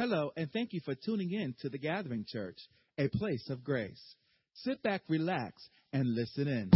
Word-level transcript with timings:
Hello, 0.00 0.32
and 0.34 0.50
thank 0.50 0.72
you 0.72 0.80
for 0.80 0.94
tuning 0.94 1.30
in 1.30 1.54
to 1.60 1.68
the 1.68 1.76
Gathering 1.76 2.24
Church, 2.26 2.56
a 2.96 3.08
place 3.08 3.50
of 3.50 3.62
grace. 3.62 4.14
Sit 4.54 4.82
back, 4.82 5.02
relax, 5.10 5.68
and 5.92 6.14
listen 6.14 6.48
in. 6.48 6.70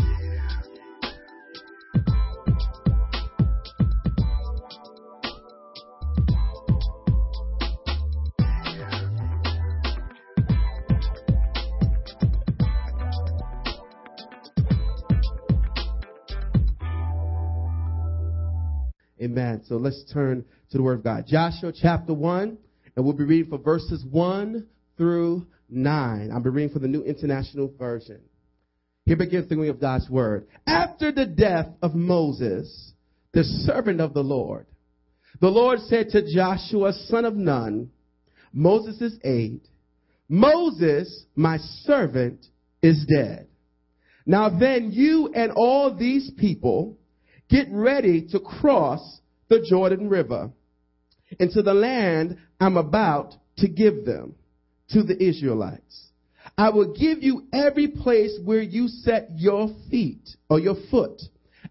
Amen. 19.18 19.62
So 19.66 19.77
let's 19.77 20.04
turn 20.12 20.45
to 20.72 20.77
the 20.77 20.82
Word 20.82 20.98
of 20.98 21.04
God. 21.04 21.25
Joshua 21.27 21.72
chapter 21.75 22.12
1, 22.12 22.59
and 22.97 23.05
we'll 23.05 23.15
be 23.15 23.25
reading 23.25 23.51
from 23.51 23.63
verses 23.63 24.05
1 24.11 24.66
through 24.97 25.47
9. 25.69 26.30
I'll 26.33 26.41
be 26.41 26.51
reading 26.51 26.73
from 26.73 26.83
the 26.83 26.89
New 26.89 27.02
International 27.02 27.73
Version. 27.79 28.21
Here 29.07 29.16
begins 29.16 29.48
the 29.48 29.57
reading 29.57 29.75
of 29.75 29.80
God's 29.80 30.09
Word. 30.09 30.47
After 30.66 31.12
the 31.12 31.27
death 31.27 31.69
of 31.83 31.95
Moses, 31.95 32.93
the 33.33 33.45
servant 33.45 34.01
of 34.01 34.15
the 34.15 34.23
Lord, 34.23 34.66
the 35.41 35.49
Lord 35.49 35.80
said 35.80 36.11
to 36.11 36.23
Joshua, 36.33 36.93
son 37.09 37.25
of 37.25 37.35
Nun, 37.35 37.91
Moses' 38.52 39.19
aide, 39.24 39.63
Moses, 40.29 41.24
my 41.35 41.59
servant, 41.59 42.47
is 42.83 43.05
dead. 43.13 43.49
Now 44.27 44.49
then, 44.49 44.91
you 44.93 45.30
and 45.35 45.52
all 45.52 45.95
these 45.95 46.30
people 46.38 46.97
get 47.51 47.66
ready 47.71 48.27
to 48.30 48.41
cross 48.41 49.21
the 49.49 49.66
Jordan 49.69 50.09
River 50.09 50.51
into 51.38 51.62
the 51.62 51.74
land 51.74 52.38
I'm 52.60 52.77
about 52.77 53.34
to 53.59 53.69
give 53.69 54.05
them 54.05 54.34
to 54.91 55.02
the 55.02 55.20
Israelites. 55.23 56.09
I 56.57 56.71
will 56.71 56.95
give 56.95 57.23
you 57.23 57.45
every 57.52 57.88
place 57.88 58.38
where 58.45 58.62
you 58.62 58.88
set 58.88 59.30
your 59.37 59.68
feet 59.90 60.29
or 60.49 60.59
your 60.59 60.76
foot, 60.90 61.23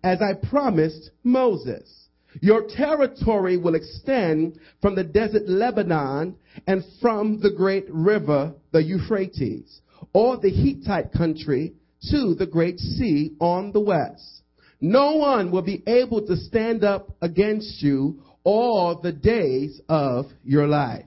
as 0.03 0.19
I 0.21 0.33
promised 0.33 1.11
Moses. 1.23 2.07
Your 2.41 2.67
territory 2.67 3.57
will 3.57 3.75
extend 3.75 4.59
from 4.81 4.95
the 4.95 5.03
desert 5.03 5.47
Lebanon 5.47 6.35
and 6.65 6.83
from 6.99 7.39
the 7.39 7.51
great 7.51 7.85
river, 7.89 8.53
the 8.71 8.83
Euphrates, 8.83 9.81
or 10.13 10.37
the 10.37 10.49
Hittite 10.49 11.11
country 11.11 11.73
to 12.09 12.33
the 12.33 12.47
great 12.47 12.79
sea 12.79 13.35
on 13.39 13.71
the 13.71 13.79
west. 13.79 14.41
No 14.81 15.15
one 15.15 15.51
will 15.51 15.61
be 15.61 15.83
able 15.87 16.25
to 16.27 16.35
stand 16.35 16.83
up 16.83 17.15
against 17.21 17.81
you 17.81 18.21
all 18.43 18.99
the 19.01 19.11
days 19.11 19.79
of 19.89 20.25
your 20.43 20.67
life. 20.67 21.05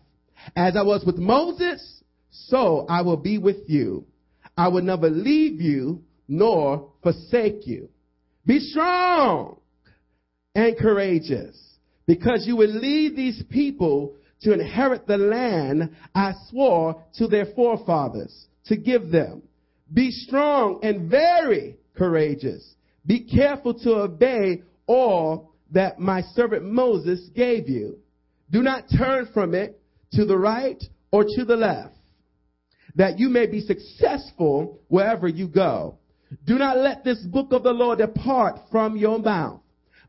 As 0.54 0.76
I 0.76 0.82
was 0.82 1.04
with 1.04 1.16
Moses, 1.16 2.02
so 2.30 2.86
I 2.88 3.02
will 3.02 3.16
be 3.16 3.38
with 3.38 3.68
you. 3.68 4.06
I 4.56 4.68
will 4.68 4.82
never 4.82 5.10
leave 5.10 5.60
you 5.60 6.02
nor 6.28 6.92
forsake 7.02 7.66
you. 7.66 7.88
Be 8.44 8.60
strong 8.60 9.58
and 10.54 10.76
courageous 10.78 11.58
because 12.06 12.46
you 12.46 12.56
will 12.56 12.72
lead 12.72 13.16
these 13.16 13.42
people 13.50 14.14
to 14.42 14.52
inherit 14.52 15.06
the 15.06 15.18
land 15.18 15.96
I 16.14 16.32
swore 16.48 17.02
to 17.16 17.26
their 17.26 17.46
forefathers 17.54 18.46
to 18.66 18.76
give 18.76 19.10
them. 19.10 19.42
Be 19.92 20.10
strong 20.10 20.80
and 20.82 21.10
very 21.10 21.76
courageous 21.96 22.76
be 23.06 23.20
careful 23.20 23.74
to 23.74 23.94
obey 23.94 24.62
all 24.86 25.52
that 25.72 25.98
my 25.98 26.22
servant 26.34 26.64
Moses 26.64 27.28
gave 27.34 27.68
you. 27.68 27.98
Do 28.50 28.62
not 28.62 28.84
turn 28.96 29.28
from 29.34 29.54
it 29.54 29.80
to 30.12 30.24
the 30.24 30.38
right 30.38 30.82
or 31.10 31.24
to 31.24 31.44
the 31.44 31.56
left, 31.56 31.94
that 32.94 33.18
you 33.18 33.28
may 33.28 33.46
be 33.46 33.60
successful 33.60 34.80
wherever 34.88 35.28
you 35.28 35.48
go. 35.48 35.98
Do 36.44 36.58
not 36.58 36.78
let 36.78 37.04
this 37.04 37.20
book 37.20 37.52
of 37.52 37.62
the 37.62 37.72
law 37.72 37.94
depart 37.94 38.58
from 38.70 38.96
your 38.96 39.18
mouth. 39.18 39.60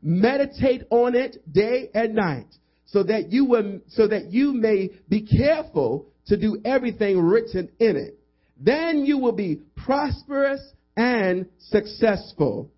Meditate 0.02 0.82
on 0.90 1.14
it 1.14 1.36
day 1.52 1.90
and 1.94 2.14
night, 2.14 2.46
so 2.86 3.02
that 3.02 3.32
you 3.32 3.44
will, 3.44 3.80
so 3.88 4.06
that 4.06 4.32
you 4.32 4.52
may 4.52 4.90
be 5.08 5.22
careful 5.22 6.06
to 6.26 6.36
do 6.36 6.60
everything 6.64 7.20
written 7.20 7.68
in 7.78 7.96
it. 7.96 8.18
Then 8.60 9.04
you 9.04 9.18
will 9.18 9.32
be 9.32 9.60
prosperous 9.76 10.60
and 10.96 11.46
successful. 11.58 12.70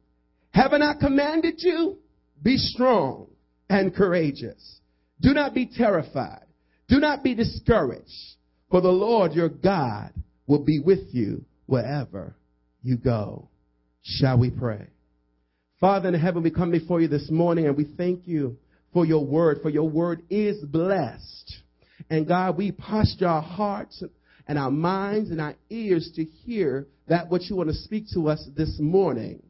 Haven't 0.52 0.82
I 0.82 0.94
commanded 0.94 1.54
you? 1.58 1.98
Be 2.42 2.56
strong 2.56 3.28
and 3.68 3.94
courageous. 3.94 4.80
Do 5.20 5.34
not 5.34 5.54
be 5.54 5.66
terrified. 5.66 6.46
Do 6.88 6.98
not 6.98 7.22
be 7.22 7.34
discouraged, 7.34 8.36
for 8.70 8.80
the 8.80 8.88
Lord 8.88 9.32
your 9.32 9.48
God 9.48 10.12
will 10.46 10.64
be 10.64 10.80
with 10.80 11.12
you 11.12 11.44
wherever 11.66 12.34
you 12.82 12.96
go. 12.96 13.48
Shall 14.02 14.38
we 14.38 14.50
pray? 14.50 14.88
Father 15.78 16.08
in 16.08 16.14
heaven, 16.14 16.42
we 16.42 16.50
come 16.50 16.70
before 16.70 17.00
you 17.00 17.08
this 17.08 17.30
morning 17.30 17.66
and 17.66 17.76
we 17.76 17.84
thank 17.96 18.26
you 18.26 18.56
for 18.92 19.06
your 19.06 19.24
word, 19.24 19.60
for 19.62 19.70
your 19.70 19.88
word 19.88 20.22
is 20.28 20.62
blessed. 20.64 21.54
And 22.08 22.26
God, 22.26 22.56
we 22.56 22.72
posture 22.72 23.28
our 23.28 23.42
hearts 23.42 24.02
and 24.46 24.58
our 24.58 24.70
minds 24.70 25.30
and 25.30 25.40
our 25.40 25.54
ears 25.68 26.10
to 26.16 26.24
hear 26.24 26.86
that 27.08 27.30
what 27.30 27.42
you 27.42 27.56
want 27.56 27.68
to 27.68 27.74
speak 27.74 28.06
to 28.14 28.28
us 28.28 28.46
this 28.56 28.78
morning. 28.80 29.42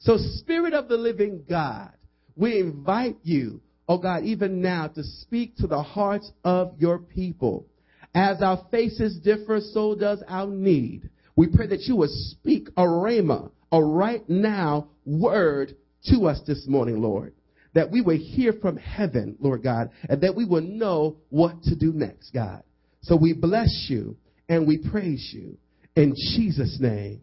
So, 0.00 0.16
Spirit 0.16 0.74
of 0.74 0.88
the 0.88 0.96
living 0.96 1.44
God, 1.48 1.92
we 2.38 2.60
invite 2.60 3.16
you, 3.24 3.60
oh 3.88 3.98
God, 3.98 4.24
even 4.24 4.62
now 4.62 4.86
to 4.86 5.02
speak 5.02 5.56
to 5.56 5.66
the 5.66 5.82
hearts 5.82 6.30
of 6.44 6.74
your 6.78 6.98
people. 6.98 7.66
As 8.14 8.40
our 8.40 8.64
faces 8.70 9.18
differ, 9.18 9.60
so 9.60 9.94
does 9.94 10.22
our 10.28 10.46
need. 10.46 11.10
We 11.36 11.48
pray 11.48 11.66
that 11.66 11.82
you 11.82 11.96
would 11.96 12.10
speak 12.10 12.68
a 12.76 12.82
rhema, 12.82 13.50
a 13.72 13.82
right 13.82 14.26
now 14.28 14.88
word 15.04 15.76
to 16.04 16.26
us 16.26 16.40
this 16.46 16.64
morning, 16.68 17.02
Lord. 17.02 17.34
That 17.74 17.90
we 17.90 18.00
will 18.00 18.16
hear 18.16 18.52
from 18.54 18.76
heaven, 18.76 19.36
Lord 19.40 19.62
God, 19.62 19.90
and 20.08 20.20
that 20.22 20.34
we 20.34 20.44
will 20.44 20.62
know 20.62 21.18
what 21.28 21.62
to 21.64 21.76
do 21.76 21.92
next, 21.92 22.30
God. 22.30 22.62
So 23.02 23.16
we 23.16 23.34
bless 23.34 23.86
you 23.88 24.16
and 24.48 24.66
we 24.66 24.78
praise 24.78 25.30
you. 25.34 25.58
In 25.96 26.14
Jesus' 26.14 26.78
name, 26.80 27.20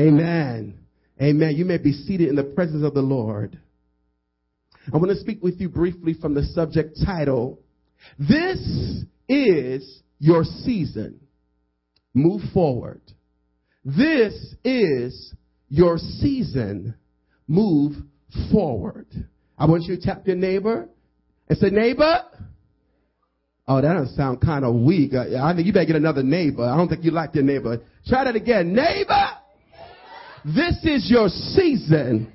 amen. 0.00 0.78
Amen. 1.22 1.54
You 1.54 1.64
may 1.64 1.78
be 1.78 1.92
seated 1.92 2.28
in 2.28 2.36
the 2.36 2.42
presence 2.42 2.84
of 2.84 2.94
the 2.94 3.02
Lord. 3.02 3.58
I 4.92 4.96
want 4.96 5.10
to 5.10 5.16
speak 5.16 5.42
with 5.42 5.60
you 5.60 5.68
briefly 5.68 6.14
from 6.14 6.34
the 6.34 6.42
subject 6.42 6.98
title. 7.04 7.60
This 8.18 8.58
is 9.28 10.02
your 10.18 10.44
season. 10.44 11.20
Move 12.12 12.42
forward. 12.52 13.00
This 13.84 14.54
is 14.64 15.34
your 15.68 15.98
season. 15.98 16.94
Move 17.48 17.94
forward. 18.52 19.06
I 19.58 19.66
want 19.66 19.84
you 19.84 19.96
to 19.96 20.02
tap 20.02 20.26
your 20.26 20.36
neighbor 20.36 20.88
and 21.48 21.58
say, 21.58 21.70
neighbor. 21.70 22.22
Oh, 23.66 23.80
that 23.80 23.94
doesn't 23.94 24.16
sound 24.16 24.40
kind 24.40 24.64
of 24.64 24.74
weak. 24.74 25.12
Uh, 25.14 25.42
I 25.42 25.54
think 25.54 25.66
you 25.66 25.72
better 25.72 25.86
get 25.86 25.96
another 25.96 26.22
neighbor. 26.22 26.64
I 26.64 26.76
don't 26.76 26.88
think 26.88 27.04
you 27.04 27.10
like 27.10 27.34
your 27.34 27.44
neighbor. 27.44 27.80
Try 28.06 28.24
that 28.24 28.36
again. 28.36 28.74
Neighbor. 28.74 29.26
This 30.44 30.78
is 30.84 31.10
your 31.10 31.28
season. 31.28 32.30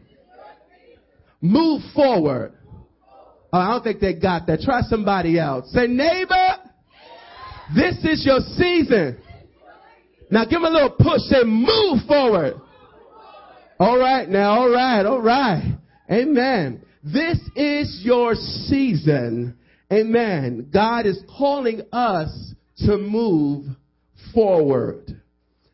Move 1.42 1.82
forward. 1.96 2.54
Oh, 3.52 3.58
I 3.58 3.72
don't 3.72 3.84
think 3.84 4.00
they 4.00 4.14
got 4.14 4.46
that. 4.48 4.60
Try 4.62 4.82
somebody 4.82 5.40
else. 5.40 5.72
Say, 5.72 5.88
neighbor, 5.88 6.58
this 7.76 7.98
is 8.04 8.26
your 8.26 8.40
season. 8.58 9.18
Now 10.30 10.44
give 10.44 10.62
them 10.62 10.66
a 10.66 10.70
little 10.70 10.92
push. 10.92 11.22
Say, 11.22 11.44
move 11.44 12.06
forward. 12.08 12.54
All 13.80 13.98
right 13.98 14.30
now. 14.30 14.60
All 14.60 14.70
right. 14.70 15.06
All 15.06 15.22
right. 15.22 15.78
Amen. 16.12 16.84
This 17.04 17.40
is 17.56 18.02
your 18.04 18.36
season. 18.36 19.58
Amen. 19.92 20.70
God 20.72 21.06
is 21.06 21.24
calling 21.38 21.82
us 21.92 22.54
to 22.80 22.98
move 22.98 23.66
forward 24.34 25.20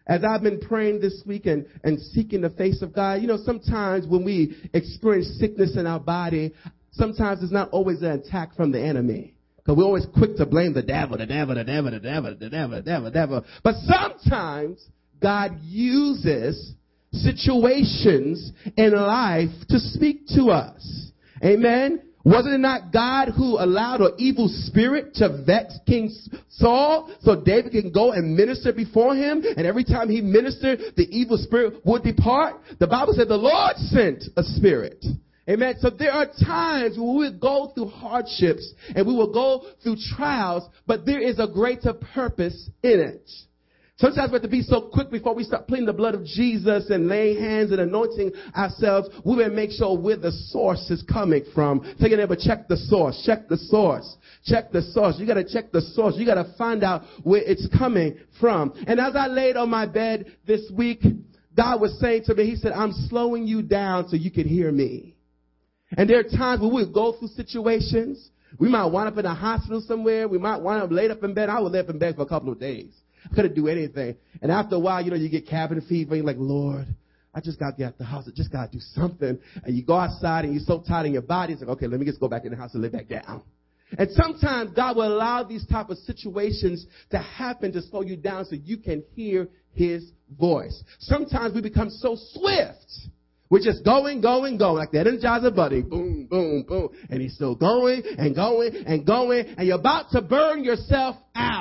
as 0.07 0.23
I've 0.23 0.43
been 0.43 0.59
praying 0.59 1.01
this 1.01 1.23
week 1.25 1.45
and, 1.45 1.65
and 1.83 1.99
seeking 1.99 2.41
the 2.41 2.51
face 2.51 2.81
of 2.81 2.93
God, 2.93 3.21
you 3.21 3.27
know, 3.27 3.39
sometimes 3.43 4.05
when 4.07 4.23
we 4.23 4.55
experience 4.73 5.37
sickness 5.39 5.75
in 5.77 5.87
our 5.87 5.99
body, 5.99 6.53
sometimes 6.91 7.41
it's 7.41 7.51
not 7.51 7.69
always 7.71 8.01
an 8.01 8.11
attack 8.11 8.55
from 8.55 8.71
the 8.71 8.81
enemy. 8.81 9.35
Because 9.57 9.77
we're 9.77 9.85
always 9.85 10.05
quick 10.15 10.35
to 10.37 10.45
blame 10.45 10.73
the 10.73 10.83
devil, 10.83 11.17
the 11.17 11.25
devil, 11.25 11.55
the 11.55 11.63
devil, 11.63 11.89
the 11.89 11.99
devil, 11.99 12.35
the 12.39 12.49
devil, 12.49 12.75
the 12.75 12.81
devil, 12.83 13.05
the 13.05 13.11
devil. 13.11 13.45
But 13.63 13.75
sometimes 13.85 14.85
God 15.19 15.59
uses 15.63 16.73
situations 17.11 18.51
in 18.77 18.93
life 18.93 19.49
to 19.69 19.79
speak 19.79 20.27
to 20.35 20.51
us. 20.51 21.11
Amen. 21.43 22.04
Wasn't 22.25 22.55
it 22.55 22.57
not 22.57 22.91
God 22.91 23.29
who 23.29 23.59
allowed 23.59 24.01
an 24.01 24.13
evil 24.17 24.49
spirit 24.49 25.13
to 25.15 25.43
vex 25.45 25.77
King 25.87 26.13
Saul 26.49 27.15
so 27.21 27.41
David 27.41 27.71
can 27.71 27.91
go 27.91 28.11
and 28.11 28.35
minister 28.35 28.73
before 28.73 29.15
him? 29.15 29.43
And 29.55 29.65
every 29.65 29.83
time 29.83 30.09
he 30.09 30.21
ministered, 30.21 30.79
the 30.97 31.07
evil 31.09 31.37
spirit 31.37 31.85
would 31.85 32.03
depart? 32.03 32.55
The 32.79 32.87
Bible 32.87 33.13
said 33.13 33.29
the 33.29 33.37
Lord 33.37 33.77
sent 33.77 34.23
a 34.35 34.43
spirit 34.43 35.05
Amen. 35.47 35.75
So 35.79 35.91
there 35.91 36.11
are 36.11 36.25
times 36.25 36.97
when 36.97 37.07
we 37.07 37.29
will 37.29 37.39
go 37.39 37.71
through 37.75 37.89
hardships 37.89 38.73
and 38.95 39.05
we 39.05 39.13
will 39.13 39.31
go 39.31 39.67
through 39.83 39.97
trials, 40.15 40.67
but 40.87 41.05
there 41.05 41.21
is 41.21 41.37
a 41.39 41.47
greater 41.47 41.93
purpose 41.93 42.69
in 42.81 42.99
it. 42.99 43.29
Sometimes 43.97 44.29
we 44.29 44.33
have 44.33 44.41
to 44.41 44.49
be 44.49 44.61
so 44.61 44.89
quick 44.91 45.09
before 45.09 45.33
we 45.33 45.45
start 45.45 45.69
pleading 45.69 45.85
the 45.85 45.93
blood 45.93 46.15
of 46.15 46.25
Jesus 46.25 46.89
and 46.89 47.07
laying 47.07 47.41
hands 47.41 47.71
and 47.71 47.79
anointing 47.79 48.33
ourselves. 48.53 49.07
We 49.23 49.37
better 49.37 49.53
make 49.53 49.71
sure 49.71 49.97
where 49.97 50.17
the 50.17 50.33
source 50.33 50.89
is 50.89 51.01
coming 51.03 51.45
from. 51.53 51.79
Take 52.01 52.11
a 52.11 52.17
neighbor, 52.17 52.35
check 52.37 52.67
the 52.67 52.75
source, 52.75 53.23
check 53.25 53.47
the 53.47 53.55
source, 53.55 54.17
check 54.43 54.73
the 54.73 54.81
source. 54.81 55.15
You 55.17 55.25
gotta 55.25 55.45
check 55.45 55.71
the 55.71 55.79
source. 55.79 56.15
You 56.17 56.25
gotta 56.25 56.53
find 56.57 56.83
out 56.83 57.03
where 57.23 57.41
it's 57.41 57.69
coming 57.77 58.17
from. 58.37 58.73
And 58.85 58.99
as 58.99 59.15
I 59.15 59.27
laid 59.27 59.55
on 59.55 59.69
my 59.69 59.85
bed 59.85 60.25
this 60.45 60.69
week, 60.75 61.01
God 61.55 61.79
was 61.79 61.97
saying 62.01 62.23
to 62.25 62.35
me, 62.35 62.47
He 62.49 62.57
said, 62.57 62.73
I'm 62.73 62.91
slowing 63.07 63.47
you 63.47 63.61
down 63.61 64.09
so 64.09 64.17
you 64.17 64.29
can 64.29 64.45
hear 64.45 64.73
me. 64.73 65.15
And 65.95 66.09
there 66.09 66.19
are 66.19 66.23
times 66.23 66.59
when 66.59 66.75
we 66.75 66.85
go 66.91 67.13
through 67.13 67.29
situations. 67.29 68.29
We 68.59 68.67
might 68.67 68.85
wind 68.87 69.07
up 69.07 69.17
in 69.17 69.25
a 69.25 69.33
hospital 69.33 69.81
somewhere. 69.87 70.27
We 70.27 70.37
might 70.37 70.57
wind 70.57 70.83
up 70.83 70.91
laid 70.91 71.11
up 71.11 71.23
in 71.23 71.33
bed. 71.33 71.47
I 71.47 71.61
was 71.61 71.71
laid 71.71 71.85
up 71.85 71.89
in 71.91 71.99
bed 71.99 72.15
for 72.15 72.23
a 72.23 72.25
couple 72.25 72.51
of 72.51 72.59
days. 72.59 72.93
I 73.29 73.35
couldn't 73.35 73.55
do 73.55 73.67
anything. 73.67 74.15
And 74.41 74.51
after 74.51 74.75
a 74.75 74.79
while, 74.79 75.03
you 75.03 75.11
know, 75.11 75.17
you 75.17 75.29
get 75.29 75.47
cabin 75.47 75.81
fever. 75.81 76.15
You're 76.15 76.25
like, 76.25 76.37
Lord, 76.39 76.87
I 77.33 77.41
just 77.41 77.59
got 77.59 77.71
to 77.71 77.77
get 77.77 77.87
out 77.87 77.97
the 77.97 78.05
house. 78.05 78.25
I 78.27 78.31
just 78.35 78.51
got 78.51 78.71
to 78.71 78.77
do 78.77 78.81
something. 78.93 79.37
And 79.63 79.75
you 79.75 79.83
go 79.83 79.95
outside 79.95 80.45
and 80.45 80.53
you're 80.53 80.63
so 80.65 80.83
tired 80.87 81.07
in 81.07 81.13
your 81.13 81.21
body. 81.21 81.53
It's 81.53 81.61
like, 81.61 81.71
okay, 81.71 81.87
let 81.87 81.99
me 81.99 82.05
just 82.05 82.19
go 82.19 82.27
back 82.27 82.45
in 82.45 82.51
the 82.51 82.57
house 82.57 82.73
and 82.73 82.81
lay 82.81 82.89
back 82.89 83.07
down. 83.07 83.43
And 83.97 84.09
sometimes 84.11 84.71
God 84.71 84.95
will 84.97 85.07
allow 85.07 85.43
these 85.43 85.65
type 85.67 85.89
of 85.89 85.97
situations 85.99 86.85
to 87.11 87.19
happen 87.19 87.71
to 87.73 87.81
slow 87.81 88.01
you 88.01 88.15
down 88.15 88.45
so 88.45 88.55
you 88.55 88.77
can 88.77 89.03
hear 89.13 89.47
his 89.73 90.11
voice. 90.39 90.83
Sometimes 90.99 91.53
we 91.53 91.61
become 91.61 91.89
so 91.89 92.17
swift. 92.33 93.09
We're 93.49 93.59
just 93.59 93.85
going, 93.85 94.21
going, 94.21 94.57
going, 94.57 94.75
like 94.75 94.91
the 94.91 94.97
Energizer 94.97 95.55
Bunny. 95.55 95.83
Boom, 95.83 96.25
boom, 96.25 96.63
boom. 96.67 96.89
And 97.09 97.21
he's 97.21 97.35
still 97.35 97.53
going 97.53 98.01
and 98.17 98.35
going 98.35 98.75
and 98.87 99.05
going. 99.05 99.45
And 99.57 99.67
you're 99.67 99.79
about 99.79 100.09
to 100.11 100.21
burn 100.21 100.63
yourself 100.63 101.15
out. 101.35 101.54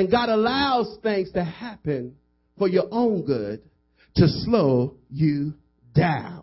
And 0.00 0.10
God 0.10 0.30
allows 0.30 0.96
things 1.02 1.30
to 1.32 1.44
happen 1.44 2.16
for 2.56 2.68
your 2.68 2.86
own 2.90 3.22
good 3.22 3.60
to 4.16 4.28
slow 4.28 4.94
you 5.10 5.52
down. 5.94 6.42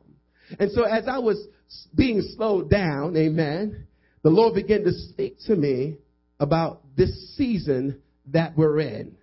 And 0.59 0.71
so 0.71 0.83
as 0.83 1.07
I 1.07 1.17
was 1.17 1.43
being 1.95 2.21
slowed 2.35 2.69
down, 2.69 3.17
amen, 3.17 3.87
the 4.21 4.29
Lord 4.29 4.53
began 4.53 4.83
to 4.83 4.91
speak 4.91 5.37
to 5.47 5.55
me 5.55 5.97
about 6.39 6.83
this 6.95 7.35
season 7.35 7.99
that 8.27 8.55
we're 8.55 8.79
in. 8.79 9.17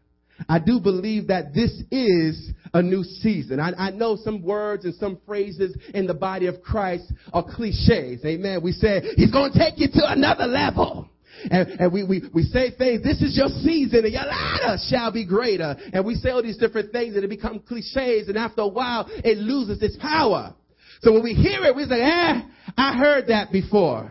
I 0.49 0.59
do 0.59 0.81
believe 0.81 1.29
that 1.29 1.55
this 1.55 1.71
is 1.93 2.51
a 2.73 2.83
new 2.83 3.05
season. 3.05 3.61
I, 3.61 3.71
I, 3.79 3.91
know 3.91 4.17
some 4.17 4.43
words 4.43 4.85
and 4.85 4.97
some 4.97 5.21
phrases 5.25 5.79
in 5.95 6.09
the 6.09 6.15
body 6.15 6.47
of 6.47 6.61
Christ 6.61 7.05
are 7.33 7.45
cliches. 7.45 8.25
Amen. 8.25 8.65
We 8.65 8.73
say, 8.73 9.01
He's 9.15 9.31
going 9.31 9.53
to 9.53 9.59
take 9.61 9.75
you 9.79 9.87
to 9.93 10.11
another 10.11 10.47
level. 10.47 11.09
And, 11.51 11.69
and 11.81 11.93
we, 11.93 12.05
we, 12.05 12.23
we 12.33 12.43
say 12.45 12.71
things, 12.77 13.03
this 13.03 13.21
is 13.23 13.37
your 13.37 13.49
season 13.49 14.05
and 14.05 14.13
your 14.13 14.25
ladder 14.25 14.77
shall 14.89 15.13
be 15.13 15.27
greater. 15.27 15.77
And 15.93 16.05
we 16.05 16.15
say 16.15 16.31
all 16.31 16.43
these 16.43 16.59
different 16.59 16.93
things 16.93 17.15
and 17.15 17.25
it 17.25 17.29
become 17.29 17.61
cliches 17.61 18.29
and 18.29 18.37
after 18.37 18.63
a 18.63 18.69
while 18.69 19.07
it 19.09 19.39
loses 19.39 19.83
its 19.83 19.97
power. 19.97 20.55
So 21.01 21.13
when 21.13 21.23
we 21.23 21.35
hear 21.35 21.65
it, 21.65 21.77
we 21.77 21.85
say, 21.85 22.01
eh, 22.01 22.41
I 22.77 22.97
heard 22.97 23.27
that 23.29 23.53
before. 23.53 24.11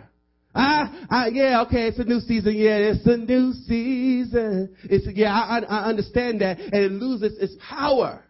Ah, 0.56 1.08
ah, 1.10 1.25
yeah, 1.25 1.64
okay, 1.64 1.88
it's 1.88 1.98
a 1.98 2.04
new 2.04 2.20
season. 2.20 2.54
Yeah, 2.56 2.78
it's 2.78 3.08
a 3.08 3.18
new 3.18 3.54
season. 3.54 4.75
It's, 4.84 5.08
yeah, 5.16 5.34
I, 5.34 5.60
I 5.62 5.90
understand 5.90 6.42
that. 6.42 6.60
And 6.60 6.75
it 6.75 6.92
loses 6.92 7.38
its 7.40 7.56
power. 7.68 8.24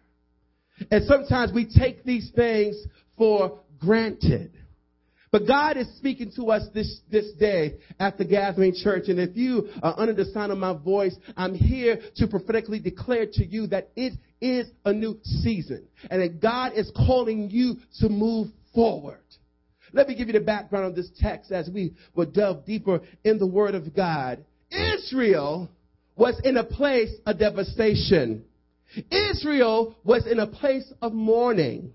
And 0.90 1.04
sometimes 1.04 1.52
we 1.52 1.66
take 1.66 2.04
these 2.04 2.30
things 2.34 2.76
for 3.18 3.60
granted. 3.78 4.52
But 5.34 5.48
God 5.48 5.76
is 5.76 5.88
speaking 5.96 6.30
to 6.36 6.52
us 6.52 6.62
this, 6.72 7.00
this 7.10 7.32
day 7.32 7.78
at 7.98 8.18
the 8.18 8.24
Gathering 8.24 8.72
Church. 8.72 9.08
And 9.08 9.18
if 9.18 9.36
you 9.36 9.68
are 9.82 9.92
under 9.98 10.12
the 10.12 10.26
sound 10.26 10.52
of 10.52 10.58
my 10.58 10.74
voice, 10.74 11.12
I'm 11.36 11.56
here 11.56 11.98
to 12.18 12.28
prophetically 12.28 12.78
declare 12.78 13.26
to 13.32 13.44
you 13.44 13.66
that 13.66 13.88
it 13.96 14.12
is 14.40 14.68
a 14.84 14.92
new 14.92 15.18
season 15.24 15.88
and 16.08 16.22
that 16.22 16.40
God 16.40 16.74
is 16.76 16.88
calling 16.94 17.50
you 17.50 17.78
to 17.98 18.08
move 18.08 18.46
forward. 18.72 19.18
Let 19.92 20.06
me 20.06 20.14
give 20.14 20.28
you 20.28 20.34
the 20.34 20.38
background 20.38 20.86
of 20.86 20.94
this 20.94 21.10
text 21.18 21.50
as 21.50 21.68
we 21.68 21.96
will 22.14 22.26
delve 22.26 22.64
deeper 22.64 23.00
in 23.24 23.38
the 23.38 23.46
Word 23.48 23.74
of 23.74 23.92
God. 23.92 24.44
Israel 24.70 25.68
was 26.14 26.40
in 26.44 26.58
a 26.58 26.64
place 26.64 27.10
of 27.26 27.40
devastation. 27.40 28.44
Israel 29.10 29.96
was 30.04 30.28
in 30.28 30.38
a 30.38 30.46
place 30.46 30.92
of 31.02 31.12
mourning. 31.12 31.92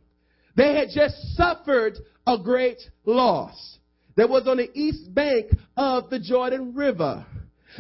They 0.58 0.76
had 0.76 0.90
just 0.94 1.16
suffered 1.38 1.94
a 2.30 2.38
great 2.38 2.80
loss. 3.06 3.78
That 4.16 4.30
was 4.30 4.48
on 4.48 4.58
the 4.58 4.70
east 4.78 5.14
bank 5.14 5.52
of 5.76 6.10
the 6.10 6.20
Jordan 6.20 6.76
River. 6.76 7.26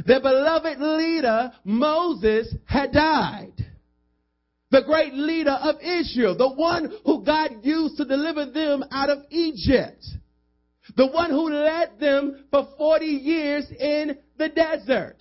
Their 0.05 0.21
beloved 0.21 0.79
leader, 0.79 1.51
Moses, 1.63 2.53
had 2.65 2.91
died. 2.91 3.53
The 4.71 4.83
great 4.85 5.13
leader 5.13 5.51
of 5.51 5.75
Israel, 5.81 6.37
the 6.37 6.49
one 6.49 6.91
who 7.05 7.23
God 7.23 7.51
used 7.63 7.97
to 7.97 8.05
deliver 8.05 8.45
them 8.45 8.83
out 8.91 9.09
of 9.09 9.19
Egypt. 9.29 10.03
The 10.95 11.07
one 11.07 11.29
who 11.29 11.49
led 11.49 11.99
them 11.99 12.45
for 12.49 12.67
40 12.77 13.05
years 13.05 13.65
in 13.71 14.17
the 14.37 14.49
desert. 14.49 15.17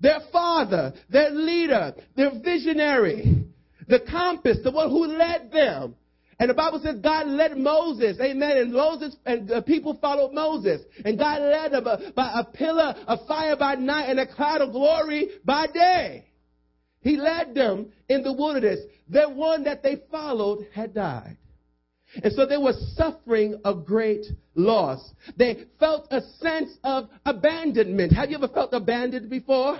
Their 0.00 0.20
father, 0.32 0.92
their 1.08 1.30
leader, 1.30 1.94
their 2.16 2.32
visionary, 2.44 3.44
the 3.88 4.00
compass, 4.00 4.58
the 4.62 4.70
one 4.70 4.90
who 4.90 5.06
led 5.06 5.50
them 5.50 5.94
and 6.38 6.50
the 6.50 6.54
Bible 6.54 6.80
says 6.82 6.96
God 7.00 7.28
led 7.28 7.56
Moses, 7.56 8.18
amen, 8.20 8.58
and 8.58 8.72
Moses 8.72 9.16
and 9.24 9.48
the 9.48 9.62
people 9.62 9.98
followed 10.00 10.34
Moses. 10.34 10.82
And 11.04 11.18
God 11.18 11.40
led 11.40 11.72
them 11.72 12.12
by 12.14 12.30
a 12.40 12.44
pillar 12.44 12.94
of 13.06 13.26
fire 13.26 13.56
by 13.56 13.76
night 13.76 14.10
and 14.10 14.20
a 14.20 14.26
cloud 14.26 14.60
of 14.60 14.72
glory 14.72 15.28
by 15.44 15.66
day. 15.66 16.26
He 17.00 17.16
led 17.16 17.54
them 17.54 17.92
in 18.08 18.22
the 18.22 18.32
wilderness. 18.32 18.80
The 19.08 19.30
one 19.30 19.64
that 19.64 19.82
they 19.82 20.02
followed 20.10 20.66
had 20.74 20.92
died. 20.92 21.38
And 22.22 22.32
so 22.32 22.46
they 22.46 22.58
were 22.58 22.74
suffering 22.94 23.60
a 23.64 23.74
great 23.74 24.26
loss. 24.54 25.10
They 25.36 25.64
felt 25.78 26.06
a 26.10 26.20
sense 26.40 26.70
of 26.84 27.08
abandonment. 27.24 28.12
Have 28.12 28.30
you 28.30 28.36
ever 28.36 28.48
felt 28.48 28.74
abandoned 28.74 29.30
before? 29.30 29.78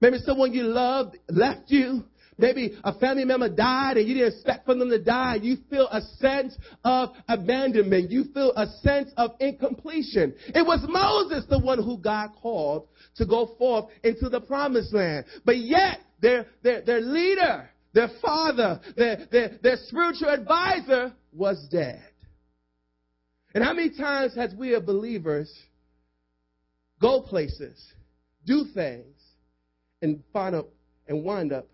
Maybe 0.00 0.18
someone 0.18 0.52
you 0.52 0.64
loved 0.64 1.18
left 1.28 1.70
you. 1.70 2.04
Maybe 2.40 2.78
a 2.82 2.98
family 2.98 3.24
member 3.24 3.48
died 3.48 3.96
and 3.96 4.08
you 4.08 4.14
didn't 4.14 4.34
expect 4.34 4.66
for 4.66 4.74
them 4.74 4.88
to 4.90 5.02
die. 5.02 5.36
You 5.36 5.58
feel 5.68 5.88
a 5.88 6.00
sense 6.18 6.56
of 6.84 7.10
abandonment. 7.28 8.10
You 8.10 8.24
feel 8.32 8.52
a 8.56 8.66
sense 8.82 9.10
of 9.16 9.32
incompletion. 9.40 10.34
It 10.48 10.66
was 10.66 10.84
Moses, 10.88 11.44
the 11.48 11.58
one 11.58 11.82
who 11.82 11.98
God 11.98 12.30
called 12.40 12.88
to 13.16 13.26
go 13.26 13.54
forth 13.58 13.90
into 14.02 14.28
the 14.28 14.40
promised 14.40 14.92
land. 14.94 15.26
But 15.44 15.58
yet, 15.58 16.00
their, 16.20 16.46
their, 16.62 16.82
their 16.82 17.00
leader, 17.00 17.70
their 17.92 18.08
father, 18.22 18.80
their, 18.96 19.26
their, 19.30 19.58
their 19.62 19.76
spiritual 19.86 20.30
advisor 20.30 21.12
was 21.32 21.66
dead. 21.70 22.02
And 23.54 23.64
how 23.64 23.72
many 23.72 23.90
times 23.90 24.34
has 24.36 24.54
we 24.54 24.74
as 24.74 24.82
believers 24.82 25.52
go 27.00 27.20
places, 27.20 27.80
do 28.46 28.64
things, 28.74 29.16
and 30.02 30.22
find 30.32 30.54
up 30.54 30.68
and 31.08 31.24
wind 31.24 31.52
up 31.52 31.66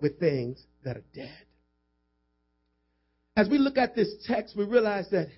with 0.00 0.18
things 0.18 0.62
that 0.84 0.96
are 0.96 1.04
dead. 1.14 1.44
As 3.36 3.48
we 3.48 3.58
look 3.58 3.78
at 3.78 3.94
this 3.94 4.12
text, 4.26 4.56
we 4.56 4.64
realize 4.64 5.08
that 5.10 5.28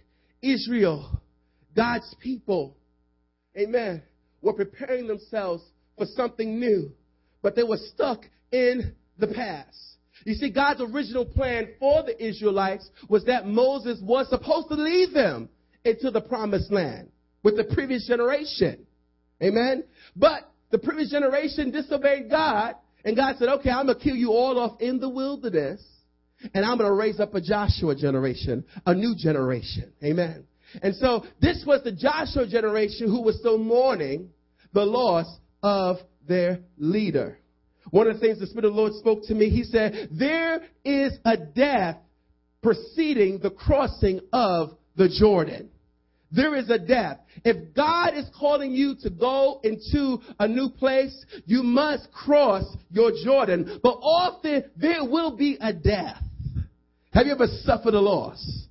Israel, 0.40 1.20
God's 1.76 2.14
people, 2.20 2.76
amen, 3.56 4.02
were 4.40 4.54
preparing 4.54 5.06
themselves 5.06 5.62
for 5.96 6.06
something 6.06 6.58
new, 6.58 6.90
but 7.42 7.54
they 7.54 7.62
were 7.62 7.78
stuck 7.94 8.22
in 8.50 8.94
the 9.18 9.28
past. 9.28 9.76
You 10.24 10.34
see, 10.34 10.50
God's 10.50 10.80
original 10.80 11.24
plan 11.24 11.68
for 11.78 12.02
the 12.02 12.20
Israelites 12.24 12.88
was 13.08 13.24
that 13.24 13.46
Moses 13.46 14.00
was 14.02 14.28
supposed 14.28 14.68
to 14.68 14.74
lead 14.74 15.12
them 15.12 15.48
into 15.84 16.10
the 16.10 16.20
promised 16.20 16.70
land 16.70 17.10
with 17.42 17.56
the 17.56 17.64
previous 17.64 18.06
generation. 18.06 18.86
Amen? 19.42 19.84
But 20.14 20.50
the 20.70 20.78
previous 20.78 21.10
generation 21.10 21.70
disobeyed 21.70 22.30
God 22.30 22.76
and 23.04 23.16
God 23.16 23.36
said, 23.38 23.48
okay, 23.48 23.70
I'm 23.70 23.86
going 23.86 23.98
to 23.98 24.04
kill 24.04 24.16
you 24.16 24.30
all 24.30 24.58
off 24.58 24.80
in 24.80 25.00
the 25.00 25.08
wilderness. 25.08 25.82
And 26.54 26.64
I'm 26.64 26.76
going 26.76 26.90
to 26.90 26.94
raise 26.94 27.20
up 27.20 27.34
a 27.34 27.40
Joshua 27.40 27.94
generation, 27.94 28.64
a 28.84 28.94
new 28.94 29.14
generation. 29.16 29.92
Amen. 30.02 30.44
And 30.82 30.94
so 30.96 31.24
this 31.40 31.62
was 31.66 31.82
the 31.84 31.92
Joshua 31.92 32.48
generation 32.48 33.06
who 33.06 33.22
was 33.22 33.38
still 33.38 33.58
mourning 33.58 34.30
the 34.72 34.84
loss 34.84 35.26
of 35.62 35.98
their 36.26 36.60
leader. 36.78 37.38
One 37.90 38.08
of 38.08 38.14
the 38.14 38.20
things 38.20 38.40
the 38.40 38.46
Spirit 38.46 38.64
of 38.64 38.72
the 38.72 38.80
Lord 38.80 38.94
spoke 38.94 39.24
to 39.26 39.34
me, 39.34 39.50
He 39.50 39.64
said, 39.64 40.08
there 40.12 40.62
is 40.84 41.12
a 41.24 41.36
death 41.36 41.98
preceding 42.62 43.38
the 43.38 43.50
crossing 43.50 44.20
of 44.32 44.70
the 44.96 45.08
Jordan 45.08 45.70
there 46.32 46.56
is 46.56 46.70
a 46.70 46.78
death. 46.78 47.18
If 47.44 47.74
God 47.74 48.14
is 48.16 48.28
calling 48.38 48.72
you 48.72 48.94
to 49.02 49.10
go 49.10 49.60
into 49.62 50.18
a 50.38 50.48
new 50.48 50.70
place, 50.70 51.24
you 51.44 51.62
must 51.62 52.10
cross 52.10 52.64
your 52.90 53.12
Jordan. 53.22 53.80
But 53.82 53.98
often 54.02 54.64
there 54.76 55.04
will 55.04 55.36
be 55.36 55.58
a 55.60 55.72
death. 55.72 56.22
Have 57.12 57.26
you 57.26 57.32
ever 57.32 57.46
suffered 57.46 57.94
a 57.94 58.00
loss? 58.00 58.66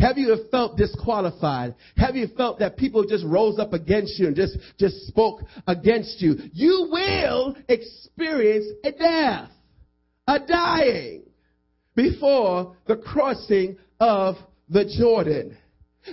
Have 0.00 0.18
you 0.18 0.36
felt 0.50 0.76
disqualified? 0.76 1.76
Have 1.96 2.16
you 2.16 2.26
felt 2.36 2.58
that 2.58 2.76
people 2.76 3.04
just 3.04 3.24
rose 3.24 3.58
up 3.58 3.72
against 3.72 4.18
you 4.18 4.26
and 4.26 4.36
just, 4.36 4.58
just 4.78 5.06
spoke 5.06 5.40
against 5.66 6.20
you? 6.20 6.34
You 6.52 6.88
will 6.90 7.56
experience 7.68 8.66
a 8.82 8.90
death, 8.90 9.50
a 10.26 10.40
dying 10.40 11.22
before 11.94 12.76
the 12.86 12.96
crossing 12.96 13.78
of 14.00 14.34
the 14.68 14.84
Jordan. 14.98 15.56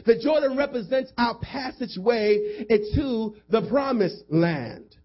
The 0.06 0.20
Jordan 0.22 0.58
represents 0.58 1.12
our 1.18 1.38
passageway 1.40 2.66
into 2.70 3.36
the 3.50 3.68
promised 3.70 4.24
land. 4.30 4.96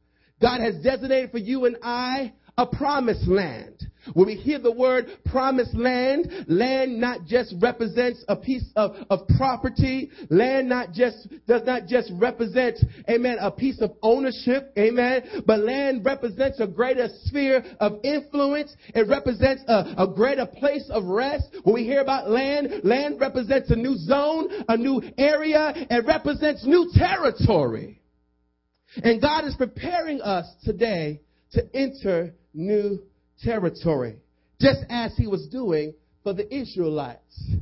God 0.40 0.60
has 0.60 0.76
designated 0.82 1.30
for 1.30 1.38
you 1.38 1.64
and 1.64 1.76
I 1.82 2.32
a 2.58 2.66
promised 2.66 3.26
land. 3.26 3.86
When 4.14 4.26
we 4.26 4.34
hear 4.34 4.58
the 4.58 4.72
word 4.72 5.06
promised 5.24 5.74
land, 5.74 6.46
land 6.48 7.00
not 7.00 7.26
just 7.26 7.54
represents 7.60 8.24
a 8.28 8.36
piece 8.36 8.64
of, 8.76 8.96
of 9.10 9.26
property. 9.36 10.10
Land 10.30 10.68
not 10.68 10.92
just, 10.92 11.28
does 11.46 11.62
not 11.64 11.86
just 11.86 12.10
represent, 12.14 12.78
amen, 13.08 13.38
a 13.40 13.50
piece 13.50 13.80
of 13.80 13.92
ownership, 14.02 14.72
amen, 14.78 15.42
but 15.46 15.60
land 15.60 16.04
represents 16.04 16.60
a 16.60 16.66
greater 16.66 17.08
sphere 17.24 17.64
of 17.80 18.00
influence. 18.04 18.74
It 18.94 19.08
represents 19.08 19.62
a, 19.66 19.94
a 19.98 20.06
greater 20.14 20.46
place 20.46 20.88
of 20.90 21.04
rest. 21.04 21.44
When 21.64 21.74
we 21.74 21.84
hear 21.84 22.00
about 22.00 22.30
land, 22.30 22.84
land 22.84 23.20
represents 23.20 23.70
a 23.70 23.76
new 23.76 23.96
zone, 23.96 24.48
a 24.68 24.76
new 24.76 25.02
area. 25.18 25.72
It 25.74 26.06
represents 26.06 26.64
new 26.64 26.90
territory. 26.94 28.00
And 29.02 29.20
God 29.20 29.44
is 29.44 29.54
preparing 29.56 30.20
us 30.20 30.46
today 30.64 31.20
to 31.52 31.62
enter 31.74 32.34
new 32.54 33.02
territory, 33.42 34.16
just 34.60 34.80
as 34.88 35.14
he 35.16 35.26
was 35.26 35.46
doing 35.48 35.94
for 36.22 36.32
the 36.32 36.52
Israelites. 36.54 37.52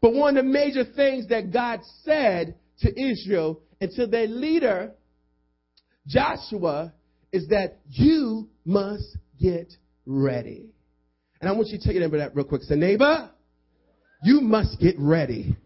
But 0.00 0.14
one 0.14 0.36
of 0.36 0.44
the 0.44 0.50
major 0.50 0.84
things 0.84 1.28
that 1.28 1.52
God 1.52 1.80
said 2.02 2.56
to 2.80 3.00
Israel 3.00 3.60
and 3.80 3.90
to 3.92 4.06
their 4.06 4.26
leader, 4.26 4.92
Joshua, 6.06 6.92
is 7.32 7.48
that 7.48 7.78
you 7.88 8.48
must 8.64 9.16
get 9.40 9.72
ready. 10.06 10.70
And 11.40 11.48
I 11.48 11.52
want 11.52 11.68
you 11.68 11.78
to 11.78 11.84
take 11.84 11.96
it 11.96 12.02
over 12.02 12.18
that 12.18 12.34
real 12.34 12.44
quick. 12.44 12.62
Say, 12.62 12.76
neighbor, 12.76 13.30
you 14.22 14.40
must 14.40 14.80
get 14.80 14.94
ready. 14.98 15.56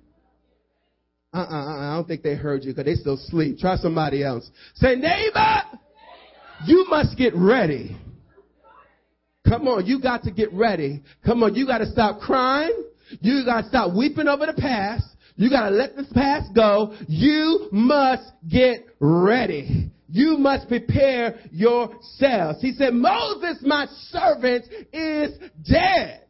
Uh-uh, 1.32 1.42
uh-uh, 1.44 1.92
I 1.92 1.96
don't 1.96 2.08
think 2.08 2.22
they 2.22 2.34
heard 2.34 2.64
you 2.64 2.72
because 2.72 2.86
they 2.86 2.94
still 2.94 3.18
sleep. 3.18 3.58
Try 3.58 3.76
somebody 3.76 4.24
else. 4.24 4.48
Say, 4.74 4.96
neighbor, 4.96 5.62
you 6.66 6.86
must 6.88 7.16
get 7.18 7.34
ready. 7.36 7.96
Come 9.48 9.66
on, 9.66 9.86
you 9.86 10.00
got 10.00 10.24
to 10.24 10.30
get 10.30 10.52
ready. 10.52 11.02
Come 11.24 11.42
on, 11.42 11.54
you 11.54 11.66
got 11.66 11.78
to 11.78 11.86
stop 11.86 12.20
crying. 12.20 12.84
You 13.20 13.44
got 13.44 13.62
to 13.62 13.68
stop 13.68 13.96
weeping 13.96 14.28
over 14.28 14.46
the 14.46 14.52
past. 14.52 15.06
You 15.36 15.48
got 15.48 15.70
to 15.70 15.74
let 15.74 15.96
this 15.96 16.08
past 16.12 16.54
go. 16.54 16.94
You 17.06 17.68
must 17.72 18.30
get 18.48 18.86
ready. 19.00 19.90
You 20.08 20.36
must 20.36 20.68
prepare 20.68 21.38
yourselves. 21.50 22.60
He 22.60 22.72
said, 22.72 22.92
Moses, 22.92 23.58
my 23.62 23.86
servant, 24.08 24.66
is 24.92 25.38
dead. 25.70 26.24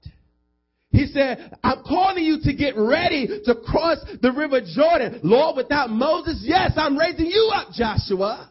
He 0.91 1.07
said, 1.07 1.57
I'm 1.63 1.83
calling 1.85 2.25
you 2.25 2.39
to 2.43 2.55
get 2.55 2.77
ready 2.77 3.27
to 3.45 3.55
cross 3.55 3.99
the 4.21 4.33
river 4.33 4.61
Jordan. 4.75 5.21
Lord, 5.23 5.57
without 5.57 5.91
Moses, 5.91 6.43
yes, 6.45 6.73
I'm 6.77 6.97
raising 6.97 7.27
you 7.27 7.51
up, 7.55 7.69
Joshua, 7.73 8.51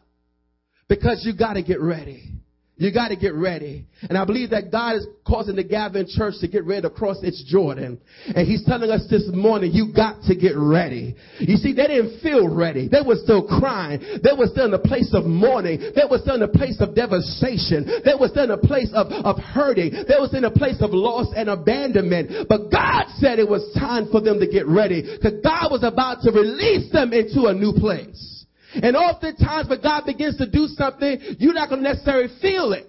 because 0.87 1.23
you 1.25 1.37
got 1.37 1.53
to 1.53 1.63
get 1.63 1.81
ready. 1.81 2.36
You 2.79 2.93
got 2.93 3.07
to 3.07 3.15
get 3.15 3.33
ready. 3.33 3.87
And 4.07 4.15
I 4.15 4.23
believe 4.23 4.51
that 4.51 4.71
God 4.71 4.97
is 4.97 5.07
causing 5.25 5.55
the 5.55 5.63
gathering 5.63 6.05
church 6.07 6.35
to 6.41 6.47
get 6.47 6.63
ready 6.63 6.83
to 6.83 6.91
cross 6.91 7.17
its 7.23 7.43
Jordan. 7.43 7.99
And 8.27 8.47
he's 8.47 8.63
telling 8.65 8.91
us 8.91 9.07
this 9.09 9.27
morning, 9.33 9.71
you 9.73 9.91
got 9.91 10.21
to 10.23 10.35
get 10.35 10.53
ready. 10.55 11.15
You 11.39 11.57
see, 11.57 11.73
they 11.73 11.87
didn't 11.87 12.21
feel 12.21 12.47
ready. 12.47 12.87
They 12.87 13.01
were 13.03 13.15
still 13.15 13.47
crying. 13.47 13.99
They 14.21 14.29
were 14.37 14.45
still 14.45 14.65
in 14.65 14.73
a 14.75 14.79
place 14.79 15.09
of 15.13 15.25
mourning. 15.25 15.79
They 15.95 16.03
were 16.07 16.19
still 16.19 16.35
in 16.35 16.43
a 16.43 16.47
place 16.47 16.79
of 16.79 16.93
devastation. 16.93 18.03
They 18.05 18.13
were 18.13 18.27
still 18.27 18.43
in 18.43 18.51
a 18.51 18.61
place 18.61 18.91
of, 18.93 19.07
of 19.07 19.39
hurting. 19.41 20.05
They 20.07 20.19
was 20.19 20.35
in 20.35 20.45
a 20.45 20.51
place 20.51 20.77
of 20.79 20.91
loss 20.91 21.33
and 21.35 21.49
abandonment. 21.49 22.47
But 22.47 22.69
God 22.71 23.05
said 23.17 23.39
it 23.39 23.49
was 23.49 23.65
time 23.73 24.11
for 24.11 24.21
them 24.21 24.39
to 24.39 24.45
get 24.45 24.67
ready 24.67 25.01
because 25.01 25.41
God 25.41 25.71
was 25.71 25.83
about 25.83 26.21
to 26.21 26.31
release 26.31 26.91
them 26.91 27.11
into 27.11 27.47
a 27.47 27.55
new 27.55 27.73
place. 27.73 28.36
And 28.83 28.95
oftentimes 28.95 29.69
when 29.69 29.81
God 29.81 30.05
begins 30.05 30.37
to 30.37 30.49
do 30.49 30.67
something, 30.67 31.19
you're 31.39 31.53
not 31.53 31.69
going 31.69 31.83
to 31.83 31.89
necessarily 31.89 32.29
feel 32.41 32.73
it. 32.73 32.87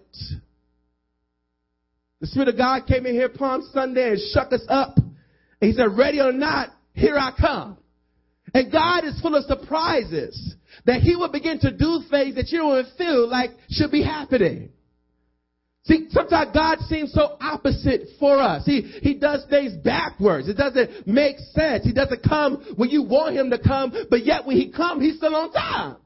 The 2.21 2.27
Spirit 2.27 2.49
of 2.49 2.57
God 2.57 2.87
came 2.87 3.07
in 3.07 3.15
here 3.15 3.29
Palm 3.29 3.63
Sunday 3.73 4.11
and 4.11 4.21
shook 4.33 4.53
us 4.53 4.65
up. 4.69 4.97
And 4.97 5.71
he 5.71 5.73
said, 5.73 5.97
ready 5.97 6.21
or 6.21 6.33
not, 6.33 6.71
here 6.93 7.17
I 7.17 7.33
come. 7.39 7.79
And 8.55 8.73
God 8.73 9.05
is 9.05 9.21
full 9.21 9.35
of 9.35 9.45
surprises 9.45 10.55
that 10.87 11.01
he 11.01 11.17
will 11.17 11.31
begin 11.31 11.61
to 11.61 11.71
do 11.71 12.03
things 12.11 12.35
that 12.37 12.49
you 12.49 12.59
don't 12.59 12.87
feel 12.97 13.29
like 13.29 13.51
should 13.69 13.91
be 13.91 14.03
happening. 14.03 14.71
See, 15.89 16.07
sometimes 16.11 16.51
God 16.53 16.79
seems 16.81 17.13
so 17.15 17.39
opposite 17.41 18.09
for 18.21 18.39
us. 18.39 18.67
He, 18.67 18.83
he 19.03 19.15
does 19.15 19.47
things 19.49 19.73
backwards. 19.83 20.47
It 20.47 20.59
doesn't 20.59 21.07
make 21.07 21.39
sense. 21.53 21.85
He 21.85 21.95
doesn't 21.95 22.23
come 22.23 22.75
when 22.77 22.91
you 22.91 23.03
want 23.05 23.37
him 23.37 23.49
to 23.51 23.59
come, 23.59 23.93
but 24.11 24.25
yet 24.25 24.45
when 24.47 24.59
he 24.59 24.71
comes, 24.71 25.03
he's 25.03 25.17
still 25.17 25.35
on 25.35 25.51
time. 25.51 25.97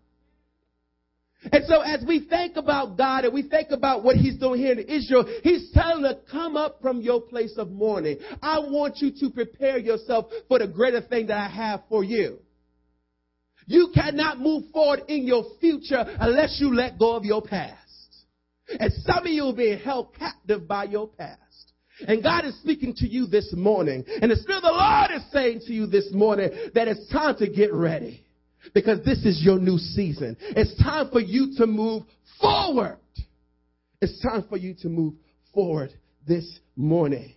And 1.51 1.65
so 1.67 1.81
as 1.81 2.05
we 2.07 2.21
think 2.29 2.57
about 2.57 2.97
God 2.97 3.25
and 3.25 3.35
we 3.35 3.43
think 3.43 3.73
about 3.73 4.05
what 4.05 4.15
he's 4.15 4.39
doing 4.39 4.61
here 4.61 4.73
in 4.73 4.79
Israel, 4.79 5.27
he's 5.43 5.73
telling 5.73 6.05
us, 6.05 6.15
come 6.31 6.57
up 6.57 6.81
from 6.81 7.01
your 7.01 7.21
place 7.21 7.55
of 7.57 7.73
mourning. 7.73 8.19
I 8.41 8.61
want 8.61 8.99
you 8.99 9.11
to 9.19 9.31
prepare 9.31 9.79
yourself 9.79 10.27
for 10.47 10.61
the 10.61 10.69
greater 10.69 11.01
thing 11.01 11.27
that 11.27 11.39
I 11.39 11.49
have 11.49 11.83
for 11.89 12.05
you. 12.05 12.39
You 13.67 13.91
cannot 13.93 14.39
move 14.39 14.71
forward 14.73 15.03
in 15.09 15.27
your 15.27 15.45
future 15.61 16.05
unless 16.21 16.59
you 16.61 16.73
let 16.73 17.01
go 17.01 17.17
of 17.17 17.25
your 17.25 17.43
past. 17.43 17.82
And 18.79 18.93
some 19.05 19.27
of 19.27 19.33
you 19.33 19.45
are 19.47 19.53
being 19.53 19.79
held 19.79 20.15
captive 20.19 20.67
by 20.67 20.85
your 20.85 21.09
past. 21.09 21.39
And 22.07 22.23
God 22.23 22.45
is 22.45 22.59
speaking 22.61 22.95
to 22.97 23.07
you 23.07 23.27
this 23.27 23.53
morning. 23.53 24.05
And 24.21 24.31
the 24.31 24.37
Spirit 24.37 24.59
of 24.59 24.63
the 24.63 24.73
Lord 24.73 25.11
is 25.15 25.33
saying 25.33 25.61
to 25.67 25.73
you 25.73 25.87
this 25.87 26.09
morning 26.13 26.51
that 26.75 26.89
it's 26.89 27.09
time 27.11 27.37
to 27.39 27.49
get 27.49 27.73
ready. 27.73 28.25
Because 28.75 29.05
this 29.05 29.25
is 29.25 29.43
your 29.43 29.59
new 29.59 29.79
season. 29.79 30.37
It's 30.41 30.81
time 30.83 31.11
for 31.11 31.21
you 31.21 31.55
to 31.57 31.67
move 31.67 32.05
forward. 32.41 32.99
It's 34.01 34.21
time 34.23 34.45
for 34.49 34.57
you 34.57 34.75
to 34.83 34.89
move 34.89 35.15
forward 35.53 35.93
this 36.27 36.61
morning. 36.77 37.35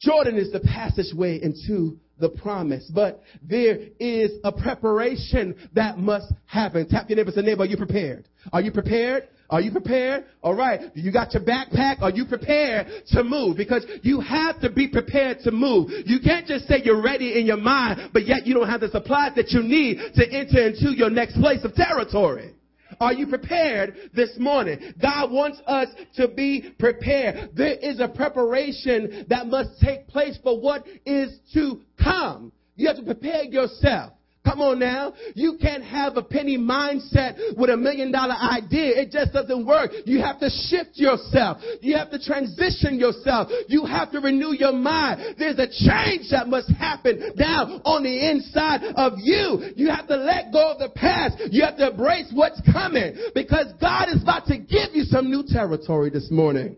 Jordan 0.00 0.36
is 0.36 0.52
the 0.52 0.60
passageway 0.60 1.42
into 1.42 1.98
the 2.18 2.28
promise, 2.28 2.88
but 2.94 3.22
there 3.42 3.78
is 3.98 4.30
a 4.44 4.52
preparation 4.52 5.56
that 5.74 5.98
must 5.98 6.32
happen. 6.46 6.88
Tap 6.88 7.08
your 7.08 7.16
neighbor, 7.16 7.32
say, 7.32 7.42
neighbor, 7.42 7.62
are 7.62 7.66
you 7.66 7.76
prepared? 7.76 8.28
Are 8.52 8.60
you 8.60 8.70
prepared? 8.70 9.28
Are 9.50 9.60
you 9.60 9.70
prepared? 9.70 10.24
All 10.42 10.54
right. 10.54 10.80
You 10.94 11.12
got 11.12 11.34
your 11.34 11.42
backpack? 11.42 12.00
Are 12.00 12.10
you 12.10 12.24
prepared 12.24 12.86
to 13.08 13.22
move? 13.22 13.56
Because 13.56 13.84
you 14.02 14.20
have 14.20 14.60
to 14.60 14.70
be 14.70 14.88
prepared 14.88 15.40
to 15.40 15.50
move. 15.50 15.90
You 16.06 16.18
can't 16.20 16.46
just 16.46 16.66
say 16.66 16.80
you're 16.82 17.02
ready 17.02 17.38
in 17.38 17.46
your 17.46 17.58
mind, 17.58 18.10
but 18.12 18.26
yet 18.26 18.46
you 18.46 18.54
don't 18.54 18.68
have 18.68 18.80
the 18.80 18.90
supplies 18.90 19.32
that 19.36 19.50
you 19.50 19.62
need 19.62 19.98
to 20.16 20.32
enter 20.32 20.66
into 20.66 20.96
your 20.96 21.10
next 21.10 21.38
place 21.40 21.64
of 21.64 21.74
territory. 21.74 22.54
Are 23.00 23.12
you 23.12 23.26
prepared 23.26 24.10
this 24.14 24.36
morning? 24.38 24.94
God 25.00 25.30
wants 25.30 25.60
us 25.66 25.88
to 26.16 26.28
be 26.28 26.72
prepared. 26.78 27.50
There 27.54 27.74
is 27.74 28.00
a 28.00 28.08
preparation 28.08 29.26
that 29.28 29.46
must 29.46 29.80
take 29.80 30.08
place 30.08 30.38
for 30.42 30.60
what 30.60 30.84
is 31.04 31.38
to 31.54 31.80
come. 32.02 32.52
You 32.76 32.88
have 32.88 32.96
to 32.96 33.02
prepare 33.02 33.44
yourself. 33.44 34.13
Come 34.44 34.60
on 34.60 34.78
now. 34.78 35.14
You 35.34 35.56
can't 35.60 35.82
have 35.82 36.18
a 36.18 36.22
penny 36.22 36.58
mindset 36.58 37.56
with 37.56 37.70
a 37.70 37.76
million 37.76 38.12
dollar 38.12 38.34
idea. 38.34 39.00
It 39.00 39.10
just 39.10 39.32
doesn't 39.32 39.66
work. 39.66 39.90
You 40.04 40.20
have 40.20 40.38
to 40.40 40.50
shift 40.68 40.96
yourself. 40.96 41.58
You 41.80 41.96
have 41.96 42.10
to 42.10 42.18
transition 42.18 42.98
yourself. 42.98 43.48
You 43.68 43.86
have 43.86 44.12
to 44.12 44.20
renew 44.20 44.52
your 44.52 44.72
mind. 44.72 45.36
There's 45.38 45.58
a 45.58 45.66
change 45.66 46.28
that 46.30 46.46
must 46.48 46.70
happen 46.72 47.32
down 47.38 47.80
on 47.84 48.02
the 48.02 48.30
inside 48.30 48.84
of 48.96 49.14
you. 49.16 49.72
You 49.76 49.88
have 49.88 50.06
to 50.08 50.16
let 50.16 50.52
go 50.52 50.72
of 50.72 50.78
the 50.78 50.90
past. 50.94 51.40
You 51.50 51.64
have 51.64 51.78
to 51.78 51.90
embrace 51.90 52.30
what's 52.34 52.60
coming 52.70 53.14
because 53.34 53.72
God 53.80 54.08
is 54.10 54.22
about 54.22 54.44
to 54.46 54.58
give 54.58 54.90
you 54.92 55.04
some 55.04 55.30
new 55.30 55.42
territory 55.46 56.10
this 56.10 56.30
morning. 56.30 56.76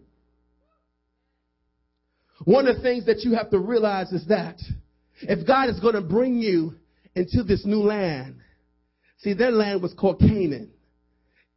One 2.45 2.69
of 2.69 2.77
the 2.77 2.83
things 2.83 3.07
that 3.07 3.25
you 3.25 3.35
have 3.35 3.51
to 3.51 3.59
realize 3.59 4.13
is 4.13 4.27
that 4.29 4.61
if 5.23 5.45
God 5.45 5.69
is 5.69 5.81
going 5.81 5.95
to 5.95 6.01
bring 6.01 6.39
you 6.39 6.75
into 7.17 7.43
this 7.43 7.65
new 7.65 7.81
land. 7.81 8.37
See, 9.19 9.33
their 9.33 9.51
land 9.51 9.83
was 9.83 9.95
called 9.95 10.21
Canaan. 10.21 10.71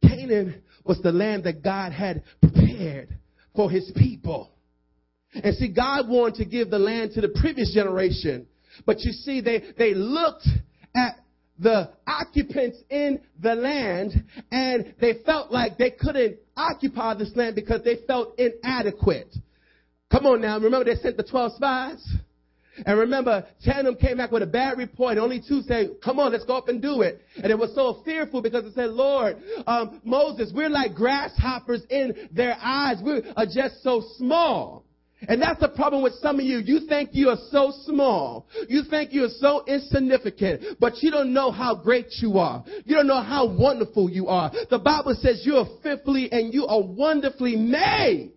Canaan 0.02 0.62
was 0.84 1.00
the 1.02 1.12
land 1.12 1.44
that 1.44 1.62
God 1.62 1.92
had 1.92 2.24
prepared 2.40 3.16
for 3.54 3.70
his 3.70 3.92
people. 3.94 4.50
And 5.34 5.54
see, 5.54 5.72
God 5.72 6.08
wanted 6.08 6.36
to 6.36 6.44
give 6.46 6.70
the 6.70 6.78
land 6.78 7.12
to 7.12 7.20
the 7.20 7.28
previous 7.40 7.72
generation. 7.72 8.46
But 8.86 9.00
you 9.00 9.12
see, 9.12 9.42
they, 9.42 9.62
they 9.76 9.94
looked 9.94 10.48
at 10.96 11.16
the 11.58 11.90
occupants 12.06 12.78
in 12.88 13.20
the 13.38 13.54
land 13.54 14.24
and 14.50 14.94
they 14.98 15.22
felt 15.26 15.52
like 15.52 15.76
they 15.76 15.90
couldn't 15.90 16.38
occupy 16.56 17.14
this 17.14 17.32
land 17.36 17.54
because 17.54 17.82
they 17.84 17.98
felt 18.06 18.38
inadequate. 18.38 19.32
Come 20.10 20.26
on 20.26 20.40
now, 20.40 20.58
remember 20.58 20.84
they 20.84 21.00
sent 21.00 21.18
the 21.18 21.22
12 21.22 21.52
spies? 21.56 22.14
And 22.86 22.98
remember, 22.98 23.46
10 23.64 23.78
of 23.78 23.84
them 23.84 23.96
came 23.96 24.16
back 24.16 24.30
with 24.30 24.42
a 24.42 24.46
bad 24.46 24.78
report. 24.78 25.18
Only 25.18 25.42
two 25.46 25.62
said, 25.62 25.96
come 26.02 26.18
on, 26.18 26.32
let's 26.32 26.44
go 26.44 26.56
up 26.56 26.68
and 26.68 26.80
do 26.80 27.02
it. 27.02 27.20
And 27.36 27.46
it 27.46 27.58
was 27.58 27.74
so 27.74 28.02
fearful 28.04 28.42
because 28.42 28.64
it 28.64 28.74
said, 28.74 28.90
Lord, 28.90 29.36
um, 29.66 30.00
Moses, 30.04 30.52
we're 30.54 30.68
like 30.68 30.94
grasshoppers 30.94 31.82
in 31.90 32.28
their 32.32 32.56
eyes. 32.60 32.98
We 33.04 33.22
are 33.36 33.46
just 33.46 33.82
so 33.82 34.02
small. 34.16 34.84
And 35.28 35.42
that's 35.42 35.60
the 35.60 35.68
problem 35.68 36.02
with 36.02 36.14
some 36.14 36.38
of 36.38 36.46
you. 36.46 36.58
You 36.58 36.86
think 36.88 37.10
you 37.12 37.28
are 37.28 37.38
so 37.50 37.72
small. 37.84 38.46
You 38.68 38.84
think 38.88 39.12
you 39.12 39.24
are 39.24 39.34
so 39.38 39.64
insignificant, 39.66 40.78
but 40.78 41.02
you 41.02 41.10
don't 41.10 41.34
know 41.34 41.50
how 41.50 41.74
great 41.74 42.06
you 42.22 42.38
are. 42.38 42.64
You 42.84 42.96
don't 42.96 43.06
know 43.06 43.22
how 43.22 43.46
wonderful 43.46 44.08
you 44.08 44.28
are. 44.28 44.50
The 44.70 44.78
Bible 44.78 45.14
says 45.20 45.42
you 45.44 45.56
are 45.56 45.66
fearfully 45.82 46.32
and 46.32 46.54
you 46.54 46.66
are 46.66 46.82
wonderfully 46.82 47.56
made. 47.56 48.32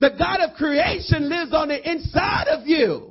The 0.00 0.10
God 0.10 0.40
of 0.40 0.56
creation 0.56 1.28
lives 1.28 1.54
on 1.54 1.68
the 1.68 1.90
inside 1.90 2.48
of 2.48 2.66
you. 2.66 3.07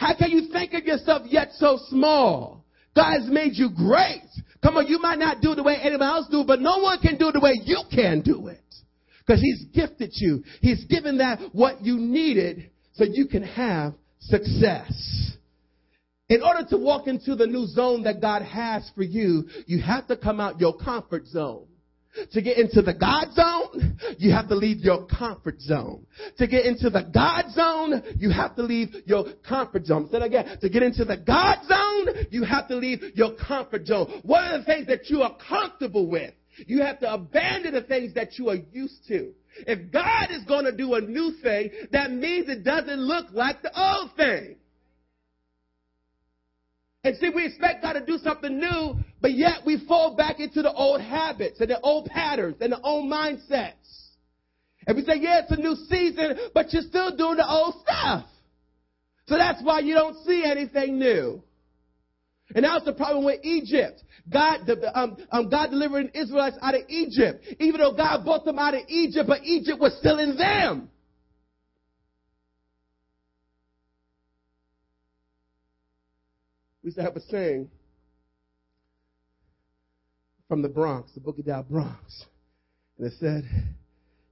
How 0.00 0.14
can 0.14 0.30
you 0.30 0.48
think 0.50 0.72
of 0.72 0.84
yourself 0.86 1.26
yet 1.26 1.50
so 1.56 1.78
small? 1.88 2.64
God 2.96 3.20
has 3.20 3.28
made 3.30 3.52
you 3.52 3.68
great. 3.68 4.24
Come 4.62 4.78
on, 4.78 4.86
you 4.86 4.98
might 4.98 5.18
not 5.18 5.42
do 5.42 5.54
the 5.54 5.62
way 5.62 5.76
anyone 5.76 6.08
else 6.08 6.26
do, 6.30 6.42
but 6.42 6.58
no 6.58 6.78
one 6.78 6.98
can 7.00 7.18
do 7.18 7.28
it 7.28 7.32
the 7.32 7.40
way 7.40 7.60
you 7.62 7.82
can 7.94 8.22
do 8.22 8.46
it. 8.46 8.64
Because 9.18 9.42
He's 9.42 9.66
gifted 9.74 10.12
you. 10.14 10.42
He's 10.62 10.86
given 10.86 11.18
that 11.18 11.40
what 11.52 11.82
you 11.82 11.98
needed 11.98 12.70
so 12.94 13.04
you 13.04 13.26
can 13.26 13.42
have 13.42 13.92
success. 14.20 15.36
In 16.30 16.42
order 16.42 16.66
to 16.70 16.78
walk 16.78 17.06
into 17.06 17.34
the 17.36 17.46
new 17.46 17.66
zone 17.66 18.02
that 18.04 18.22
God 18.22 18.40
has 18.40 18.90
for 18.94 19.02
you, 19.02 19.50
you 19.66 19.82
have 19.82 20.06
to 20.08 20.16
come 20.16 20.40
out 20.40 20.60
your 20.60 20.78
comfort 20.78 21.26
zone. 21.26 21.66
To 22.32 22.42
get 22.42 22.58
into 22.58 22.82
the 22.82 22.92
God 22.92 23.32
zone, 23.34 23.98
you 24.18 24.32
have 24.32 24.48
to 24.48 24.56
leave 24.56 24.78
your 24.78 25.06
comfort 25.06 25.60
zone. 25.60 26.06
To 26.38 26.46
get 26.46 26.66
into 26.66 26.90
the 26.90 27.08
God 27.14 27.50
zone, 27.52 28.02
you 28.18 28.30
have 28.30 28.56
to 28.56 28.62
leave 28.62 28.88
your 29.06 29.26
comfort 29.48 29.86
zone. 29.86 30.08
Say 30.10 30.18
again. 30.18 30.58
To 30.60 30.68
get 30.68 30.82
into 30.82 31.04
the 31.04 31.16
God 31.16 31.58
zone, 31.68 32.26
you 32.30 32.42
have 32.42 32.66
to 32.68 32.76
leave 32.76 33.00
your 33.14 33.34
comfort 33.34 33.86
zone. 33.86 34.20
What 34.24 34.44
are 34.44 34.58
the 34.58 34.64
things 34.64 34.86
that 34.88 35.08
you 35.08 35.22
are 35.22 35.36
comfortable 35.48 36.08
with? 36.08 36.34
You 36.66 36.82
have 36.82 36.98
to 37.00 37.12
abandon 37.12 37.74
the 37.74 37.82
things 37.82 38.14
that 38.14 38.38
you 38.38 38.48
are 38.50 38.58
used 38.72 39.06
to. 39.08 39.32
If 39.66 39.92
God 39.92 40.30
is 40.30 40.44
going 40.44 40.64
to 40.64 40.76
do 40.76 40.94
a 40.94 41.00
new 41.00 41.34
thing, 41.42 41.70
that 41.92 42.10
means 42.10 42.48
it 42.48 42.64
doesn't 42.64 43.00
look 43.00 43.26
like 43.32 43.62
the 43.62 43.70
old 43.78 44.16
thing. 44.16 44.56
And 47.02 47.16
see, 47.16 47.30
we 47.34 47.46
expect 47.46 47.82
God 47.82 47.94
to 47.94 48.04
do 48.04 48.18
something 48.18 48.58
new, 48.58 48.94
but 49.20 49.32
yet 49.32 49.60
we 49.64 49.84
fall 49.86 50.16
back 50.16 50.38
into 50.38 50.60
the 50.60 50.72
old 50.72 51.00
habits 51.00 51.60
and 51.60 51.70
the 51.70 51.80
old 51.80 52.06
patterns 52.06 52.56
and 52.60 52.72
the 52.72 52.80
old 52.80 53.10
mindsets. 53.10 53.74
And 54.86 54.96
we 54.96 55.04
say, 55.04 55.18
yeah, 55.18 55.40
it's 55.42 55.50
a 55.50 55.56
new 55.56 55.76
season, 55.88 56.38
but 56.54 56.72
you're 56.72 56.82
still 56.82 57.16
doing 57.16 57.36
the 57.36 57.48
old 57.48 57.74
stuff. 57.82 58.26
So 59.28 59.36
that's 59.36 59.62
why 59.62 59.80
you 59.80 59.94
don't 59.94 60.16
see 60.24 60.44
anything 60.44 60.98
new. 60.98 61.42
And 62.54 62.64
that's 62.64 62.84
the 62.84 62.92
problem 62.92 63.24
with 63.24 63.44
Egypt. 63.44 64.02
God, 64.30 64.68
um, 64.94 65.16
um, 65.30 65.48
God 65.48 65.70
delivered 65.70 66.10
Israelites 66.14 66.56
out 66.60 66.74
of 66.74 66.82
Egypt, 66.88 67.44
even 67.60 67.80
though 67.80 67.94
God 67.94 68.24
brought 68.24 68.44
them 68.44 68.58
out 68.58 68.74
of 68.74 68.82
Egypt, 68.88 69.28
but 69.28 69.42
Egypt 69.44 69.78
was 69.80 69.96
still 69.98 70.18
in 70.18 70.36
them. 70.36 70.90
We 76.82 76.88
used 76.88 76.96
to 76.96 77.02
have 77.02 77.16
a 77.16 77.20
saying 77.20 77.68
from 80.48 80.62
the 80.62 80.68
Bronx, 80.68 81.12
the 81.12 81.20
Boogie 81.20 81.44
Down 81.44 81.64
Bronx, 81.68 82.24
and 82.98 83.06
it 83.06 83.12
said, 83.20 83.44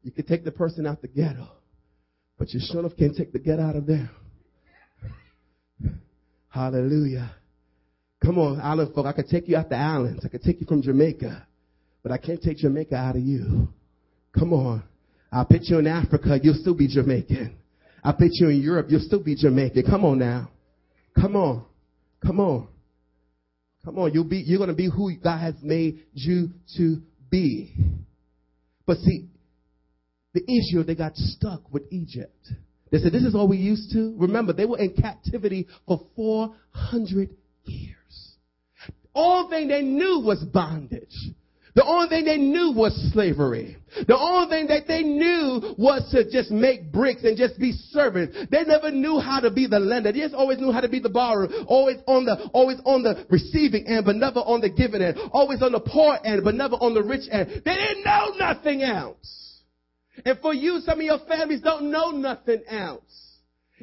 "You 0.02 0.11
can 0.11 0.25
take 0.25 0.45
the 0.45 0.52
person 0.52 0.87
out 0.87 1.02
the 1.02 1.09
ghetto, 1.09 1.49
but 2.38 2.52
you 2.52 2.61
sure 2.61 2.81
enough 2.81 2.97
can't 2.97 3.17
take 3.17 3.33
the 3.33 3.38
ghetto 3.38 3.62
out 3.62 3.76
of 3.76 3.87
them." 3.87 4.09
Hallelujah. 6.49 7.31
Come 8.25 8.38
on, 8.38 8.61
island 8.61 8.95
folk. 8.95 9.07
I 9.07 9.12
could 9.12 9.28
take 9.28 9.47
you 9.49 9.57
out 9.57 9.69
the 9.69 9.76
islands. 9.76 10.25
I 10.25 10.28
could 10.28 10.43
take 10.43 10.61
you 10.61 10.67
from 10.67 10.83
Jamaica. 10.83 11.47
But 12.02 12.12
I 12.12 12.19
can't 12.19 12.40
take 12.40 12.59
Jamaica 12.59 12.95
out 12.95 13.17
of 13.17 13.23
you. 13.23 13.69
Come 14.37 14.52
on. 14.52 14.83
I'll 15.31 15.45
put 15.45 15.62
you 15.64 15.78
in 15.78 15.87
Africa. 15.87 16.38
You'll 16.43 16.55
still 16.55 16.75
be 16.75 16.88
Jamaican. 16.88 17.57
I'll 18.03 18.14
put 18.14 18.31
you 18.33 18.49
in 18.49 18.61
Europe. 18.62 18.87
You'll 18.88 19.01
still 19.01 19.23
be 19.23 19.35
Jamaican. 19.35 19.85
Come 19.85 20.05
on 20.05 20.18
now. 20.18 20.51
Come 21.20 21.37
on. 21.37 21.64
Come 22.24 22.40
on. 22.40 22.68
Come 23.85 23.98
on. 23.98 24.12
You'll 24.12 24.24
be, 24.24 24.38
you're 24.38 24.59
going 24.59 24.70
to 24.70 24.74
be 24.74 24.90
who 24.90 25.14
God 25.16 25.38
has 25.38 25.54
made 25.62 26.04
you 26.12 26.50
to 26.76 27.00
be. 27.31 27.74
But 28.87 28.98
see, 28.98 29.28
the 30.35 30.40
Israel, 30.40 30.85
they 30.85 30.94
got 30.94 31.16
stuck 31.16 31.72
with 31.72 31.85
Egypt. 31.90 32.48
They 32.90 32.98
said, 32.98 33.12
this 33.12 33.22
is 33.22 33.35
all 33.35 33.48
we 33.48 33.59
used 33.59 33.92
to. 33.92 34.14
Remember, 34.18 34.52
they 34.52 34.64
were 34.64 34.78
in 34.78 34.94
captivity 34.94 35.66
for 35.87 36.07
400 36.16 37.31
years. 37.64 38.35
All 39.14 39.48
thing 39.50 39.68
they 39.68 39.83
knew 39.83 40.22
was 40.24 40.42
bondage. 40.44 41.14
The 41.79 41.85
only 41.85 42.09
thing 42.09 42.25
they 42.25 42.38
knew 42.38 42.73
was 42.73 42.93
slavery. 43.12 43.77
The 44.09 44.19
only 44.19 44.49
thing 44.51 44.67
that 44.67 44.88
they 44.88 45.05
knew 45.05 45.77
was 45.79 46.11
to 46.11 46.29
just 46.29 46.51
make 46.51 46.91
bricks 46.91 47.23
and 47.23 47.37
just 47.37 47.57
be 47.57 47.71
servants. 47.71 48.37
They 48.51 48.64
never 48.64 48.91
knew 48.91 49.21
how 49.21 49.38
to 49.38 49.49
be 49.49 49.69
the 49.69 49.79
lender. 49.79 50.11
They 50.11 50.19
just 50.19 50.35
always 50.35 50.59
knew 50.59 50.73
how 50.73 50.81
to 50.81 50.88
be 50.88 50.99
the 50.99 51.09
borrower. 51.09 51.47
Always 51.69 51.99
on 52.09 52.25
the, 52.25 52.51
always 52.53 52.79
on 52.85 53.05
the 53.05 53.25
receiving 53.31 53.87
end, 53.87 54.07
but 54.07 54.17
never 54.17 54.41
on 54.41 54.61
the 54.61 54.71
giving 54.71 55.03
end. 55.03 55.19
Always 55.31 55.62
on 55.62 55.71
the 55.71 55.79
poor 55.79 56.19
end, 56.25 56.43
but 56.43 56.57
never 56.57 56.75
on 56.75 56.95
the 56.95 57.03
rich 57.05 57.29
end. 57.31 57.62
They 57.64 57.75
didn't 57.77 58.03
know 58.03 58.33
nothing 58.37 58.83
else. 58.83 59.62
And 60.25 60.37
for 60.41 60.53
you, 60.53 60.81
some 60.81 60.99
of 60.99 61.05
your 61.05 61.21
families 61.29 61.61
don't 61.61 61.93
know 61.93 62.11
nothing 62.11 62.62
else 62.69 63.28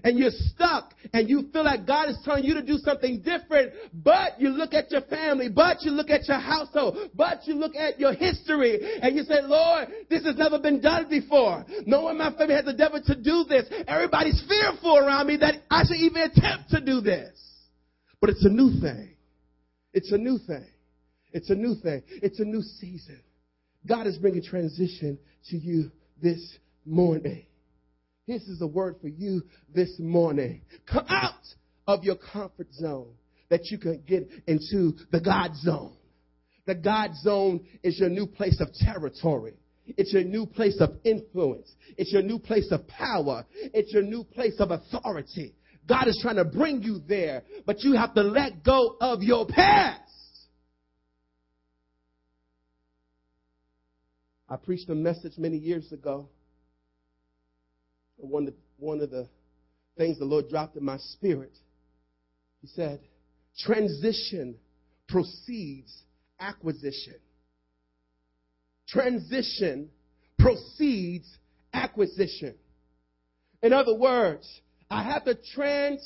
and 0.03 0.17
you're 0.19 0.31
stuck 0.31 0.93
and 1.13 1.29
you 1.29 1.49
feel 1.53 1.63
like 1.63 1.85
God 1.85 2.09
is 2.09 2.17
telling 2.23 2.43
you 2.43 2.53
to 2.55 2.61
do 2.61 2.77
something 2.77 3.21
different, 3.21 3.73
but 3.93 4.39
you 4.39 4.49
look 4.49 4.73
at 4.73 4.91
your 4.91 5.01
family, 5.01 5.49
but 5.49 5.81
you 5.81 5.91
look 5.91 6.09
at 6.09 6.27
your 6.27 6.39
household, 6.39 6.97
but 7.15 7.45
you 7.47 7.55
look 7.55 7.75
at 7.75 7.99
your 7.99 8.13
history 8.13 8.79
and 9.01 9.15
you 9.15 9.23
say, 9.23 9.41
Lord, 9.41 9.89
this 10.09 10.25
has 10.25 10.35
never 10.35 10.59
been 10.59 10.81
done 10.81 11.07
before. 11.09 11.65
No 11.85 12.03
one 12.03 12.13
in 12.13 12.17
my 12.17 12.33
family 12.33 12.55
has 12.55 12.67
endeavored 12.67 13.05
to 13.05 13.15
do 13.15 13.45
this. 13.47 13.65
Everybody's 13.87 14.43
fearful 14.47 14.97
around 14.97 15.27
me 15.27 15.37
that 15.37 15.55
I 15.69 15.83
should 15.85 15.97
even 15.97 16.23
attempt 16.23 16.69
to 16.71 16.81
do 16.81 17.01
this. 17.01 17.31
But 18.21 18.31
it's 18.31 18.45
a 18.45 18.49
new 18.49 18.79
thing. 18.81 19.15
It's 19.93 20.11
a 20.11 20.17
new 20.17 20.37
thing. 20.45 20.65
It's 21.31 21.49
a 21.49 21.55
new 21.55 21.75
thing. 21.75 22.01
It's 22.07 22.39
a 22.39 22.45
new 22.45 22.61
season. 22.61 23.19
God 23.87 24.07
is 24.07 24.17
bringing 24.17 24.41
transition 24.41 25.19
to 25.49 25.57
you 25.57 25.91
this 26.21 26.57
morning. 26.85 27.45
This 28.27 28.43
is 28.43 28.61
a 28.61 28.67
word 28.67 28.95
for 29.01 29.07
you 29.07 29.43
this 29.73 29.99
morning. 29.99 30.61
Come 30.91 31.05
out 31.09 31.45
of 31.87 32.03
your 32.03 32.15
comfort 32.15 32.73
zone 32.73 33.13
that 33.49 33.65
you 33.65 33.77
can 33.77 34.01
get 34.07 34.27
into 34.47 34.93
the 35.11 35.21
God 35.21 35.55
zone. 35.57 35.95
The 36.65 36.73
God 36.73 37.11
zone 37.21 37.63
is 37.83 37.99
your 37.99 38.09
new 38.09 38.25
place 38.25 38.59
of 38.59 38.73
territory. 38.73 39.53
It's 39.85 40.11
your 40.11 40.23
new 40.23 40.47
place 40.47 40.77
of 40.79 40.95
influence. 41.03 41.71
It's 41.97 42.11
your 42.11 42.23
new 42.23 42.39
place 42.39 42.71
of 42.71 42.87
power. 42.87 43.45
It's 43.53 43.93
your 43.93 44.01
new 44.01 44.23
place 44.23 44.59
of 44.59 44.71
authority. 44.71 45.53
God 45.87 46.07
is 46.07 46.17
trying 46.23 46.37
to 46.37 46.45
bring 46.45 46.81
you 46.81 47.01
there, 47.07 47.43
but 47.67 47.83
you 47.83 47.93
have 47.93 48.15
to 48.15 48.23
let 48.23 48.63
go 48.63 48.97
of 48.99 49.21
your 49.21 49.45
past. 49.45 50.01
I 54.49 54.55
preached 54.57 54.89
a 54.89 54.95
message 54.95 55.33
many 55.37 55.57
years 55.57 55.91
ago 55.91 56.29
one 58.29 58.47
of, 58.47 58.53
one 58.77 59.01
of 59.01 59.11
the 59.11 59.27
things 59.97 60.19
the 60.19 60.25
Lord 60.25 60.49
dropped 60.49 60.75
in 60.75 60.83
my 60.83 60.97
spirit. 60.97 61.55
He 62.61 62.67
said, 62.67 62.99
transition 63.59 64.55
precedes 65.07 65.93
acquisition. 66.39 67.15
Transition 68.87 69.89
precedes 70.37 71.27
acquisition. 71.73 72.55
In 73.63 73.73
other 73.73 73.95
words, 73.95 74.47
I 74.89 75.03
have 75.03 75.25
to 75.25 75.37
trans, 75.53 76.01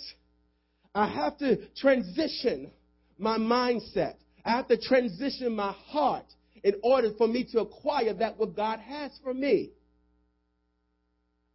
I 0.96 1.08
have 1.08 1.38
to 1.40 1.68
transition 1.76 2.72
my 3.18 3.38
mindset. 3.38 4.16
I 4.46 4.52
have 4.52 4.68
to 4.70 4.78
transition 4.78 5.56
my 5.56 5.72
heart 5.72 6.26
in 6.64 6.76
order 6.84 7.12
for 7.18 7.28
me 7.28 7.44
to 7.52 7.60
acquire 7.60 8.14
that 8.14 8.38
what 8.38 8.56
God 8.56 8.80
has 8.80 9.12
for 9.24 9.34
me. 9.34 9.72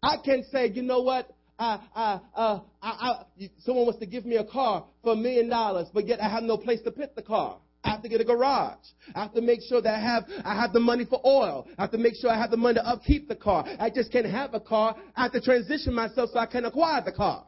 I 0.05 0.17
can 0.23 0.45
say, 0.53 0.69
you 0.69 0.83
know 0.83 1.01
what? 1.01 1.35
I, 1.59 1.81
I, 1.95 2.21
uh, 2.35 2.61
I, 2.83 2.89
I, 2.89 3.51
someone 3.61 3.85
wants 3.87 4.01
to 4.01 4.07
give 4.07 4.27
me 4.27 4.37
a 4.37 4.45
car 4.45 4.85
for 5.03 5.13
a 5.13 5.17
million 5.17 5.49
dollars, 5.49 5.89
but 5.95 6.07
yet 6.07 6.21
I 6.21 6.29
have 6.29 6.43
no 6.43 6.59
place 6.59 6.81
to 6.83 6.91
put 6.91 7.15
the 7.15 7.23
car. 7.23 7.59
I 7.85 7.91
have 7.91 8.03
to 8.03 8.09
get 8.09 8.21
a 8.21 8.25
garage. 8.25 8.79
I 9.15 9.23
have 9.23 9.35
to 9.35 9.43
make 9.43 9.61
sure 9.69 9.81
that 9.81 9.95
I 9.95 10.01
have, 10.01 10.25
I 10.45 10.55
have 10.61 10.73
the 10.73 10.81
money 10.81 11.05
for 11.05 11.21
oil. 11.25 11.67
I 11.79 11.83
have 11.83 11.91
to 11.93 11.99
make 11.99 12.15
sure 12.17 12.31
I 12.31 12.39
have 12.39 12.51
the 12.51 12.57
money 12.57 12.75
to 12.75 12.87
upkeep 12.87 13.29
the 13.29 13.37
car. 13.37 13.65
I 13.79 13.91
just 13.91 14.11
can't 14.11 14.27
have 14.27 14.55
a 14.55 14.61
car. 14.61 14.97
I 15.15 15.25
have 15.25 15.33
to 15.33 15.41
transition 15.41 15.95
myself 15.95 16.31
so 16.33 16.39
I 16.39 16.47
can 16.47 16.65
acquire 16.65 17.03
the 17.05 17.13
car. 17.13 17.45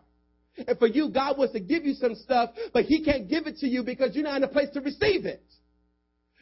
And 0.66 0.78
for 0.78 0.86
you, 0.86 1.10
God 1.10 1.36
wants 1.36 1.52
to 1.54 1.60
give 1.60 1.84
you 1.84 1.94
some 1.94 2.14
stuff, 2.14 2.50
but 2.72 2.84
He 2.84 3.04
can't 3.04 3.28
give 3.28 3.46
it 3.46 3.58
to 3.58 3.66
you 3.66 3.82
because 3.82 4.14
you're 4.14 4.24
not 4.24 4.36
in 4.36 4.44
a 4.44 4.48
place 4.48 4.68
to 4.74 4.80
receive 4.80 5.26
it. 5.26 5.42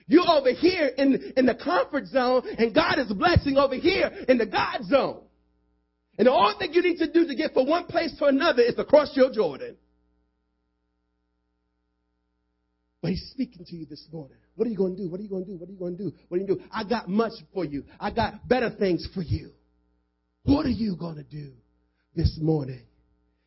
You're 0.07 0.29
over 0.29 0.53
here 0.53 0.90
in, 0.98 1.33
in 1.37 1.46
the 1.46 1.55
comfort 1.55 2.07
zone, 2.07 2.42
and 2.59 2.74
God 2.74 2.98
is 2.98 3.12
blessing 3.12 3.57
over 3.57 3.74
here 3.74 4.11
in 4.29 4.38
the 4.38 4.46
God 4.46 4.85
zone. 4.85 5.22
And 6.16 6.27
the 6.27 6.33
only 6.33 6.55
thing 6.59 6.72
you 6.72 6.83
need 6.83 6.98
to 6.98 7.11
do 7.11 7.27
to 7.27 7.35
get 7.35 7.53
from 7.53 7.68
one 7.68 7.87
place 7.87 8.16
to 8.18 8.27
another 8.27 8.62
is 8.62 8.74
to 8.77 8.85
cross 8.85 9.11
your 9.14 9.33
Jordan. 9.33 9.77
But 13.03 13.11
he's 13.11 13.29
speaking 13.33 13.64
to 13.66 13.77
you 13.77 13.85
this 13.85 14.07
morning. 14.12 14.38
What 14.55 14.66
are 14.66 14.70
you 14.70 14.77
going 14.77 14.96
to 14.96 15.03
do? 15.03 15.11
What 15.11 15.20
are 15.20 15.22
you 15.22 15.29
going 15.29 15.44
to 15.44 15.50
do? 15.50 15.59
What 15.59 15.68
are 15.68 15.72
you 15.72 15.79
going 15.79 15.96
to 15.96 16.05
do? 16.05 16.12
What 16.29 16.37
are 16.37 16.40
you 16.40 16.46
going 16.46 16.59
to 16.59 16.64
do? 16.64 16.70
I 16.72 16.85
got 16.85 17.09
much 17.09 17.33
for 17.53 17.64
you. 17.64 17.85
I 18.00 18.11
got 18.11 18.48
better 18.48 18.70
things 18.70 19.07
for 19.12 19.22
you. 19.22 19.50
What 20.44 20.64
are 20.64 20.70
you 20.70 20.96
going 20.96 21.16
to 21.16 21.24
do 21.24 21.53
this 22.14 22.38
morning? 22.40 22.83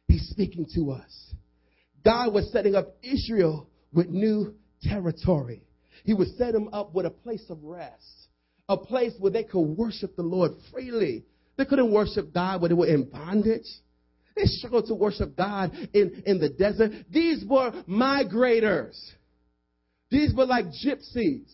He's 0.08 0.28
speaking 0.30 0.66
to 0.76 0.92
us. 0.92 1.34
God 2.04 2.34
was 2.34 2.52
setting 2.52 2.76
up 2.76 2.96
Israel 3.02 3.68
with 3.92 4.10
new 4.10 4.54
territory. 4.84 5.64
He 6.04 6.14
would 6.14 6.30
set 6.38 6.54
them 6.54 6.70
up 6.72 6.94
with 6.94 7.06
a 7.06 7.10
place 7.10 7.46
of 7.50 7.64
rest, 7.64 8.28
a 8.70 8.78
place 8.78 9.14
where 9.20 9.32
they 9.32 9.44
could 9.44 9.62
worship 9.62 10.16
the 10.16 10.22
Lord 10.22 10.52
freely, 10.72 11.26
they 11.58 11.66
couldn't 11.66 11.92
worship 11.92 12.34
God 12.34 12.62
when 12.62 12.70
they 12.70 12.76
were 12.76 12.88
in 12.88 13.10
bondage. 13.10 13.66
They 14.36 14.46
struggled 14.46 14.86
to 14.88 14.94
worship 14.94 15.36
God 15.36 15.72
in, 15.94 16.24
in 16.26 16.40
the 16.40 16.50
desert. 16.50 16.92
These 17.12 17.44
were 17.46 17.72
migrators. 17.90 18.96
These 20.12 20.34
were 20.36 20.46
like 20.46 20.66
gypsies. 20.68 21.52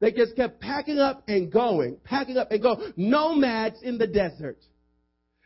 They 0.00 0.12
just 0.12 0.36
kept 0.36 0.60
packing 0.60 0.98
up 0.98 1.22
and 1.28 1.50
going, 1.50 1.98
packing 2.04 2.36
up 2.36 2.50
and 2.50 2.60
going. 2.60 2.92
Nomads 2.96 3.82
in 3.82 3.98
the 3.98 4.06
desert. 4.06 4.58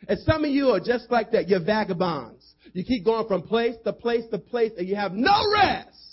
And 0.09 0.19
some 0.21 0.45
of 0.45 0.51
you 0.51 0.71
are 0.71 0.81
just 0.81 1.11
like 1.11 1.31
that. 1.33 1.49
You're 1.49 1.65
vagabonds. 1.65 2.45
You 2.73 2.85
keep 2.85 3.05
going 3.05 3.29
from 3.29 3.43
place 3.43 3.77
to 3.85 3.93
place 3.93 4.25
to 4.31 4.39
place 4.39 4.73
and 4.77 4.89
you 4.89 4.97
have 4.97 5.13
no 5.13 5.53
rest. 5.53 6.12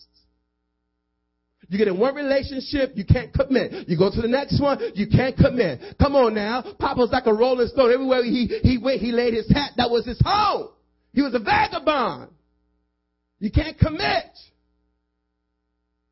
You 1.69 1.77
get 1.77 1.88
in 1.88 1.99
one 1.99 2.15
relationship, 2.15 2.93
you 2.95 3.05
can't 3.05 3.32
commit. 3.32 3.88
You 3.88 3.95
go 3.95 4.10
to 4.10 4.21
the 4.21 4.27
next 4.27 4.60
one, 4.60 4.79
you 4.95 5.08
can't 5.08 5.38
commit. 5.38 5.79
Come 6.01 6.15
on 6.15 6.34
now. 6.34 6.63
Papa's 6.79 7.12
like 7.12 7.27
a 7.27 7.34
rolling 7.34 7.67
stone. 7.67 7.93
Everywhere 7.93 8.23
he, 8.23 8.47
he 8.63 8.79
went, 8.79 9.01
he 9.01 9.12
laid 9.12 9.36
his 9.36 9.47
hat. 9.51 9.73
That 9.77 9.91
was 9.91 10.05
his 10.05 10.19
home. 10.25 10.69
He 11.13 11.21
was 11.21 11.36
a 11.36 11.39
vagabond. 11.39 12.32
You 13.39 13.51
can't 13.51 13.77
commit. 13.77 14.36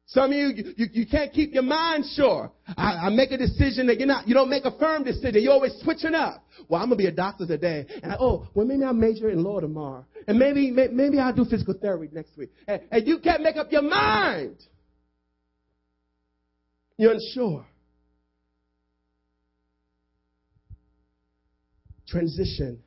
Some 0.06 0.32
of 0.32 0.38
you, 0.38 0.74
you, 0.78 0.88
you 0.94 1.06
can't 1.06 1.34
keep 1.34 1.54
your 1.54 1.64
mind 1.64 2.06
sure. 2.14 2.52
I, 2.78 3.08
I, 3.08 3.10
make 3.10 3.32
a 3.32 3.38
decision 3.38 3.88
that 3.88 3.98
you're 3.98 4.08
not, 4.08 4.26
you 4.28 4.34
don't 4.34 4.50
make 4.50 4.64
a 4.64 4.78
firm 4.78 5.04
decision. 5.04 5.42
You're 5.42 5.52
always 5.52 5.74
switching 5.82 6.16
up. 6.16 6.46
Well, 6.70 6.82
I'm 6.82 6.88
gonna 6.88 6.96
be 6.96 7.08
a 7.08 7.12
doctor 7.12 7.46
today, 7.46 7.86
and 8.02 8.14
I, 8.14 8.16
oh, 8.18 8.48
well, 8.54 8.66
maybe 8.66 8.84
I'll 8.86 8.94
major 8.94 9.30
in 9.30 9.44
law 9.44 9.60
tomorrow, 9.60 10.06
and 10.26 10.40
maybe, 10.40 10.72
maybe 10.72 11.20
I'll 11.20 11.34
do 11.34 11.44
physical 11.44 11.74
therapy 11.74 12.08
next 12.14 12.38
week. 12.38 12.52
And, 12.70 12.84
and 12.90 13.06
you 13.06 13.20
can't 13.20 13.44
make 13.44 13.58
up 13.58 13.70
your 13.70 13.82
mind. 13.82 14.56
You're 16.98 17.14
unsure. 17.14 17.66
Transition 22.08 22.80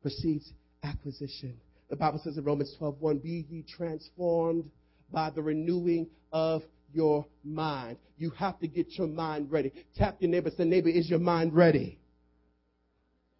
precedes 0.00 0.52
acquisition. 0.82 1.56
The 1.90 1.96
Bible 1.96 2.20
says 2.22 2.38
in 2.38 2.44
Romans 2.44 2.74
12, 2.78 3.00
1, 3.00 3.18
be 3.18 3.46
ye 3.48 3.64
transformed 3.76 4.70
by 5.12 5.30
the 5.30 5.42
renewing 5.42 6.08
of 6.32 6.62
your 6.92 7.26
mind. 7.44 7.98
You 8.18 8.30
have 8.30 8.58
to 8.60 8.68
get 8.68 8.86
your 8.92 9.08
mind 9.08 9.50
ready. 9.50 9.72
Tap 9.96 10.16
your 10.20 10.30
neighbor, 10.30 10.50
say, 10.56 10.64
neighbor, 10.64 10.88
is 10.88 11.10
your 11.10 11.18
mind 11.18 11.54
ready? 11.54 11.98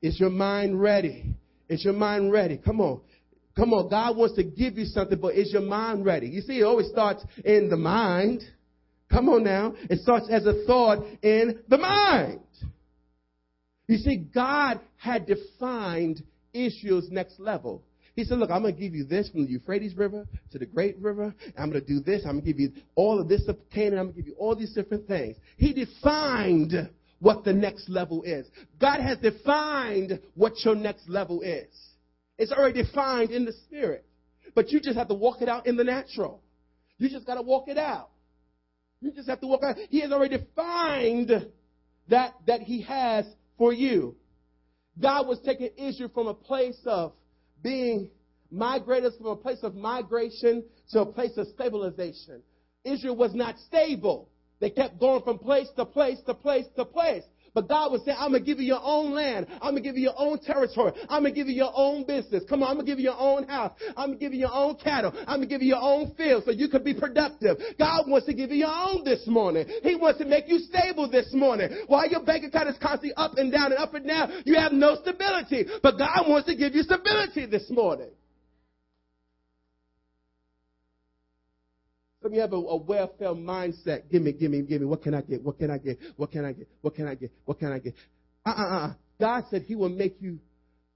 Is 0.02 0.20
your 0.20 0.30
mind 0.30 0.80
ready? 0.80 1.35
Is 1.68 1.85
your 1.85 1.94
mind 1.94 2.32
ready? 2.32 2.59
Come 2.59 2.80
on. 2.80 3.00
Come 3.56 3.72
on. 3.72 3.88
God 3.88 4.16
wants 4.16 4.37
to 4.37 4.44
give 4.44 4.76
you 4.76 4.85
something, 4.85 5.18
but 5.18 5.35
is 5.35 5.52
your 5.52 5.62
mind 5.62 6.04
ready? 6.04 6.28
You 6.28 6.42
see, 6.42 6.61
it 6.61 6.64
always 6.64 6.88
starts 6.88 7.24
in 7.44 7.70
the 7.70 7.76
mind. 7.76 8.42
Come 9.11 9.29
on 9.29 9.45
now. 9.45 9.75
It 9.88 10.01
starts 10.01 10.29
as 10.31 10.47
a 10.47 10.64
thought 10.66 11.05
in 11.23 11.61
the 11.69 11.79
mind. 11.79 12.40
You 13.88 13.99
see, 13.99 14.16
God 14.16 14.81
had 14.97 15.27
defined 15.27 16.23
Israel's 16.53 17.09
next 17.11 17.38
level. 17.38 17.83
He 18.16 18.25
said, 18.25 18.38
Look, 18.38 18.51
I'm 18.51 18.62
going 18.62 18.75
to 18.75 18.81
give 18.81 18.95
you 18.95 19.05
this 19.05 19.29
from 19.29 19.45
the 19.45 19.51
Euphrates 19.53 19.95
River 19.95 20.27
to 20.51 20.59
the 20.59 20.66
Great 20.66 20.99
River. 20.99 21.35
I'm 21.57 21.71
going 21.71 21.85
to 21.85 21.87
do 21.87 22.01
this. 22.01 22.23
I'm 22.25 22.40
going 22.40 22.45
to 22.45 22.53
give 22.53 22.59
you 22.59 22.73
all 22.95 23.21
of 23.21 23.29
this 23.29 23.47
of 23.47 23.59
Canaan. 23.73 23.99
I'm 23.99 24.07
going 24.07 24.14
to 24.14 24.23
give 24.23 24.29
you 24.29 24.37
all 24.38 24.57
these 24.57 24.73
different 24.73 25.07
things. 25.07 25.37
He 25.59 25.73
defined 25.73 26.73
what 27.21 27.45
the 27.45 27.53
next 27.53 27.88
level 27.88 28.23
is. 28.23 28.47
God 28.81 29.01
has 29.01 29.19
defined 29.19 30.19
what 30.35 30.53
your 30.64 30.75
next 30.75 31.09
level 31.09 31.42
is. 31.42 31.69
It's 32.38 32.53
already 32.53 32.83
defined 32.83 33.31
in 33.31 33.45
the 33.45 33.53
spirit. 33.53 34.05
But 34.55 34.71
you 34.71 34.81
just 34.81 34.97
have 34.97 35.09
to 35.09 35.14
walk 35.14 35.42
it 35.42 35.49
out 35.49 35.66
in 35.66 35.77
the 35.77 35.85
natural. 35.85 36.42
You 36.99 37.11
just 37.11 37.27
got 37.27 37.35
to 37.35 37.42
walk 37.42 37.69
it 37.69 37.79
out. 37.79 38.11
You 39.00 39.12
just 39.12 39.28
have 39.28 39.40
to 39.40 39.46
walk 39.46 39.62
out. 39.62 39.76
He 39.90 40.00
has 40.00 40.12
already 40.12 40.38
defined 40.38 41.30
that, 42.09 42.35
that 42.46 42.62
He 42.62 42.82
has 42.82 43.26
for 43.59 43.72
you. 43.72 44.16
God 44.98 45.26
was 45.26 45.38
taking 45.44 45.70
Israel 45.76 46.11
from 46.12 46.26
a 46.26 46.35
place 46.35 46.78
of 46.87 47.12
being 47.62 48.11
migrators 48.52 49.16
from 49.18 49.26
a 49.26 49.37
place 49.37 49.59
of 49.62 49.74
migration 49.74 50.64
to 50.92 51.00
a 51.00 51.06
place 51.06 51.37
of 51.37 51.46
stabilization. 51.48 52.42
Israel 52.85 53.16
was 53.16 53.35
not 53.35 53.56
stable. 53.66 54.30
They 54.61 54.70
kept 54.70 54.98
going 54.98 55.22
from 55.22 55.38
place 55.38 55.68
to 55.76 55.85
place 55.85 56.18
to 56.26 56.35
place 56.35 56.64
to 56.76 56.85
place. 56.85 57.24
But 57.57 57.69
God 57.69 57.90
was 57.90 58.03
saying, 58.05 58.19
I'm 58.21 58.33
going 58.33 58.45
to 58.45 58.47
give 58.47 58.61
you 58.61 58.66
your 58.66 58.83
own 58.85 59.12
land. 59.12 59.47
I'm 59.62 59.73
going 59.73 59.77
to 59.77 59.81
give 59.81 59.97
you 59.97 60.03
your 60.03 60.19
own 60.19 60.38
territory. 60.40 60.92
I'm 61.09 61.23
going 61.23 61.33
to 61.33 61.40
give 61.40 61.49
you 61.49 61.55
your 61.55 61.73
own 61.75 62.05
business. 62.05 62.45
Come 62.47 62.62
on, 62.62 62.69
I'm 62.69 62.75
going 62.77 62.85
to 62.85 62.92
give 62.92 62.99
you 62.99 63.07
your 63.07 63.19
own 63.19 63.49
house. 63.49 63.73
I'm 63.97 64.09
going 64.09 64.19
to 64.19 64.25
give 64.27 64.35
you 64.35 64.40
your 64.40 64.53
own 64.53 64.77
cattle. 64.77 65.11
I'm 65.21 65.38
going 65.38 65.40
to 65.40 65.47
give 65.47 65.62
you 65.62 65.69
your 65.69 65.81
own 65.81 66.12
field 66.19 66.42
so 66.45 66.51
you 66.51 66.69
can 66.69 66.85
be 66.85 66.92
productive. 66.92 67.57
God 67.79 68.05
wants 68.09 68.27
to 68.27 68.35
give 68.35 68.51
you 68.51 68.59
your 68.59 68.77
own 68.77 69.05
this 69.05 69.27
morning. 69.27 69.64
He 69.83 69.97
wants 69.97 70.19
to 70.19 70.27
make 70.27 70.49
you 70.49 70.59
stable 70.59 71.11
this 71.11 71.33
morning. 71.33 71.71
While 71.87 72.07
your 72.11 72.23
bank 72.23 72.45
account 72.45 72.69
is 72.69 72.77
constantly 72.77 73.14
up 73.16 73.38
and 73.38 73.51
down 73.51 73.73
and 73.73 73.81
up 73.81 73.95
and 73.95 74.07
down, 74.07 74.42
you 74.45 74.57
have 74.57 74.73
no 74.73 74.97
stability. 75.01 75.64
But 75.83 75.97
God 75.97 76.29
wants 76.29 76.47
to 76.49 76.57
give 76.57 76.75
you 76.75 76.83
stability 76.83 77.47
this 77.47 77.71
morning. 77.71 78.11
Some 82.27 82.33
of 82.33 82.35
you 82.35 82.41
have 82.41 82.55
a, 82.55 82.57
a 82.57 82.77
welfare 82.77 83.29
mindset. 83.29 84.11
Give 84.11 84.21
me, 84.21 84.33
give 84.33 84.51
me, 84.51 84.61
give 84.62 84.81
me. 84.81 84.87
What 84.89 85.01
can 85.01 85.15
I 85.15 85.21
get? 85.21 85.45
What 85.45 85.61
can 85.61 85.71
I 85.71 85.79
get? 85.79 85.97
What 86.17 86.33
can 86.33 86.45
I 86.45 86.53
get? 86.55 86.67
What 86.81 86.97
can 86.97 87.07
I 87.07 87.15
get? 87.15 87.31
What 87.45 87.61
can 87.61 87.71
I 87.71 87.79
get? 87.79 87.95
Uh 88.45 88.51
uh 88.51 88.77
uh. 88.79 88.95
God 89.21 89.45
said 89.49 89.62
He 89.62 89.77
will 89.77 89.91
make 89.91 90.17
you 90.19 90.41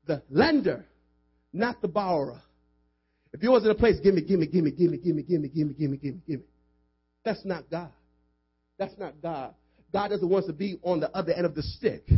the 0.09 0.25
lender, 0.29 0.85
not 1.53 1.81
the 1.83 1.87
borrower. 1.87 2.43
If 3.33 3.45
you 3.45 3.53
was 3.53 3.65
in 3.65 3.71
a 3.71 3.77
place, 3.77 4.01
give 4.03 4.13
me, 4.13 4.23
give 4.23 4.41
me, 4.41 4.47
give 4.49 4.65
me, 4.65 4.73
give 4.73 4.91
me, 4.91 4.99
give 4.99 5.15
me, 5.15 5.23
give 5.23 5.41
me, 5.41 5.49
give 5.49 5.69
me, 5.69 5.73
give 5.73 5.91
me, 5.91 5.97
give 5.99 6.15
me, 6.15 6.21
give 6.27 6.41
me. 6.41 6.47
That's 7.25 7.45
not 7.45 7.71
God. 7.71 7.93
That's 8.77 8.99
not 8.99 9.23
God. 9.23 9.55
God 9.93 10.09
doesn't 10.09 10.29
want 10.29 10.47
us 10.47 10.49
to 10.49 10.53
be 10.53 10.81
on 10.83 10.99
the 10.99 11.17
other 11.17 11.33
end 11.33 11.47
of 11.47 11.55
the 11.55 11.63
stick. 11.63 12.09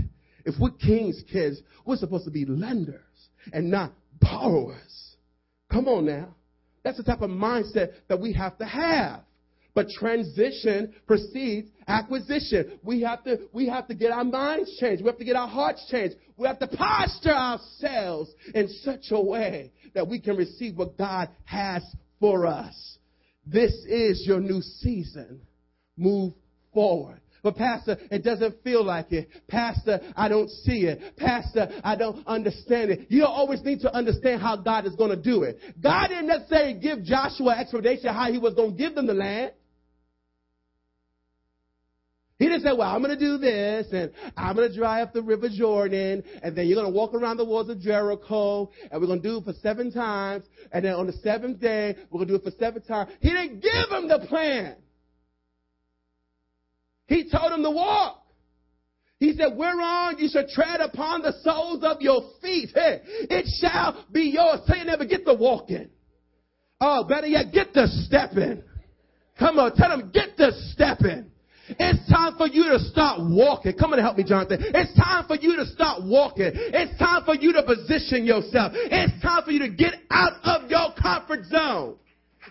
If 0.47 0.55
we're 0.59 0.71
king's 0.71 1.23
kids, 1.31 1.61
we're 1.85 1.97
supposed 1.97 2.25
to 2.25 2.31
be 2.31 2.47
lenders 2.47 3.03
and 3.53 3.71
not 3.71 3.93
borrowers. 4.23 5.17
Come 5.71 5.87
on 5.87 6.07
now. 6.07 6.35
That's 6.83 6.97
the 6.97 7.05
type 7.05 7.23
of 7.23 7.31
mindset 7.31 7.93
that 8.09 8.21
we 8.21 8.33
have 8.33 8.59
to 8.59 8.65
have. 8.65 9.21
But 9.75 9.89
transition 9.89 10.93
precedes 11.07 11.71
acquisition. 11.89 12.79
We 12.83 13.01
have 13.03 13.25
to, 13.25 13.39
we 13.53 13.69
have 13.69 13.89
to 13.89 13.95
get 13.95 14.11
our 14.11 14.25
minds 14.25 14.77
changed. 14.79 15.03
We 15.03 15.09
have 15.09 15.19
to 15.19 15.25
get 15.25 15.37
our 15.37 15.49
hearts 15.49 15.87
changed. 15.91 16.17
We 16.37 16.47
have 16.47 16.59
to 16.59 16.67
posture 16.67 17.33
ourselves 17.33 18.31
in 18.55 18.69
such 18.69 19.07
a 19.11 19.21
way 19.21 19.73
that 19.95 20.07
we 20.07 20.21
can 20.21 20.37
receive 20.37 20.77
what 20.77 20.99
God 20.99 21.31
has 21.45 21.83
for 22.21 22.47
us. 22.47 22.99
This 23.47 23.73
is 23.89 24.25
your 24.27 24.41
new 24.41 24.61
season. 24.61 25.41
Move 25.97 26.35
forward. 26.75 27.22
But 27.43 27.57
Pastor, 27.57 27.99
it 28.11 28.23
doesn't 28.23 28.63
feel 28.63 28.85
like 28.85 29.11
it. 29.13 29.29
Pastor, 29.49 30.01
I 30.17 30.29
don't 30.29 30.49
see 30.49 30.87
it. 30.87 31.17
Pastor, 31.17 31.69
I 31.83 31.97
don't 31.97 32.25
understand 32.27 32.93
it. 32.93 33.07
You 33.11 33.23
don't 33.23 33.33
always 33.33 33.63
need 33.63 33.81
to 33.81 33.93
understand 33.93 34.41
how 34.41 34.57
God 34.57 34.87
is 34.87 34.95
going 34.95 35.11
to 35.11 35.21
do 35.21 35.43
it. 35.43 35.59
God 35.83 36.09
didn't 36.09 36.29
necessarily 36.29 36.75
give 36.75 37.03
Joshua 37.03 37.59
explanation 37.59 38.15
how 38.15 38.31
he 38.31 38.39
was 38.39 38.55
going 38.55 38.73
to 38.73 38.77
give 38.77 38.95
them 38.95 39.09
the 39.09 39.15
land. 39.15 39.53
He 42.39 42.49
didn't 42.49 42.63
say, 42.63 42.73
well, 42.77 42.91
I'm 42.91 43.03
going 43.03 43.17
to 43.17 43.25
do 43.25 43.39
this, 43.39 43.87
and 43.93 44.11
I'm 44.37 44.57
going 44.57 44.69
to 44.69 44.77
dry 44.77 45.03
up 45.03 45.13
the 45.13 45.23
river 45.23 45.49
Jordan, 45.49 46.25
and 46.43 46.57
then 46.57 46.67
you're 46.67 46.75
going 46.75 46.93
to 46.93 46.97
walk 46.97 47.15
around 47.15 47.37
the 47.37 47.45
walls 47.45 47.69
of 47.69 47.79
Jericho, 47.79 48.69
and 48.91 49.01
we're 49.01 49.07
going 49.07 49.23
to 49.23 49.29
do 49.29 49.39
it 49.39 49.45
for 49.45 49.53
seven 49.63 49.93
times, 49.93 50.45
and 50.73 50.85
then 50.85 50.95
on 50.95 51.07
the 51.07 51.13
seventh 51.13 51.61
day, 51.61 51.95
we're 52.11 52.19
going 52.19 52.29
to 52.29 52.39
do 52.39 52.45
it 52.45 52.45
for 52.45 52.57
seven 52.59 52.83
times. 52.83 53.13
He 53.21 53.31
didn't 53.31 53.61
give 53.61 53.91
them 53.91 54.09
the 54.09 54.27
plan. 54.29 54.75
He 57.13 57.29
told 57.29 57.53
him 57.53 57.63
to 57.63 57.71
walk. 57.71 58.25
He 59.19 59.35
said, 59.35 59.55
whereon 59.55 60.17
you 60.19 60.29
shall 60.33 60.47
tread 60.49 60.81
upon 60.81 61.21
the 61.21 61.35
soles 61.43 61.85
of 61.85 62.01
your 62.01 62.23
feet, 62.41 62.71
hey, 62.75 63.03
it 63.05 63.47
shall 63.61 64.07
be 64.11 64.33
yours. 64.35 64.61
Tell 64.67 64.79
you 64.79 64.85
never 64.85 65.05
get 65.05 65.27
the 65.27 65.35
walking. 65.35 65.91
Oh, 66.81 67.05
better 67.05 67.27
yet, 67.27 67.53
get 67.53 67.75
the 67.75 67.87
stepping. 68.07 68.63
Come 69.39 69.59
on, 69.59 69.77
tell 69.77 69.91
them, 69.91 70.11
get 70.13 70.39
the 70.39 70.53
stepping. 70.73 71.31
It's 71.69 72.11
time 72.11 72.37
for 72.39 72.49
you 72.49 72.65
to 72.71 72.79
start 72.79 73.21
walking. 73.21 73.75
Come 73.79 73.93
on 73.93 73.99
and 73.99 74.07
help 74.07 74.17
me, 74.17 74.25
Jonathan. 74.25 74.59
It's 74.61 74.99
time 74.99 75.27
for 75.27 75.37
you 75.37 75.55
to 75.57 75.67
start 75.67 76.03
walking. 76.05 76.51
It's 76.55 76.99
time 76.99 77.25
for 77.25 77.35
you 77.35 77.53
to 77.53 77.63
position 77.63 78.25
yourself. 78.25 78.73
It's 78.75 79.23
time 79.23 79.45
for 79.45 79.51
you 79.51 79.61
to 79.61 79.69
get 79.69 79.95
out 80.11 80.41
of 80.45 80.71
your 80.71 80.95
comfort 81.01 81.45
zone. 81.45 81.97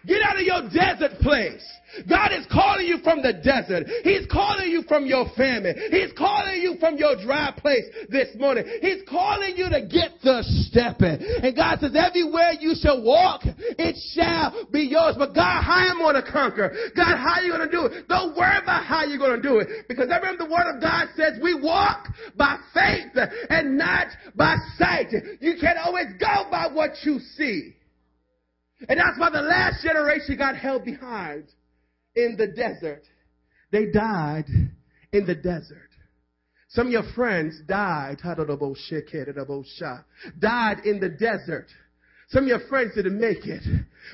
Get 0.05 0.21
out 0.23 0.39
of 0.39 0.45
your 0.45 0.61
desert 0.69 1.19
place. 1.19 1.63
God 2.07 2.31
is 2.31 2.45
calling 2.51 2.87
you 2.87 2.99
from 3.03 3.21
the 3.21 3.33
desert. 3.33 3.85
He's 4.03 4.25
calling 4.31 4.71
you 4.71 4.83
from 4.87 5.05
your 5.05 5.25
famine. 5.35 5.75
He's 5.91 6.11
calling 6.17 6.61
you 6.61 6.75
from 6.79 6.97
your 6.97 7.21
dry 7.21 7.53
place 7.57 7.83
this 8.09 8.29
morning. 8.35 8.63
He's 8.81 9.03
calling 9.09 9.57
you 9.57 9.69
to 9.69 9.81
get 9.81 10.11
the 10.23 10.43
stepping. 10.69 11.19
And 11.19 11.55
God 11.55 11.79
says, 11.81 11.91
everywhere 11.95 12.53
you 12.59 12.75
shall 12.79 13.03
walk, 13.03 13.41
it 13.43 13.95
shall 14.15 14.67
be 14.71 14.87
yours. 14.87 15.15
But 15.17 15.35
God, 15.35 15.63
how 15.63 15.83
am 15.89 15.99
I 16.01 16.13
going 16.13 16.23
to 16.23 16.31
conquer? 16.31 16.71
God, 16.95 17.17
how 17.17 17.39
are 17.39 17.43
you 17.43 17.51
going 17.51 17.69
to 17.69 17.71
do 17.71 17.85
it? 17.85 18.07
Don't 18.07 18.35
worry 18.37 18.57
about 18.61 18.85
how 18.85 19.03
you're 19.03 19.19
going 19.19 19.41
to 19.41 19.47
do 19.47 19.59
it. 19.59 19.87
Because 19.87 20.07
remember 20.07 20.45
the 20.45 20.49
word 20.49 20.73
of 20.73 20.81
God 20.81 21.07
says 21.17 21.39
we 21.43 21.59
walk 21.59 22.07
by 22.37 22.57
faith 22.73 23.11
and 23.49 23.77
not 23.77 24.07
by 24.35 24.55
sight. 24.77 25.11
You 25.41 25.55
can't 25.59 25.77
always 25.77 26.07
go 26.19 26.47
by 26.49 26.69
what 26.71 26.91
you 27.03 27.19
see. 27.35 27.75
And 28.89 28.99
that's 28.99 29.19
why 29.19 29.29
the 29.29 29.41
last 29.41 29.83
generation 29.83 30.37
got 30.37 30.57
held 30.57 30.83
behind 30.83 31.45
in 32.15 32.35
the 32.37 32.47
desert. 32.47 33.03
They 33.71 33.91
died 33.91 34.45
in 35.13 35.25
the 35.25 35.35
desert. 35.35 35.89
Some 36.69 36.87
of 36.87 36.93
your 36.93 37.03
friends 37.15 37.59
died, 37.67 38.17
died 38.23 38.37
in 40.85 40.99
the 40.99 41.09
desert. 41.19 41.67
Some 42.31 42.43
of 42.43 42.47
your 42.47 42.61
friends 42.67 42.95
didn't 42.95 43.19
make 43.19 43.45
it. 43.45 43.63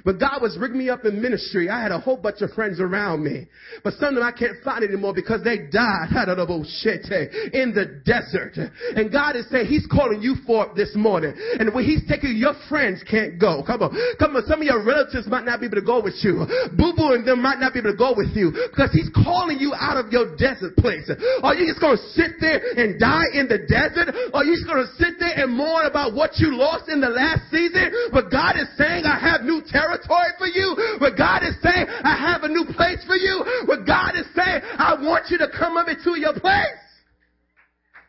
But 0.06 0.20
God 0.20 0.42
was 0.42 0.58
rigging 0.58 0.78
me 0.78 0.90
up 0.90 1.06
in 1.06 1.22
ministry. 1.22 1.70
I 1.70 1.82
had 1.82 1.92
a 1.92 2.00
whole 2.00 2.18
bunch 2.18 2.42
of 2.42 2.52
friends 2.52 2.80
around 2.80 3.24
me. 3.24 3.48
But 3.84 3.94
some 3.94 4.10
of 4.10 4.16
them 4.16 4.24
I 4.24 4.32
can't 4.32 4.62
find 4.64 4.84
anymore 4.84 5.14
because 5.14 5.44
they 5.44 5.70
died 5.72 6.10
bullshit 6.48 7.06
eh, 7.12 7.28
in 7.54 7.74
the 7.74 8.02
desert. 8.06 8.58
And 8.96 9.12
God 9.12 9.36
is 9.36 9.50
saying 9.50 9.68
He's 9.68 9.88
calling 9.90 10.22
you 10.22 10.36
for 10.46 10.72
this 10.76 10.94
morning. 10.96 11.34
And 11.60 11.74
when 11.74 11.86
He's 11.86 12.02
taking 12.08 12.38
your 12.38 12.54
friends 12.70 13.04
can't 13.10 13.40
go. 13.40 13.64
Come 13.66 13.82
on. 13.82 13.94
Come 14.20 14.36
on. 14.36 14.44
Some 14.46 14.62
of 14.62 14.68
your 14.68 14.84
relatives 14.84 15.28
might 15.28 15.46
not 15.46 15.60
be 15.60 15.66
able 15.66 15.78
to 15.78 15.86
go 15.86 16.02
with 16.02 16.18
you. 16.22 16.46
Boo 16.78 16.94
Boo 16.96 17.14
and 17.14 17.28
them 17.28 17.42
might 17.42 17.60
not 17.60 17.74
be 17.74 17.80
able 17.80 17.92
to 17.92 17.98
go 17.98 18.14
with 18.16 18.34
you 18.36 18.54
because 18.70 18.92
He's 18.94 19.10
calling 19.14 19.60
you 19.60 19.74
out 19.78 19.98
of 19.98 20.12
your 20.12 20.36
desert 20.38 20.76
place. 20.78 21.10
Are 21.44 21.56
you 21.56 21.66
just 21.68 21.82
going 21.82 21.98
to 21.98 22.06
sit 22.14 22.38
there 22.40 22.62
and 22.78 23.00
die 23.00 23.34
in 23.34 23.48
the 23.50 23.66
desert? 23.66 24.14
Are 24.34 24.46
you 24.46 24.54
just 24.58 24.70
going 24.70 24.86
to 24.86 24.92
sit 24.98 25.20
there 25.20 25.38
and 25.38 25.54
mourn 25.54 25.86
about 25.86 26.14
what 26.14 26.38
you 26.38 26.56
lost 26.56 26.90
in 26.90 27.02
the 27.02 27.10
last 27.10 27.50
season? 27.50 28.07
But 28.12 28.32
God 28.32 28.56
is 28.56 28.68
saying, 28.78 29.06
I 29.06 29.20
have 29.20 29.42
new 29.42 29.62
territory 29.66 30.32
for 30.38 30.48
you. 30.48 30.98
But 31.00 31.18
God 31.18 31.44
is 31.44 31.56
saying, 31.62 31.88
I 32.04 32.16
have 32.16 32.44
a 32.44 32.48
new 32.48 32.66
place 32.76 33.04
for 33.06 33.16
you. 33.16 33.44
But 33.66 33.86
God 33.86 34.16
is 34.16 34.26
saying, 34.36 34.62
I 34.78 34.96
want 35.00 35.30
you 35.30 35.38
to 35.40 35.48
come 35.50 35.78
up 35.78 35.88
into 35.88 36.20
your 36.20 36.34
place. 36.34 36.84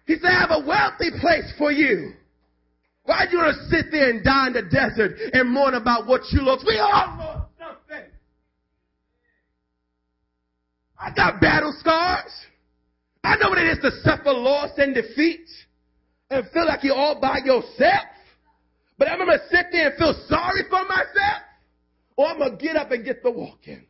He 0.06 0.14
said, 0.16 0.30
I 0.30 0.40
have 0.40 0.50
a 0.50 0.66
wealthy 0.66 1.10
place 1.20 1.52
for 1.58 1.70
you. 1.70 2.12
Why 3.04 3.24
do 3.24 3.36
you 3.36 3.42
want 3.42 3.56
to 3.56 3.68
sit 3.68 3.90
there 3.90 4.10
and 4.10 4.22
die 4.22 4.48
in 4.48 4.52
the 4.52 4.62
desert 4.62 5.16
and 5.32 5.48
mourn 5.50 5.74
about 5.74 6.06
what 6.06 6.22
you 6.30 6.42
lost? 6.42 6.64
We 6.66 6.78
all 6.78 6.90
lost 6.90 7.48
something. 7.58 8.04
I 10.98 11.14
got 11.14 11.40
battle 11.40 11.74
scars. 11.78 12.32
I 13.24 13.36
know 13.36 13.50
what 13.50 13.58
it 13.58 13.66
is 13.66 13.78
to 13.82 13.90
suffer 14.02 14.32
loss 14.32 14.70
and 14.76 14.94
defeat 14.94 15.46
and 16.30 16.46
feel 16.50 16.66
like 16.66 16.84
you're 16.84 16.94
all 16.94 17.20
by 17.20 17.38
yourself. 17.44 18.04
But 18.98 19.08
I'm 19.08 19.18
going 19.18 19.38
to 19.38 19.44
sit 19.48 19.66
there 19.70 19.90
and 19.90 19.98
feel 19.98 20.14
sorry 20.28 20.62
for 20.68 20.82
myself, 20.84 21.42
or 22.16 22.26
I'm 22.26 22.38
going 22.38 22.58
to 22.58 22.62
get 22.62 22.76
up 22.76 22.90
and 22.90 23.04
get 23.04 23.22
the 23.22 23.30
walking. 23.30 23.86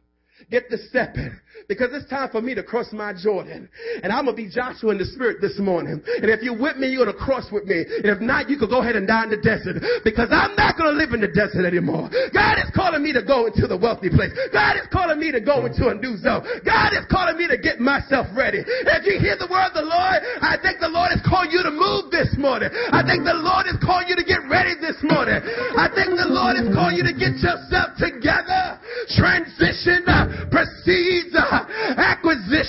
Get 0.50 0.68
the 0.70 0.78
stepping 0.90 1.36
because 1.66 1.90
it's 1.92 2.08
time 2.08 2.30
for 2.30 2.40
me 2.40 2.54
to 2.54 2.62
cross 2.62 2.92
my 2.92 3.12
Jordan. 3.12 3.68
And 4.02 4.12
I'm 4.12 4.24
going 4.24 4.36
to 4.36 4.42
be 4.42 4.48
Joshua 4.48 4.92
in 4.92 4.98
the 4.98 5.08
spirit 5.08 5.40
this 5.40 5.58
morning. 5.58 5.98
And 5.98 6.30
if 6.30 6.42
you're 6.42 6.58
with 6.58 6.76
me, 6.76 6.88
you're 6.88 7.04
going 7.04 7.16
to 7.16 7.24
cross 7.24 7.50
with 7.50 7.64
me. 7.64 7.82
And 7.82 8.06
if 8.06 8.20
not, 8.20 8.48
you 8.48 8.58
could 8.58 8.70
go 8.70 8.80
ahead 8.80 8.96
and 8.96 9.06
die 9.06 9.24
in 9.24 9.30
the 9.30 9.42
desert 9.42 9.82
because 10.04 10.30
I'm 10.30 10.54
not 10.54 10.78
going 10.78 10.94
to 10.94 10.96
live 10.96 11.12
in 11.12 11.20
the 11.20 11.32
desert 11.32 11.66
anymore. 11.66 12.08
God 12.30 12.62
is 12.62 12.70
calling 12.76 13.02
me 13.02 13.12
to 13.12 13.24
go 13.24 13.50
into 13.50 13.66
the 13.66 13.76
wealthy 13.76 14.08
place. 14.12 14.30
God 14.52 14.78
is 14.78 14.86
calling 14.92 15.18
me 15.18 15.32
to 15.32 15.40
go 15.40 15.66
into 15.66 15.88
a 15.88 15.94
new 15.94 16.16
zone. 16.20 16.46
God 16.62 16.94
is 16.94 17.04
calling 17.10 17.36
me 17.36 17.48
to 17.48 17.58
get 17.58 17.80
myself 17.80 18.28
ready. 18.36 18.62
If 18.62 19.02
you 19.08 19.18
hear 19.18 19.34
the 19.34 19.48
word 19.50 19.72
of 19.72 19.76
the 19.76 19.86
Lord, 19.86 20.20
I 20.44 20.56
think 20.60 20.78
the 20.78 20.92
Lord 20.92 21.10
is 21.10 21.22
calling 21.24 21.50
you 21.50 21.62
to 21.64 21.72
move 21.72 22.10
this 22.12 22.34
morning. 22.36 22.70
I 22.72 23.02
think 23.02 23.24
the 23.24 23.36
Lord 23.36 23.66
is 23.66 23.78
calling 23.80 24.08
you 24.08 24.16
to 24.16 24.26
get 24.26 24.44
ready 24.46 24.76
this 24.78 24.98
morning. 25.02 25.40
I 25.74 25.88
think 25.90 26.14
the 26.14 26.28
Lord 26.28 26.58
is 26.60 26.68
calling 26.74 26.96
you 26.98 27.06
to 27.06 27.16
get 27.16 27.38
yourself 27.40 27.96
together. 27.96 28.80
Transition, 29.14 30.04
uh, 30.08 30.48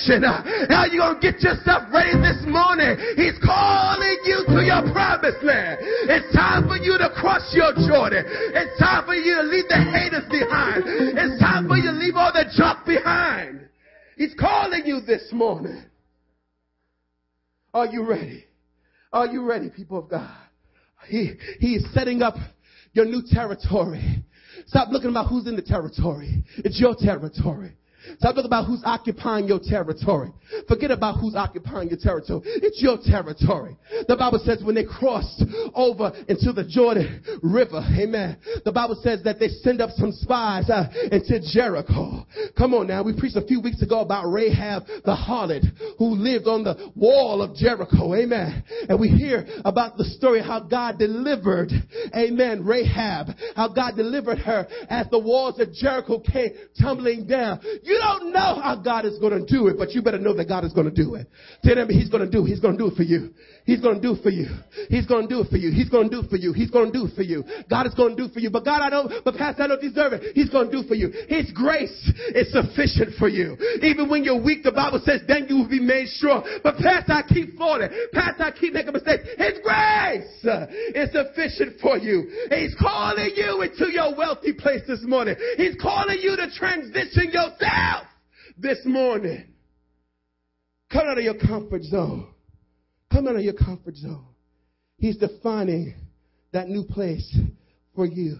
acquisition. 0.09 0.69
Now 0.69 0.83
uh, 0.83 0.85
you're 0.91 1.05
going 1.05 1.21
to 1.21 1.31
get 1.31 1.41
yourself 1.41 1.83
ready 1.93 2.17
this 2.17 2.41
morning. 2.47 2.97
He's 3.15 3.37
calling 3.43 4.17
you 4.25 4.43
to 4.47 4.59
your 4.65 4.81
promised 4.91 5.43
land. 5.43 5.77
It's 5.81 6.35
time 6.35 6.67
for 6.67 6.77
you 6.77 6.97
to 6.97 7.09
cross 7.15 7.53
your 7.53 7.73
Jordan. 7.87 8.25
It's 8.27 8.79
time 8.79 9.05
for 9.05 9.15
you 9.15 9.35
to 9.35 9.43
leave 9.43 9.67
the 9.67 9.77
haters 9.77 10.25
behind. 10.29 10.83
It's 10.85 11.39
time 11.39 11.67
for 11.67 11.77
you 11.77 11.91
to 11.91 11.97
leave 11.97 12.15
all 12.15 12.31
the 12.33 12.45
junk 12.55 12.85
behind. 12.85 13.67
He's 14.17 14.33
calling 14.37 14.83
you 14.85 15.01
this 15.01 15.29
morning. 15.31 15.83
Are 17.73 17.85
you 17.85 18.03
ready? 18.03 18.45
Are 19.13 19.27
you 19.27 19.43
ready, 19.43 19.69
people 19.69 19.99
of 19.99 20.09
God? 20.09 20.35
He, 21.07 21.33
he 21.59 21.75
is 21.75 21.85
setting 21.93 22.21
up 22.21 22.35
your 22.93 23.05
new 23.05 23.21
territory. 23.29 24.23
Stop 24.67 24.89
looking 24.91 25.09
about 25.09 25.29
who's 25.29 25.47
in 25.47 25.55
the 25.55 25.61
territory. 25.61 26.43
It's 26.57 26.79
your 26.79 26.95
territory. 26.99 27.78
Stop 28.17 28.35
talking 28.35 28.45
about 28.45 28.65
who's 28.65 28.81
occupying 28.85 29.47
your 29.47 29.59
territory. 29.59 30.31
Forget 30.67 30.91
about 30.91 31.19
who's 31.19 31.35
occupying 31.35 31.89
your 31.89 31.99
territory. 32.01 32.41
It's 32.45 32.81
your 32.81 32.97
territory. 33.03 33.77
The 34.07 34.15
Bible 34.15 34.39
says 34.43 34.63
when 34.63 34.75
they 34.75 34.85
crossed 34.85 35.43
over 35.73 36.11
into 36.27 36.53
the 36.53 36.63
Jordan 36.67 37.23
River, 37.43 37.85
amen. 37.97 38.37
The 38.65 38.71
Bible 38.71 38.99
says 39.01 39.23
that 39.23 39.39
they 39.39 39.49
send 39.49 39.81
up 39.81 39.91
some 39.91 40.11
spies 40.11 40.69
uh, 40.69 40.89
into 41.11 41.39
Jericho. 41.51 42.25
Come 42.57 42.73
on 42.73 42.87
now. 42.87 43.03
We 43.03 43.17
preached 43.17 43.35
a 43.35 43.45
few 43.45 43.61
weeks 43.61 43.81
ago 43.81 43.99
about 43.99 44.31
Rahab 44.31 44.83
the 45.05 45.15
harlot 45.15 45.65
who 45.97 46.15
lived 46.15 46.47
on 46.47 46.63
the 46.63 46.91
wall 46.95 47.41
of 47.41 47.55
Jericho. 47.55 48.15
Amen. 48.15 48.63
And 48.87 48.99
we 48.99 49.09
hear 49.09 49.45
about 49.65 49.97
the 49.97 50.05
story 50.05 50.41
how 50.41 50.61
God 50.61 50.97
delivered, 50.99 51.71
amen, 52.15 52.65
Rahab. 52.65 53.27
How 53.55 53.67
God 53.69 53.95
delivered 53.95 54.39
her 54.39 54.67
as 54.89 55.07
the 55.09 55.19
walls 55.19 55.59
of 55.59 55.73
Jericho 55.73 56.19
came 56.19 56.51
tumbling 56.79 57.27
down. 57.27 57.59
You 57.89 57.97
don't 57.97 58.31
know 58.31 58.61
how 58.61 58.75
God 58.75 59.05
is 59.05 59.17
going 59.17 59.33
to 59.33 59.43
do 59.43 59.67
it, 59.67 59.75
but 59.75 59.93
you 59.93 60.03
better 60.03 60.19
know 60.19 60.35
that 60.35 60.47
God 60.47 60.63
is 60.63 60.73
going 60.73 60.85
to 60.85 60.93
do 60.93 61.15
it. 61.15 61.25
Tell 61.63 61.75
him 61.75 61.89
He's 61.89 62.07
going 62.07 62.21
to 62.23 62.29
do. 62.29 62.45
He's 62.45 62.59
going 62.59 62.77
to 62.77 62.83
do 62.83 62.93
it 62.93 62.95
for 62.95 63.01
you. 63.01 63.33
He's 63.65 63.81
going 63.81 63.95
to 63.95 64.01
do 64.01 64.13
it 64.13 64.21
for 64.21 64.29
you. 64.29 64.45
He's 64.89 65.07
going 65.07 65.27
to 65.27 65.33
do 65.33 65.41
it 65.41 65.49
for 65.49 65.57
you. 65.57 65.73
He's 65.73 65.89
going 65.89 66.07
to 66.07 66.13
do 66.13 66.21
it 66.21 66.29
for 66.29 66.37
you. 66.37 66.53
He's 66.53 66.69
going 66.69 66.91
to 66.91 66.99
do 66.99 67.05
it 67.09 67.15
for 67.15 67.23
you. 67.23 67.43
God 67.67 67.87
is 67.87 67.95
going 67.95 68.15
to 68.15 68.15
do 68.15 68.25
it 68.29 68.33
for 68.33 68.41
you. 68.41 68.51
But 68.51 68.63
God, 68.63 68.81
I 68.85 68.91
don't, 68.91 69.09
but 69.25 69.33
Pastor, 69.33 69.63
I 69.63 69.67
don't 69.73 69.81
deserve 69.81 70.13
it. 70.13 70.35
He's 70.35 70.51
going 70.51 70.69
to 70.69 70.71
do 70.71 70.85
it 70.85 70.87
for 70.87 70.93
you. 70.93 71.09
His 71.27 71.49
grace 71.49 71.97
is 72.37 72.53
sufficient 72.53 73.17
for 73.17 73.27
you. 73.27 73.57
Even 73.81 74.07
when 74.07 74.23
you're 74.23 74.41
weak, 74.41 74.61
the 74.61 74.71
Bible 74.71 75.01
says, 75.03 75.21
then 75.27 75.47
you 75.49 75.65
will 75.65 75.69
be 75.69 75.81
made 75.81 76.09
strong. 76.09 76.45
But 76.61 76.77
Pastor, 76.77 77.13
I 77.13 77.23
keep 77.25 77.57
falling. 77.57 77.89
Pastor, 78.13 78.43
I 78.43 78.51
keep 78.51 78.73
making 78.73 78.93
mistakes. 78.93 79.25
His 79.33 79.57
grace 79.65 80.29
uh, 80.45 80.69
is 80.93 81.09
sufficient 81.09 81.81
for 81.81 81.97
you. 81.97 82.29
He's 82.53 82.77
calling 82.77 83.33
you 83.33 83.65
into 83.65 83.89
your 83.89 84.13
wealthy 84.15 84.53
place 84.53 84.85
this 84.85 85.01
morning. 85.01 85.35
He's 85.57 85.73
calling 85.81 86.21
you 86.21 86.37
to 86.37 86.53
transition 86.53 87.33
yourself 87.33 87.68
this 88.59 88.79
morning. 88.85 89.45
Come 90.91 91.07
out 91.07 91.17
of 91.17 91.23
your 91.23 91.35
comfort 91.35 91.83
zone. 91.83 92.27
Come 93.11 93.27
out 93.27 93.35
of 93.35 93.41
your 93.41 93.53
comfort 93.53 93.95
zone. 93.95 94.25
He's 94.97 95.17
defining 95.17 95.95
that 96.51 96.67
new 96.67 96.83
place 96.83 97.37
for 97.95 98.05
you. 98.05 98.37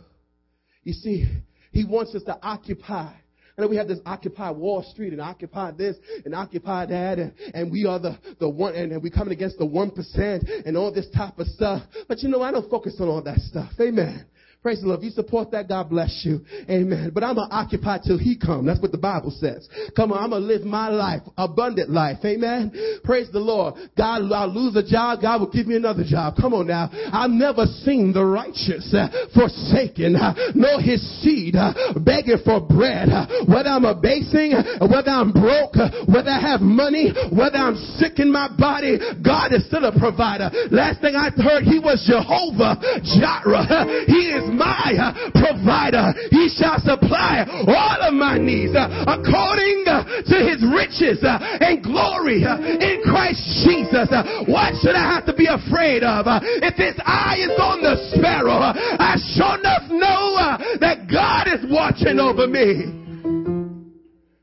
You 0.84 0.94
see, 0.94 1.26
he 1.72 1.86
wants 1.86 2.16
us 2.16 2.24
to 2.24 2.38
occupy. 2.42 3.12
I 3.58 3.62
know 3.62 3.68
we 3.68 3.76
have 3.76 3.88
this 3.88 4.00
occupy 4.06 4.52
Wall 4.52 4.84
Street 4.92 5.12
and 5.12 5.22
occupy 5.22 5.72
this 5.72 5.98
and 6.26 6.34
occupy 6.34 6.86
that 6.88 7.20
and, 7.20 7.34
and 7.54 7.72
we 7.72 7.86
are 7.86 8.00
the, 8.00 8.18
the 8.40 8.50
one 8.50 8.74
and, 8.74 8.94
and 8.94 9.04
we're 9.04 9.10
coming 9.10 9.34
against 9.34 9.58
the 9.58 9.66
one 9.66 9.92
percent 9.92 10.48
and 10.66 10.78
all 10.78 10.94
this 10.94 11.10
type 11.16 11.38
of 11.38 11.48
stuff. 11.48 11.84
But 12.08 12.20
you 12.20 12.30
know, 12.30 12.42
I 12.42 12.52
don't 12.52 12.70
focus 12.70 12.96
on 13.00 13.10
all 13.10 13.22
that 13.24 13.40
stuff. 13.40 13.72
Amen. 13.80 14.26
Praise 14.62 14.82
the 14.82 14.88
Lord. 14.88 15.00
If 15.00 15.06
you 15.06 15.12
support 15.12 15.52
that, 15.52 15.70
God 15.70 15.90
bless 15.90 16.24
you. 16.26 16.42
Amen. 16.70 17.12
But 17.14 17.24
I'm 17.24 17.36
going 17.36 17.48
to 17.48 17.56
occupy 17.56 18.00
till 18.00 18.20
he 18.20 18.38
come. 18.38 18.66
That's 18.66 18.82
what 18.82 18.92
the 18.92 18.98
Bible 18.98 19.32
says. 19.32 19.70
Come 19.96 20.12
on. 20.12 20.22
I'm 20.22 20.32
going 20.32 20.42
to 20.42 20.48
live 20.48 20.64
my 20.64 20.90
life, 20.90 21.22
abundant 21.38 21.90
life. 21.90 22.18
Amen. 22.26 23.00
Praise 23.06 23.32
the 23.32 23.40
Lord. 23.40 23.76
God, 23.96 24.30
I'll 24.30 24.52
lose 24.52 24.76
a 24.76 24.84
job. 24.84 25.22
God 25.22 25.40
will 25.40 25.50
give 25.50 25.66
me 25.66 25.78
another 25.78 26.04
job. 26.04 26.36
Come 26.36 26.54
on 26.54 26.68
now. 26.68 26.90
I've 26.92 27.32
never 27.32 27.68
seen 27.88 28.12
the 28.12 28.26
righteous 28.26 28.92
uh, 28.92 29.08
forsaken, 29.32 30.18
uh, 30.18 30.36
nor 30.56 30.82
his 30.82 31.00
seed 31.24 31.56
uh, 31.56 31.96
begging 31.96 32.44
for 32.44 32.60
bread. 32.60 33.08
Whether 33.48 33.72
I'm 33.72 33.86
abasing, 33.88 34.60
whether 34.84 35.08
I'm 35.08 35.32
broke, 35.32 35.80
whether 36.12 36.36
I 36.36 36.42
have 36.44 36.60
money, 36.60 37.16
whether 37.32 37.64
I'm 37.64 37.80
sick 37.96 38.20
in 38.20 38.30
my 38.30 38.52
body, 38.60 39.00
God 39.24 39.54
is 39.54 39.66
still 39.72 39.88
a 39.88 39.96
provider. 39.98 40.52
Last 40.68 41.00
thing 41.00 41.16
I 41.16 41.32
heard, 41.32 41.64
he 41.64 41.80
was 41.80 42.04
Jehovah 42.04 42.76
Jireh. 43.08 44.04
He 44.20 44.34
is 44.34 44.49
my 44.52 44.94
uh, 44.98 45.32
provider. 45.34 46.14
He 46.32 46.50
shall 46.50 46.80
supply 46.82 47.46
all 47.48 48.00
of 48.02 48.14
my 48.14 48.38
needs 48.38 48.76
uh, 48.76 48.88
according 49.08 49.86
uh, 49.88 50.26
to 50.26 50.38
his 50.46 50.60
riches 50.66 51.22
and 51.24 51.84
glory 51.84 52.44
in 52.44 53.02
Christ 53.06 53.42
Jesus. 53.66 54.10
What 54.50 54.74
should 54.82 54.96
I 54.96 55.06
have 55.14 55.26
to 55.28 55.34
be 55.34 55.48
afraid 55.48 56.04
of? 56.04 56.26
If 56.62 56.76
his 56.76 56.96
eye 57.06 57.38
is 57.40 57.54
on 57.60 57.82
the 57.82 57.96
sparrow, 58.16 58.74
I 58.74 59.16
sure 59.36 59.60
enough 59.60 59.90
know 59.90 60.58
that 60.80 61.08
God 61.10 61.48
is 61.48 61.66
watching 61.70 62.20
over 62.20 62.48
me. 62.48 63.00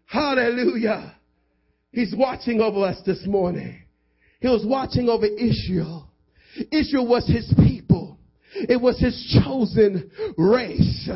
Hallelujah. 0.07 1.15
He's 1.93 2.15
watching 2.17 2.61
over 2.61 2.85
us 2.87 3.01
this 3.07 3.27
morning. 3.27 3.83
He 4.41 4.49
was 4.49 4.65
watching 4.67 5.09
over 5.09 5.27
Israel. 5.27 6.11
Israel 6.71 7.07
was 7.07 7.27
his 7.27 7.53
people. 7.57 8.06
It 8.69 8.81
was 8.81 8.99
his 8.99 9.41
chosen 9.45 10.11
race. 10.37 11.09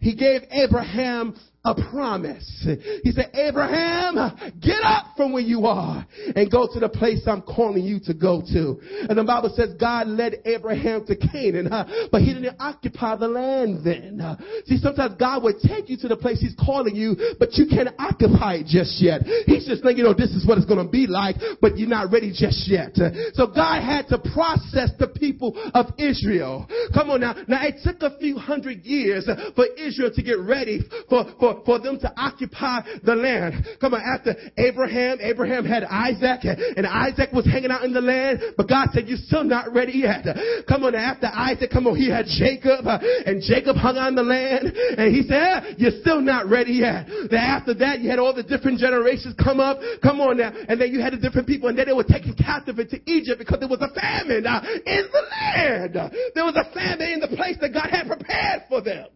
He 0.00 0.14
gave 0.14 0.42
Abraham 0.50 1.36
a 1.64 1.74
promise. 1.90 2.66
He 3.02 3.12
said, 3.12 3.30
Abraham, 3.32 4.16
get 4.60 4.82
up 4.84 5.06
from 5.16 5.32
where 5.32 5.42
you 5.42 5.66
are 5.66 6.06
and 6.36 6.50
go 6.50 6.68
to 6.72 6.78
the 6.78 6.88
place 6.88 7.22
I'm 7.26 7.42
calling 7.42 7.84
you 7.84 8.00
to 8.04 8.14
go 8.14 8.42
to. 8.52 8.78
And 9.08 9.18
the 9.18 9.24
Bible 9.24 9.52
says 9.56 9.70
God 9.80 10.06
led 10.08 10.42
Abraham 10.44 11.06
to 11.06 11.16
Canaan, 11.16 11.68
but 12.12 12.20
he 12.20 12.34
didn't 12.34 12.56
occupy 12.60 13.16
the 13.16 13.28
land 13.28 13.80
then. 13.84 14.20
See, 14.66 14.76
sometimes 14.76 15.14
God 15.18 15.42
would 15.42 15.56
take 15.66 15.88
you 15.88 15.96
to 15.98 16.08
the 16.08 16.16
place 16.16 16.40
he's 16.40 16.54
calling 16.54 16.94
you, 16.94 17.16
but 17.38 17.54
you 17.54 17.66
can't 17.66 17.88
occupy 17.98 18.56
it 18.56 18.66
just 18.66 19.00
yet. 19.00 19.22
He's 19.46 19.66
just 19.66 19.82
thinking, 19.82 19.98
you 19.98 20.04
know, 20.04 20.14
this 20.14 20.30
is 20.30 20.46
what 20.46 20.58
it's 20.58 20.66
going 20.66 20.84
to 20.84 20.90
be 20.90 21.06
like, 21.06 21.36
but 21.60 21.78
you're 21.78 21.88
not 21.88 22.12
ready 22.12 22.30
just 22.30 22.68
yet. 22.68 22.92
So 23.32 23.46
God 23.46 23.80
had 23.82 24.08
to 24.08 24.18
process 24.18 24.90
the 24.98 25.08
people 25.08 25.54
of 25.72 25.86
Israel. 25.98 26.68
Come 26.92 27.10
on 27.10 27.20
now. 27.20 27.34
Now 27.48 27.64
it 27.64 27.76
took 27.82 28.02
a 28.02 28.18
few 28.18 28.36
hundred 28.36 28.84
years 28.84 29.28
for 29.56 29.66
Israel 29.78 30.10
to 30.14 30.22
get 30.22 30.38
ready 30.38 30.80
for, 31.08 31.24
for 31.38 31.53
for, 31.64 31.78
them 31.78 31.98
to 32.00 32.12
occupy 32.16 32.80
the 33.02 33.14
land. 33.14 33.66
Come 33.80 33.94
on, 33.94 34.00
after 34.00 34.34
Abraham, 34.56 35.18
Abraham 35.20 35.64
had 35.64 35.84
Isaac, 35.84 36.44
and 36.76 36.86
Isaac 36.86 37.32
was 37.32 37.44
hanging 37.44 37.70
out 37.70 37.84
in 37.84 37.92
the 37.92 38.00
land, 38.00 38.40
but 38.56 38.68
God 38.68 38.88
said, 38.92 39.06
you're 39.06 39.18
still 39.18 39.44
not 39.44 39.72
ready 39.72 40.04
yet. 40.04 40.24
Come 40.68 40.84
on, 40.84 40.94
after 40.94 41.26
Isaac, 41.26 41.70
come 41.70 41.86
on, 41.86 41.96
he 41.96 42.10
had 42.10 42.26
Jacob, 42.26 42.86
and 42.86 43.42
Jacob 43.42 43.76
hung 43.76 43.96
in 43.96 44.14
the 44.14 44.22
land, 44.22 44.72
and 44.72 45.14
he 45.14 45.22
said, 45.28 45.76
you're 45.78 46.00
still 46.00 46.20
not 46.20 46.48
ready 46.48 46.80
yet. 46.84 47.06
Then 47.30 47.40
after 47.40 47.74
that, 47.74 48.00
you 48.00 48.10
had 48.10 48.18
all 48.18 48.34
the 48.34 48.42
different 48.42 48.78
generations 48.78 49.34
come 49.42 49.60
up, 49.60 49.78
come 50.02 50.20
on 50.20 50.38
now, 50.38 50.52
and 50.68 50.80
then 50.80 50.92
you 50.92 51.00
had 51.00 51.12
the 51.12 51.18
different 51.18 51.46
people, 51.46 51.68
and 51.68 51.78
then 51.78 51.86
they 51.86 51.92
were 51.92 52.04
taken 52.04 52.34
captive 52.34 52.78
into 52.78 52.98
Egypt 53.06 53.38
because 53.38 53.60
there 53.60 53.68
was 53.68 53.80
a 53.80 53.92
famine 53.94 54.46
uh, 54.46 54.62
in 54.86 55.04
the 55.10 55.22
land. 55.30 55.94
There 56.34 56.44
was 56.44 56.56
a 56.56 56.72
famine 56.72 57.08
in 57.12 57.20
the 57.20 57.28
place 57.36 57.56
that 57.60 57.72
God 57.72 57.88
had 57.90 58.06
prepared 58.06 58.62
for 58.68 58.80
them. 58.80 59.06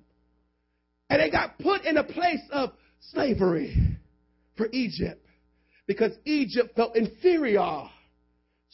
And 1.11 1.21
they 1.21 1.31
got 1.31 1.59
put 1.59 1.85
in 1.85 1.97
a 1.97 2.05
place 2.05 2.43
of 2.51 2.71
slavery 3.13 3.75
for 4.57 4.69
Egypt 4.73 5.25
because 5.87 6.13
Egypt 6.25 6.77
felt 6.77 6.97
inferior 6.97 7.85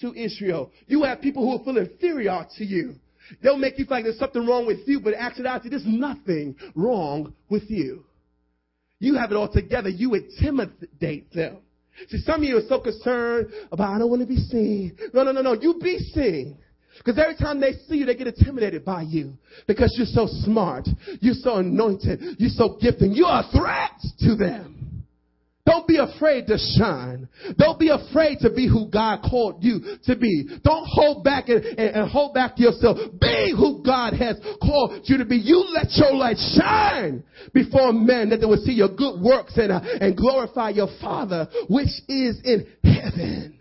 to 0.00 0.12
Israel. 0.14 0.72
You 0.86 1.04
have 1.04 1.20
people 1.20 1.58
who 1.58 1.64
feel 1.64 1.78
inferior 1.78 2.46
to 2.58 2.64
you. 2.64 2.96
They'll 3.42 3.56
make 3.56 3.78
you 3.78 3.86
feel 3.86 3.98
like 3.98 4.04
there's 4.04 4.18
something 4.18 4.46
wrong 4.46 4.66
with 4.66 4.86
you, 4.86 5.00
but 5.00 5.14
actually, 5.14 5.70
there's 5.70 5.86
nothing 5.86 6.56
wrong 6.74 7.34
with 7.48 7.70
you. 7.70 8.04
You 8.98 9.14
have 9.14 9.30
it 9.30 9.36
all 9.36 9.48
together. 9.48 9.88
You 9.88 10.14
intimidate 10.14 11.32
them. 11.32 11.58
See, 12.08 12.18
some 12.18 12.42
of 12.42 12.44
you 12.44 12.58
are 12.58 12.68
so 12.68 12.80
concerned 12.80 13.52
about, 13.70 13.94
I 13.94 13.98
don't 13.98 14.10
want 14.10 14.22
to 14.22 14.26
be 14.26 14.36
seen. 14.36 14.96
No, 15.12 15.22
no, 15.22 15.32
no, 15.32 15.42
no. 15.42 15.52
You 15.54 15.78
be 15.80 15.98
seen. 15.98 16.58
Because 16.98 17.18
every 17.18 17.36
time 17.36 17.60
they 17.60 17.72
see 17.88 17.96
you, 17.96 18.06
they 18.06 18.14
get 18.14 18.26
intimidated 18.26 18.84
by 18.84 19.02
you. 19.02 19.34
Because 19.66 19.94
you're 19.96 20.06
so 20.06 20.26
smart. 20.44 20.88
You're 21.20 21.34
so 21.34 21.56
anointed. 21.56 22.20
You're 22.38 22.50
so 22.50 22.78
gifted. 22.80 23.12
You're 23.12 23.28
a 23.28 23.48
threat 23.52 23.92
to 24.20 24.36
them. 24.36 24.84
Don't 25.66 25.88
be 25.88 25.96
afraid 25.96 26.46
to 26.48 26.58
shine. 26.76 27.26
Don't 27.56 27.78
be 27.78 27.88
afraid 27.88 28.38
to 28.40 28.50
be 28.50 28.68
who 28.68 28.90
God 28.90 29.20
called 29.28 29.64
you 29.64 29.80
to 30.04 30.14
be. 30.14 30.46
Don't 30.62 30.86
hold 30.86 31.24
back 31.24 31.48
and, 31.48 31.64
and, 31.64 31.96
and, 31.96 32.10
hold 32.10 32.34
back 32.34 32.58
yourself. 32.58 32.98
Be 33.18 33.54
who 33.56 33.82
God 33.82 34.12
has 34.12 34.38
called 34.60 35.00
you 35.04 35.16
to 35.16 35.24
be. 35.24 35.36
You 35.36 35.64
let 35.72 35.86
your 35.92 36.14
light 36.14 36.36
shine 36.36 37.24
before 37.54 37.94
men 37.94 38.28
that 38.28 38.40
they 38.40 38.46
will 38.46 38.62
see 38.62 38.72
your 38.72 38.90
good 38.90 39.22
works 39.22 39.56
and, 39.56 39.72
uh, 39.72 39.80
and 40.02 40.14
glorify 40.14 40.68
your 40.68 40.88
Father 41.00 41.48
which 41.70 41.88
is 42.08 42.38
in 42.44 42.66
heaven. 42.84 43.58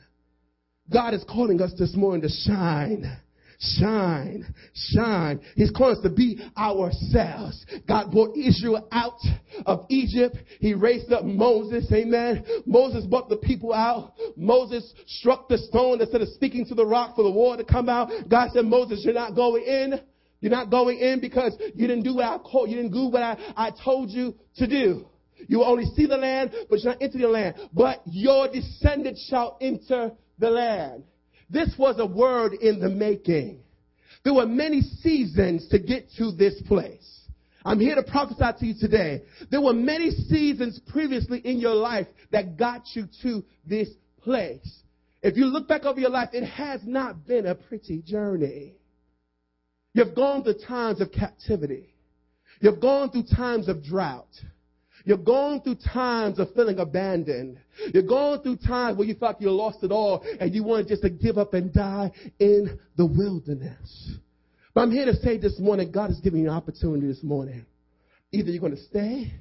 God 0.91 1.13
is 1.13 1.23
calling 1.23 1.61
us 1.61 1.71
this 1.79 1.95
morning 1.95 2.21
to 2.23 2.29
shine. 2.29 3.17
Shine, 3.63 4.45
shine. 4.73 5.39
He's 5.55 5.71
calling 5.71 5.95
us 5.95 6.03
to 6.03 6.09
be 6.09 6.37
ourselves. 6.57 7.65
God 7.87 8.11
brought 8.11 8.35
Israel 8.35 8.85
out 8.91 9.19
of 9.65 9.85
Egypt. 9.89 10.35
He 10.59 10.73
raised 10.73 11.13
up 11.13 11.23
Moses. 11.23 11.89
Amen. 11.93 12.43
Moses 12.65 13.05
brought 13.05 13.29
the 13.29 13.37
people 13.37 13.71
out. 13.71 14.15
Moses 14.35 14.93
struck 15.07 15.47
the 15.47 15.57
stone 15.57 16.01
instead 16.01 16.21
of 16.21 16.27
speaking 16.29 16.65
to 16.65 16.75
the 16.75 16.85
rock 16.85 17.15
for 17.15 17.23
the 17.23 17.31
water 17.31 17.63
to 17.63 17.71
come 17.71 17.87
out. 17.87 18.09
God 18.29 18.49
said, 18.51 18.65
Moses, 18.65 19.01
you're 19.05 19.13
not 19.13 19.33
going 19.33 19.63
in. 19.63 20.01
You're 20.41 20.51
not 20.51 20.69
going 20.69 20.99
in 20.99 21.21
because 21.21 21.55
you 21.73 21.87
didn't 21.87 22.03
do 22.03 22.15
what 22.15 22.25
I 22.25 22.37
called. 22.39 22.69
You 22.69 22.75
didn't 22.75 22.91
do 22.91 23.07
what 23.07 23.23
I, 23.23 23.37
I 23.55 23.71
told 23.81 24.09
you 24.09 24.35
to 24.57 24.67
do. 24.67 25.05
You 25.47 25.59
will 25.59 25.69
only 25.69 25.85
see 25.95 26.05
the 26.05 26.17
land, 26.17 26.51
but 26.69 26.79
you're 26.79 26.91
not 26.91 27.01
enter 27.01 27.17
the 27.17 27.29
land. 27.29 27.55
But 27.71 28.01
your 28.05 28.49
descendants 28.51 29.25
shall 29.29 29.57
enter 29.61 30.11
the 30.37 30.49
land. 30.49 31.05
This 31.53 31.73
was 31.77 31.99
a 31.99 32.05
word 32.05 32.53
in 32.53 32.79
the 32.79 32.89
making. 32.89 33.59
There 34.23 34.33
were 34.33 34.47
many 34.47 34.81
seasons 34.81 35.67
to 35.69 35.77
get 35.77 36.09
to 36.17 36.31
this 36.31 36.59
place. 36.67 37.07
I'm 37.63 37.79
here 37.79 37.95
to 37.95 38.03
prophesy 38.03 38.59
to 38.59 38.65
you 38.65 38.73
today. 38.77 39.21
There 39.51 39.61
were 39.61 39.73
many 39.73 40.09
seasons 40.09 40.81
previously 40.87 41.39
in 41.39 41.59
your 41.59 41.75
life 41.75 42.07
that 42.31 42.57
got 42.57 42.81
you 42.95 43.05
to 43.21 43.43
this 43.65 43.87
place. 44.23 44.81
If 45.21 45.37
you 45.37 45.45
look 45.45 45.67
back 45.67 45.85
over 45.85 45.99
your 45.99 46.09
life, 46.09 46.29
it 46.33 46.43
has 46.43 46.81
not 46.83 47.25
been 47.25 47.45
a 47.45 47.55
pretty 47.55 48.01
journey. 48.01 48.73
You've 49.93 50.15
gone 50.15 50.43
through 50.43 50.55
times 50.67 51.01
of 51.01 51.11
captivity. 51.11 51.93
You've 52.61 52.81
gone 52.81 53.11
through 53.11 53.25
times 53.33 53.69
of 53.69 53.83
drought. 53.83 54.27
You're 55.05 55.17
going 55.17 55.61
through 55.61 55.77
times 55.93 56.39
of 56.39 56.53
feeling 56.53 56.79
abandoned. 56.79 57.57
You're 57.93 58.03
going 58.03 58.41
through 58.41 58.57
times 58.57 58.97
where 58.97 59.07
you 59.07 59.15
felt 59.15 59.41
you 59.41 59.51
lost 59.51 59.83
it 59.83 59.91
all 59.91 60.25
and 60.39 60.53
you 60.55 60.63
wanted 60.63 60.87
just 60.87 61.01
to 61.01 61.09
give 61.09 61.37
up 61.37 61.53
and 61.53 61.73
die 61.73 62.11
in 62.39 62.79
the 62.95 63.05
wilderness. 63.05 64.17
But 64.73 64.81
I'm 64.81 64.91
here 64.91 65.05
to 65.05 65.15
say 65.15 65.37
this 65.37 65.59
morning, 65.59 65.91
God 65.91 66.09
is 66.09 66.19
giving 66.21 66.41
you 66.41 66.49
an 66.49 66.55
opportunity 66.55 67.07
this 67.07 67.21
morning. 67.21 67.65
Either 68.31 68.49
you're 68.49 68.61
going 68.61 68.75
to 68.75 68.83
stay 68.83 69.33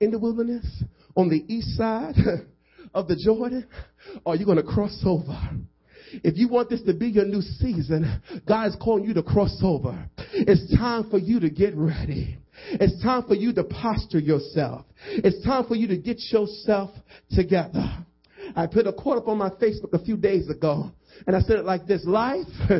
in 0.00 0.10
the 0.10 0.18
wilderness 0.18 0.66
on 1.16 1.28
the 1.28 1.44
east 1.52 1.76
side 1.76 2.14
of 2.94 3.08
the 3.08 3.16
Jordan 3.16 3.66
or 4.24 4.36
you're 4.36 4.46
going 4.46 4.58
to 4.58 4.62
cross 4.62 5.02
over. 5.04 5.38
If 6.12 6.36
you 6.36 6.48
want 6.48 6.68
this 6.68 6.82
to 6.82 6.94
be 6.94 7.08
your 7.08 7.24
new 7.24 7.40
season, 7.40 8.20
God 8.46 8.68
is 8.68 8.76
calling 8.80 9.04
you 9.04 9.14
to 9.14 9.22
cross 9.22 9.60
over. 9.62 10.08
It's 10.32 10.76
time 10.76 11.10
for 11.10 11.18
you 11.18 11.40
to 11.40 11.50
get 11.50 11.74
ready. 11.76 12.38
It's 12.72 13.02
time 13.02 13.24
for 13.24 13.34
you 13.34 13.52
to 13.54 13.64
posture 13.64 14.18
yourself. 14.18 14.84
It's 15.06 15.44
time 15.44 15.66
for 15.66 15.74
you 15.74 15.88
to 15.88 15.96
get 15.96 16.18
yourself 16.30 16.90
together. 17.30 18.04
I 18.54 18.66
put 18.66 18.86
a 18.86 18.92
quote 18.92 19.18
up 19.18 19.28
on 19.28 19.38
my 19.38 19.50
Facebook 19.50 19.92
a 19.92 20.04
few 20.04 20.16
days 20.16 20.48
ago. 20.48 20.90
And 21.26 21.36
I 21.36 21.40
said 21.40 21.58
it 21.58 21.64
like 21.64 21.86
this 21.86 22.04
life 22.04 22.46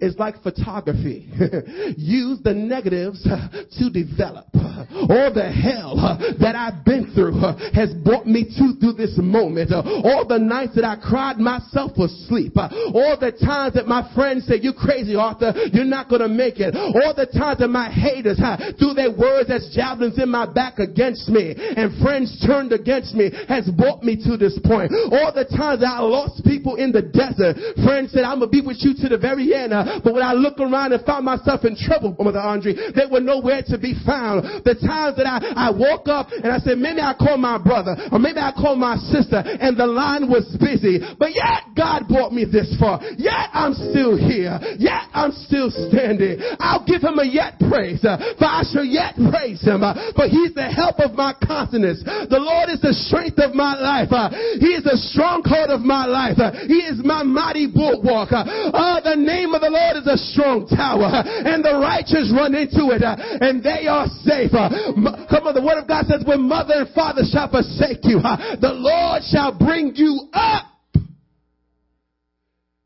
is 0.00 0.16
like 0.18 0.42
photography. 0.42 1.28
Use 1.96 2.38
the 2.42 2.54
negatives 2.54 3.22
to 3.78 3.90
develop. 3.90 4.46
All 4.54 5.32
the 5.32 5.50
hell 5.50 5.96
that 6.40 6.56
I've 6.56 6.84
been 6.84 7.12
through 7.14 7.36
has 7.74 7.92
brought 8.02 8.26
me 8.26 8.44
to 8.44 8.80
through 8.80 8.94
this 8.94 9.14
moment. 9.18 9.72
All 9.72 10.24
the 10.26 10.38
nights 10.38 10.74
that 10.76 10.84
I 10.84 10.96
cried 10.96 11.38
myself 11.38 11.92
asleep. 11.98 12.56
All 12.56 13.16
the 13.20 13.32
times 13.32 13.74
that 13.74 13.86
my 13.86 14.08
friends 14.14 14.46
said, 14.46 14.64
You 14.64 14.72
crazy, 14.72 15.14
Arthur, 15.14 15.52
you're 15.72 15.84
not 15.84 16.08
gonna 16.08 16.28
make 16.28 16.58
it. 16.58 16.74
All 16.74 17.14
the 17.14 17.26
times 17.26 17.58
that 17.58 17.68
my 17.68 17.90
haters 17.90 18.40
threw 18.78 18.94
their 18.94 19.12
words 19.12 19.50
as 19.50 19.68
javelins 19.74 20.18
in 20.18 20.28
my 20.28 20.46
back 20.46 20.78
against 20.78 21.28
me 21.28 21.54
and 21.56 22.00
friends 22.02 22.32
turned 22.46 22.72
against 22.72 23.14
me 23.14 23.30
has 23.48 23.68
brought 23.70 24.02
me 24.02 24.16
to 24.16 24.36
this 24.36 24.58
point. 24.64 24.92
All 25.12 25.32
the 25.32 25.44
times 25.44 25.80
that 25.80 25.92
I 25.92 26.00
lost 26.00 26.44
people 26.44 26.76
in 26.76 26.92
the 26.92 27.02
desert, 27.02 27.56
friend 27.90 28.06
said, 28.14 28.22
I'm 28.22 28.38
going 28.38 28.46
to 28.46 28.54
be 28.54 28.62
with 28.62 28.78
you 28.86 28.94
to 29.02 29.06
the 29.10 29.18
very 29.18 29.50
end. 29.50 29.74
Uh, 29.74 29.98
but 30.06 30.14
when 30.14 30.22
I 30.22 30.30
look 30.30 30.62
around 30.62 30.94
and 30.94 31.02
found 31.02 31.26
myself 31.26 31.66
in 31.66 31.74
trouble, 31.74 32.14
Mother 32.14 32.38
Andre, 32.38 32.78
they 32.94 33.10
were 33.10 33.18
nowhere 33.18 33.66
to 33.66 33.74
be 33.82 33.98
found. 34.06 34.62
the 34.62 34.78
times 34.78 35.18
that 35.18 35.26
I, 35.26 35.66
I 35.66 35.68
woke 35.74 36.06
up 36.06 36.30
and 36.30 36.54
I 36.54 36.62
said, 36.62 36.78
maybe 36.78 37.02
I 37.02 37.18
call 37.18 37.34
my 37.34 37.58
brother 37.58 37.98
or 38.14 38.22
maybe 38.22 38.38
I 38.38 38.54
call 38.54 38.78
my 38.78 38.94
sister 39.10 39.42
and 39.42 39.74
the 39.74 39.90
line 39.90 40.30
was 40.30 40.46
busy. 40.62 41.02
But 41.18 41.34
yet 41.34 41.74
God 41.74 42.06
brought 42.06 42.30
me 42.30 42.46
this 42.46 42.70
far. 42.78 43.02
Yet 43.18 43.50
I'm 43.50 43.74
still 43.74 44.14
here. 44.14 44.62
Yet 44.78 45.10
I'm 45.10 45.34
still 45.50 45.74
standing. 45.90 46.38
I'll 46.62 46.86
give 46.86 47.02
him 47.02 47.18
a 47.18 47.26
yet 47.26 47.58
praise. 47.58 48.06
Uh, 48.06 48.38
for 48.38 48.46
I 48.46 48.62
shall 48.70 48.86
yet 48.86 49.18
praise 49.18 49.58
him. 49.66 49.82
Uh, 49.82 50.14
for 50.14 50.30
he's 50.30 50.54
the 50.54 50.70
help 50.70 51.02
of 51.02 51.18
my 51.18 51.34
countenance. 51.42 52.06
The 52.06 52.38
Lord 52.38 52.70
is 52.70 52.78
the 52.78 52.94
strength 52.94 53.42
of 53.42 53.50
my 53.58 53.74
life. 53.74 54.14
Uh, 54.14 54.30
he 54.62 54.78
is 54.78 54.86
the 54.86 54.94
stronghold 55.10 55.74
of 55.74 55.82
my 55.82 56.06
life. 56.06 56.38
Uh, 56.38 56.54
he 56.70 56.86
is 56.86 57.02
my 57.02 57.26
mighty 57.26 57.66
bulwark. 57.72 58.32
Uh, 58.32 58.44
uh, 58.44 59.00
the 59.00 59.16
name 59.16 59.54
of 59.54 59.60
the 59.60 59.70
Lord 59.70 59.96
is 59.96 60.06
a 60.06 60.18
strong 60.32 60.66
tower. 60.66 61.22
And 61.24 61.64
the 61.64 61.78
righteous 61.78 62.32
run 62.34 62.54
into 62.54 62.90
it. 62.92 63.02
And 63.02 63.62
they 63.62 63.86
are 63.86 64.06
safe. 64.22 64.50
Come 64.52 65.46
on, 65.46 65.54
the 65.54 65.62
word 65.62 65.78
of 65.78 65.88
God 65.88 66.06
says, 66.06 66.22
when 66.26 66.42
mother 66.42 66.84
and 66.84 66.94
father 66.94 67.22
shall 67.30 67.50
forsake 67.50 68.04
you, 68.04 68.18
uh, 68.18 68.56
the 68.60 68.72
Lord 68.72 69.22
shall 69.30 69.56
bring 69.56 69.92
you 69.94 70.28
up. 70.32 70.66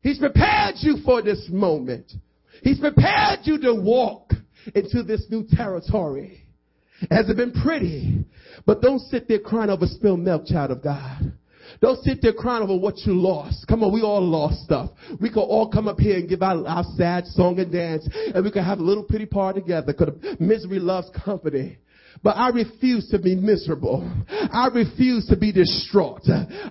He's 0.01 0.19
prepared 0.19 0.75
you 0.79 0.97
for 1.03 1.21
this 1.21 1.47
moment. 1.49 2.11
He's 2.61 2.79
prepared 2.79 3.39
you 3.43 3.59
to 3.61 3.73
walk 3.73 4.33
into 4.73 5.03
this 5.03 5.25
new 5.29 5.45
territory. 5.49 6.43
Has 7.11 7.29
it 7.29 7.37
been 7.37 7.51
pretty? 7.51 8.23
But 8.65 8.81
don't 8.81 8.99
sit 8.99 9.27
there 9.27 9.39
crying 9.39 9.69
over 9.69 9.85
spilled 9.85 10.19
milk, 10.19 10.45
child 10.45 10.71
of 10.71 10.83
God. 10.83 11.33
Don't 11.81 12.01
sit 12.03 12.21
there 12.21 12.33
crying 12.33 12.63
over 12.63 12.77
what 12.77 12.97
you 12.99 13.13
lost. 13.13 13.67
Come 13.67 13.83
on, 13.83 13.93
we 13.93 14.01
all 14.01 14.21
lost 14.21 14.63
stuff. 14.63 14.89
We 15.19 15.29
could 15.29 15.41
all 15.41 15.69
come 15.69 15.87
up 15.87 15.99
here 15.99 16.17
and 16.17 16.29
give 16.29 16.41
our, 16.41 16.65
our 16.65 16.83
sad 16.95 17.27
song 17.27 17.59
and 17.59 17.71
dance, 17.71 18.07
and 18.33 18.43
we 18.43 18.51
could 18.51 18.63
have 18.63 18.79
a 18.79 18.83
little 18.83 19.03
pity 19.03 19.25
party 19.25 19.61
together 19.61 19.87
because 19.87 20.13
misery 20.39 20.79
loves 20.79 21.09
company. 21.23 21.77
But 22.23 22.37
I 22.37 22.49
refuse 22.49 23.07
to 23.09 23.19
be 23.19 23.35
miserable. 23.35 24.01
I 24.29 24.69
refuse 24.73 25.27
to 25.27 25.37
be 25.37 25.51
distraught. 25.51 26.23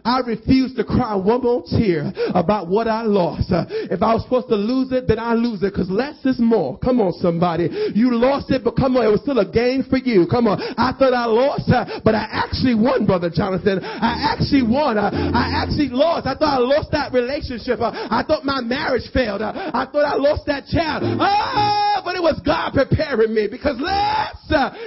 I 0.04 0.20
refuse 0.26 0.74
to 0.74 0.84
cry 0.84 1.14
one 1.14 1.42
more 1.42 1.62
tear 1.70 2.12
about 2.34 2.68
what 2.68 2.88
I 2.88 3.02
lost. 3.02 3.46
If 3.50 4.02
I 4.02 4.14
was 4.14 4.24
supposed 4.24 4.48
to 4.48 4.56
lose 4.56 4.90
it, 4.90 5.06
then 5.06 5.20
I 5.20 5.34
lose 5.34 5.62
it 5.62 5.72
because 5.72 5.88
less 5.88 6.24
is 6.24 6.40
more. 6.40 6.76
Come 6.78 7.00
on, 7.00 7.12
somebody. 7.12 7.68
You 7.94 8.14
lost 8.16 8.50
it, 8.50 8.64
but 8.64 8.74
come 8.74 8.96
on, 8.96 9.06
it 9.06 9.10
was 9.10 9.20
still 9.22 9.38
a 9.38 9.46
gain 9.46 9.84
for 9.88 9.98
you. 9.98 10.26
Come 10.26 10.48
on. 10.48 10.60
I 10.60 10.90
thought 10.98 11.14
I 11.14 11.26
lost, 11.26 11.70
but 12.02 12.14
I 12.14 12.26
actually 12.30 12.74
won, 12.74 13.06
Brother 13.06 13.30
Jonathan. 13.30 13.78
I 13.84 14.34
actually 14.34 14.66
won. 14.66 14.98
I 14.98 15.62
actually 15.62 15.88
lost. 15.90 16.26
I 16.26 16.34
thought 16.34 16.58
I 16.58 16.58
lost 16.58 16.90
that 16.90 17.12
relationship. 17.12 17.78
I 17.80 18.24
thought 18.26 18.44
my 18.44 18.60
marriage 18.60 19.06
failed. 19.12 19.42
I 19.42 19.86
thought 19.86 20.02
I 20.02 20.16
lost 20.16 20.46
that 20.46 20.66
child. 20.66 21.04
Oh, 21.04 22.02
but 22.04 22.16
it 22.16 22.22
was 22.22 22.40
God 22.44 22.72
preparing 22.74 23.32
me 23.34 23.46
because 23.46 23.78
less 23.78 24.34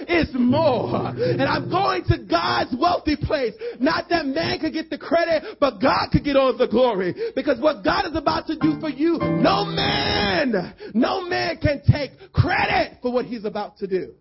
is 0.09 0.27
more 0.33 0.46
more. 0.47 1.07
And 1.07 1.43
I'm 1.43 1.69
going 1.69 2.03
to 2.05 2.17
God's 2.29 2.75
wealthy 2.79 3.15
place. 3.15 3.53
Not 3.79 4.05
that 4.09 4.25
man 4.25 4.59
could 4.59 4.73
get 4.73 4.89
the 4.89 4.97
credit, 4.97 5.57
but 5.59 5.79
God 5.81 6.09
could 6.11 6.23
get 6.23 6.35
all 6.35 6.55
the 6.57 6.67
glory. 6.67 7.13
Because 7.35 7.59
what 7.59 7.83
God 7.83 8.05
is 8.05 8.15
about 8.15 8.47
to 8.47 8.57
do 8.57 8.79
for 8.79 8.89
you, 8.89 9.17
no 9.19 9.65
man, 9.65 10.73
no 10.93 11.21
man 11.27 11.57
can 11.57 11.81
take 11.89 12.11
credit 12.33 12.99
for 13.01 13.11
what 13.11 13.25
he's 13.25 13.45
about 13.45 13.77
to 13.77 13.87
do. 13.87 14.13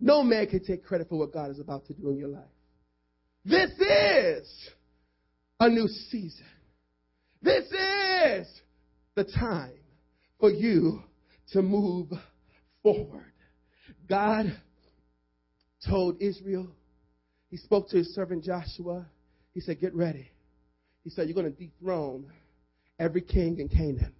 No 0.00 0.22
man 0.22 0.46
can 0.46 0.64
take 0.64 0.84
credit 0.84 1.08
for 1.08 1.18
what 1.18 1.32
God 1.32 1.50
is 1.50 1.60
about 1.60 1.86
to 1.86 1.92
do 1.92 2.10
in 2.10 2.16
your 2.16 2.28
life. 2.28 2.44
This 3.44 3.70
is 3.70 4.70
a 5.58 5.68
new 5.68 5.88
season. 5.88 6.46
This 7.42 7.64
is 7.66 8.60
the 9.14 9.24
time 9.24 9.72
for 10.38 10.50
you 10.50 11.02
to 11.52 11.62
move 11.62 12.08
forward. 12.82 13.29
God 14.10 14.54
told 15.88 16.20
Israel, 16.20 16.68
he 17.48 17.56
spoke 17.56 17.88
to 17.90 17.96
his 17.96 18.12
servant 18.14 18.44
Joshua. 18.44 19.06
He 19.54 19.60
said, 19.60 19.80
Get 19.80 19.94
ready. 19.94 20.28
He 21.04 21.10
said, 21.10 21.28
You're 21.28 21.34
going 21.34 21.52
to 21.52 21.58
dethrone 21.58 22.30
every 22.98 23.22
king 23.22 23.58
in 23.58 23.68
Canaan. 23.68 24.12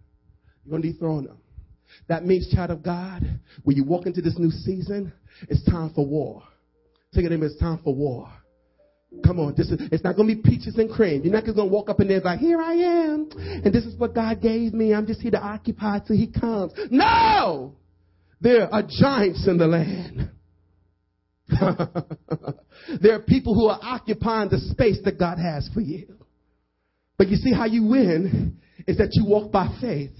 You're 0.64 0.70
going 0.70 0.82
to 0.82 0.92
dethrone 0.92 1.24
them. 1.24 1.38
That 2.08 2.24
means, 2.24 2.48
child 2.54 2.70
of 2.70 2.82
God, 2.84 3.22
when 3.64 3.76
you 3.76 3.84
walk 3.84 4.06
into 4.06 4.22
this 4.22 4.38
new 4.38 4.50
season, 4.50 5.12
it's 5.48 5.64
time 5.68 5.90
for 5.94 6.06
war. 6.06 6.44
Take 7.12 7.24
it 7.24 7.32
in, 7.32 7.42
it's 7.42 7.58
time 7.58 7.80
for 7.82 7.92
war. 7.92 8.30
Come 9.24 9.40
on, 9.40 9.54
this 9.56 9.70
is, 9.70 9.80
it's 9.90 10.04
not 10.04 10.14
going 10.14 10.28
to 10.28 10.34
be 10.36 10.40
peaches 10.40 10.76
and 10.76 10.88
cream. 10.88 11.22
You're 11.24 11.32
not 11.32 11.44
just 11.44 11.56
going 11.56 11.68
to 11.68 11.72
walk 11.72 11.90
up 11.90 11.98
in 11.98 12.06
there 12.06 12.18
and 12.18 12.22
be 12.22 12.28
like, 12.28 12.38
here 12.38 12.60
I 12.60 12.74
am, 12.74 13.28
and 13.36 13.74
this 13.74 13.84
is 13.84 13.98
what 13.98 14.14
God 14.14 14.40
gave 14.40 14.72
me. 14.72 14.94
I'm 14.94 15.06
just 15.06 15.20
here 15.20 15.32
to 15.32 15.40
occupy 15.40 15.98
till 15.98 16.16
He 16.16 16.28
comes. 16.28 16.72
No! 16.92 17.74
There 18.40 18.72
are 18.72 18.82
giants 18.82 19.46
in 19.46 19.58
the 19.58 19.66
land. 19.66 20.30
there 23.02 23.14
are 23.14 23.22
people 23.22 23.54
who 23.54 23.66
are 23.66 23.78
occupying 23.82 24.48
the 24.48 24.58
space 24.58 24.98
that 25.04 25.18
God 25.18 25.38
has 25.38 25.68
for 25.74 25.80
you. 25.80 26.06
But 27.18 27.28
you 27.28 27.36
see 27.36 27.52
how 27.52 27.66
you 27.66 27.84
win 27.84 28.58
is 28.86 28.96
that 28.96 29.10
you 29.12 29.26
walk 29.26 29.52
by 29.52 29.76
faith 29.80 30.12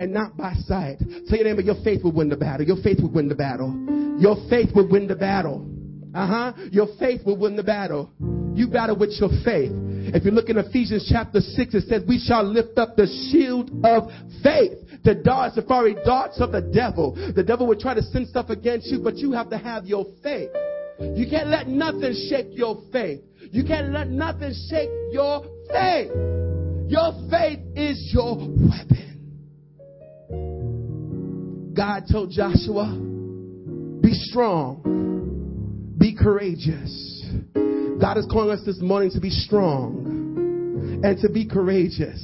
and 0.00 0.12
not 0.14 0.36
by 0.36 0.54
sight. 0.54 0.98
Tell 1.28 1.38
your 1.38 1.44
neighbor, 1.44 1.60
your 1.60 1.82
faith 1.84 2.02
will 2.02 2.12
win 2.12 2.30
the 2.30 2.36
battle. 2.36 2.66
Your 2.66 2.82
faith 2.82 2.98
will 3.00 3.12
win 3.12 3.28
the 3.28 3.34
battle. 3.34 4.16
Your 4.18 4.36
faith 4.48 4.70
will 4.74 4.88
win 4.88 5.06
the 5.06 5.16
battle. 5.16 5.68
Uh 6.14 6.26
huh. 6.26 6.52
Your 6.70 6.88
faith 6.98 7.20
will 7.26 7.36
win 7.36 7.56
the 7.56 7.62
battle. 7.62 8.10
You 8.54 8.68
battle 8.68 8.96
with 8.96 9.10
your 9.20 9.28
faith. 9.44 9.70
If 10.12 10.24
you 10.24 10.30
look 10.30 10.48
in 10.48 10.58
Ephesians 10.58 11.08
chapter 11.12 11.40
6, 11.40 11.74
it 11.74 11.88
says, 11.88 12.02
We 12.08 12.18
shall 12.18 12.42
lift 12.42 12.78
up 12.78 12.96
the 12.96 13.06
shield 13.06 13.70
of 13.84 14.10
faith 14.42 14.78
to 15.04 15.14
dart 15.14 15.54
safari 15.54 15.96
darts 16.04 16.40
of 16.40 16.52
the 16.52 16.60
devil. 16.60 17.14
The 17.34 17.42
devil 17.42 17.66
will 17.66 17.78
try 17.78 17.94
to 17.94 18.02
send 18.02 18.28
stuff 18.28 18.50
against 18.50 18.86
you, 18.88 19.00
but 19.02 19.16
you 19.16 19.32
have 19.32 19.50
to 19.50 19.58
have 19.58 19.86
your 19.86 20.04
faith. 20.22 20.50
You 21.00 21.26
can't 21.28 21.48
let 21.48 21.66
nothing 21.68 22.14
shake 22.28 22.48
your 22.50 22.82
faith. 22.92 23.20
You 23.50 23.64
can't 23.64 23.92
let 23.92 24.10
nothing 24.10 24.52
shake 24.68 24.90
your 25.12 25.42
faith. 25.70 26.10
Your 26.88 27.12
faith 27.30 27.60
is 27.74 28.10
your 28.12 28.36
weapon. 28.36 29.00
God 31.74 32.02
told 32.10 32.30
Joshua, 32.30 32.94
be 34.02 34.12
strong, 34.12 34.82
be 35.96 36.14
courageous. 36.14 37.24
God 38.00 38.18
is 38.18 38.26
calling 38.30 38.50
us 38.50 38.64
this 38.66 38.80
morning 38.80 39.10
to 39.12 39.20
be 39.20 39.30
strong 39.30 41.00
and 41.02 41.18
to 41.20 41.28
be 41.30 41.46
courageous. 41.46 42.20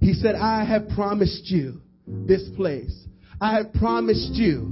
He 0.00 0.14
said, 0.14 0.34
I 0.34 0.64
have 0.64 0.88
promised 0.90 1.50
you 1.50 1.80
this 2.06 2.48
place. 2.56 3.04
I 3.40 3.54
have 3.56 3.72
promised 3.74 4.32
you 4.34 4.70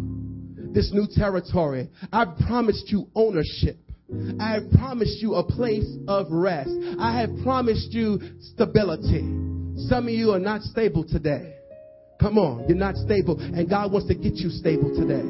this 0.57 0.91
new 0.93 1.07
territory. 1.13 1.91
I've 2.13 2.37
promised 2.47 2.89
you 2.89 3.09
ownership. 3.15 3.79
I 4.39 4.53
have 4.53 4.71
promised 4.73 5.23
you 5.23 5.35
a 5.35 5.45
place 5.45 5.91
of 6.09 6.27
rest. 6.31 6.71
I 6.99 7.21
have 7.21 7.31
promised 7.43 7.93
you 7.93 8.21
stability. 8.41 9.23
Some 9.89 10.09
of 10.09 10.15
you 10.15 10.33
are 10.33 10.39
not 10.39 10.63
stable 10.63 11.05
today. 11.05 11.55
Come 12.21 12.39
on, 12.39 12.69
you're 12.69 12.77
not 12.79 12.97
stable, 12.97 13.39
and 13.39 13.69
God 13.69 13.93
wants 13.93 14.09
to 14.09 14.15
get 14.15 14.35
you 14.35 14.49
stable 14.51 14.95
today. 14.95 15.25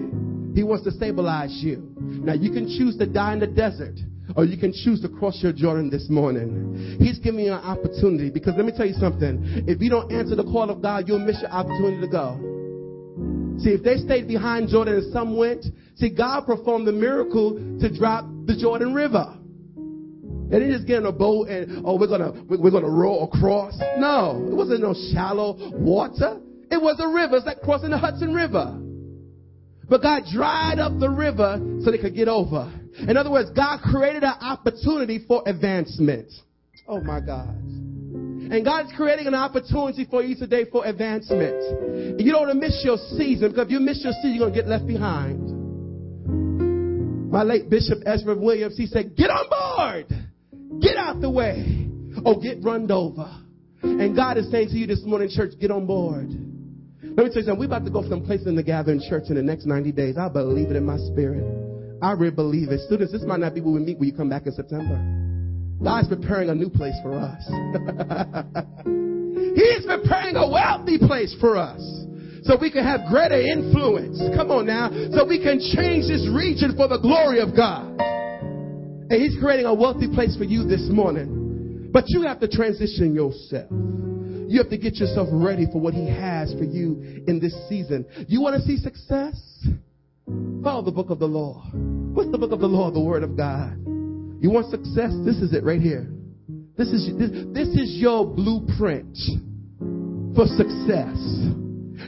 He 0.54 0.62
wants 0.62 0.84
to 0.84 0.90
stabilize 0.90 1.50
you. 1.62 1.92
Now, 1.98 2.34
you 2.34 2.52
can 2.52 2.66
choose 2.66 2.96
to 2.98 3.06
die 3.06 3.32
in 3.32 3.40
the 3.40 3.46
desert, 3.46 3.98
or 4.36 4.44
you 4.44 4.56
can 4.56 4.72
choose 4.72 5.00
to 5.02 5.08
cross 5.08 5.42
your 5.42 5.52
Jordan 5.52 5.90
this 5.90 6.08
morning. 6.08 6.96
He's 6.98 7.18
giving 7.18 7.40
you 7.40 7.52
an 7.52 7.60
opportunity 7.60 8.30
because 8.30 8.54
let 8.56 8.64
me 8.64 8.72
tell 8.76 8.86
you 8.86 8.94
something. 8.94 9.64
If 9.66 9.80
you 9.80 9.90
don't 9.90 10.10
answer 10.12 10.34
the 10.34 10.44
call 10.44 10.70
of 10.70 10.80
God, 10.82 11.04
you'll 11.06 11.18
miss 11.18 11.40
your 11.40 11.50
opportunity 11.50 12.00
to 12.00 12.08
go. 12.08 12.38
See, 13.58 13.70
if 13.70 13.82
they 13.82 13.96
stayed 13.98 14.26
behind 14.26 14.68
Jordan 14.68 14.96
and 14.96 15.12
some 15.12 15.36
went, 15.36 15.64
see, 15.94 16.10
God 16.10 16.46
performed 16.46 16.86
the 16.86 16.92
miracle 16.92 17.54
to 17.80 17.96
drop 17.96 18.24
the 18.46 18.56
Jordan 18.56 18.92
River. 18.94 19.38
They 20.50 20.58
didn't 20.58 20.74
just 20.74 20.86
get 20.86 20.98
in 20.98 21.06
a 21.06 21.12
boat 21.12 21.48
and, 21.48 21.82
oh, 21.86 21.98
we're 21.98 22.08
gonna, 22.08 22.32
we're 22.48 22.70
gonna 22.70 22.90
row 22.90 23.20
across. 23.20 23.78
No, 23.98 24.46
it 24.50 24.54
wasn't 24.54 24.80
no 24.80 24.94
shallow 25.12 25.56
water. 25.72 26.40
It 26.70 26.80
was 26.80 26.98
a 27.00 27.08
river. 27.08 27.36
It's 27.36 27.46
like 27.46 27.60
crossing 27.60 27.90
the 27.90 27.98
Hudson 27.98 28.34
River. 28.34 28.80
But 29.88 30.02
God 30.02 30.22
dried 30.32 30.78
up 30.78 30.98
the 30.98 31.10
river 31.10 31.60
so 31.82 31.90
they 31.90 31.98
could 31.98 32.14
get 32.14 32.28
over. 32.28 32.72
In 32.98 33.16
other 33.16 33.30
words, 33.30 33.50
God 33.50 33.80
created 33.82 34.22
an 34.22 34.34
opportunity 34.40 35.24
for 35.26 35.42
advancement. 35.46 36.32
Oh 36.86 37.00
my 37.00 37.20
God. 37.20 37.48
And 37.48 38.64
God 38.64 38.86
is 38.86 38.92
creating 38.94 39.26
an 39.26 39.34
opportunity 39.34 40.06
for 40.08 40.22
you 40.22 40.36
today 40.36 40.64
for 40.70 40.84
advancement. 40.84 42.20
You 42.20 42.30
don't 42.30 42.46
want 42.46 42.52
to 42.52 42.60
miss 42.60 42.82
your 42.84 42.98
season 43.16 43.50
because 43.50 43.66
if 43.66 43.72
you 43.72 43.80
miss 43.80 44.04
your 44.04 44.12
season, 44.12 44.34
you're 44.34 44.44
going 44.44 44.54
to 44.54 44.60
get 44.60 44.68
left 44.68 44.86
behind. 44.86 45.50
My 47.30 47.42
late 47.42 47.68
Bishop 47.68 47.98
Ezra 48.06 48.36
Williams, 48.36 48.76
he 48.76 48.86
said, 48.86 49.16
get 49.16 49.30
on 49.30 49.48
board. 49.50 50.06
Get 50.80 50.96
out 50.96 51.20
the 51.20 51.30
way. 51.30 51.88
Or 52.24 52.38
get 52.38 52.62
run 52.62 52.88
over. 52.90 53.28
And 53.82 54.14
God 54.14 54.38
is 54.38 54.50
saying 54.50 54.68
to 54.68 54.76
you 54.76 54.86
this 54.86 55.02
morning, 55.04 55.28
church, 55.32 55.52
get 55.60 55.70
on 55.70 55.86
board. 55.86 56.28
Let 57.02 57.16
me 57.16 57.30
tell 57.30 57.36
you 57.36 57.42
something. 57.42 57.58
We're 57.58 57.66
about 57.66 57.84
to 57.86 57.90
go 57.90 58.08
from 58.08 58.24
place 58.24 58.46
in 58.46 58.54
the 58.54 58.62
gathering 58.62 59.00
church 59.08 59.24
in 59.30 59.34
the 59.34 59.42
next 59.42 59.66
90 59.66 59.90
days. 59.92 60.16
I 60.16 60.28
believe 60.28 60.70
it 60.70 60.76
in 60.76 60.84
my 60.86 60.98
spirit. 60.98 61.73
I 62.04 62.12
really 62.12 62.34
believe 62.34 62.68
it. 62.68 62.80
Students, 62.80 63.12
this 63.12 63.22
might 63.24 63.40
not 63.40 63.54
be 63.54 63.62
where 63.62 63.72
we 63.72 63.80
meet 63.80 63.98
when 63.98 64.08
you 64.08 64.14
come 64.14 64.28
back 64.28 64.44
in 64.44 64.52
September. 64.52 65.00
God's 65.82 66.08
preparing 66.08 66.50
a 66.50 66.54
new 66.54 66.68
place 66.68 66.92
for 67.02 67.14
us. 67.14 67.40
He's 69.56 69.86
preparing 69.86 70.36
a 70.36 70.46
wealthy 70.46 70.98
place 70.98 71.34
for 71.40 71.56
us. 71.56 71.80
so 72.42 72.58
we 72.60 72.70
can 72.70 72.84
have 72.84 73.08
greater 73.08 73.40
influence. 73.40 74.20
Come 74.36 74.50
on 74.50 74.66
now. 74.66 74.90
So 75.16 75.24
we 75.24 75.40
can 75.40 75.58
change 75.58 76.04
this 76.04 76.28
region 76.28 76.76
for 76.76 76.88
the 76.88 76.98
glory 76.98 77.40
of 77.40 77.56
God. 77.56 77.96
And 77.98 79.12
He's 79.12 79.36
creating 79.40 79.64
a 79.64 79.72
wealthy 79.72 80.08
place 80.12 80.36
for 80.36 80.44
you 80.44 80.64
this 80.64 80.86
morning. 80.92 81.88
But 81.90 82.04
you 82.08 82.20
have 82.22 82.38
to 82.40 82.48
transition 82.48 83.14
yourself. 83.14 83.70
You 83.72 84.58
have 84.58 84.68
to 84.68 84.76
get 84.76 84.96
yourself 84.96 85.28
ready 85.32 85.64
for 85.72 85.80
what 85.80 85.94
He 85.94 86.06
has 86.06 86.52
for 86.52 86.64
you 86.64 87.24
in 87.26 87.40
this 87.40 87.56
season. 87.66 88.04
You 88.28 88.42
want 88.42 88.56
to 88.56 88.62
see 88.62 88.76
success? 88.76 89.40
Follow 90.62 90.82
the 90.82 90.92
book 90.92 91.08
of 91.08 91.18
the 91.18 91.26
law. 91.28 91.64
What's 92.14 92.30
the 92.30 92.38
book 92.38 92.52
of 92.52 92.60
the 92.60 92.68
law? 92.68 92.92
The 92.92 93.02
Word 93.02 93.24
of 93.24 93.36
God. 93.36 93.74
You 94.38 94.50
want 94.50 94.70
success? 94.70 95.10
This 95.26 95.42
is 95.42 95.52
it 95.52 95.64
right 95.64 95.80
here. 95.80 96.06
This 96.78 96.88
is 96.88 97.10
this, 97.18 97.30
this 97.50 97.68
is 97.74 97.98
your 97.98 98.24
blueprint 98.24 99.18
for 100.38 100.46
success. 100.46 101.18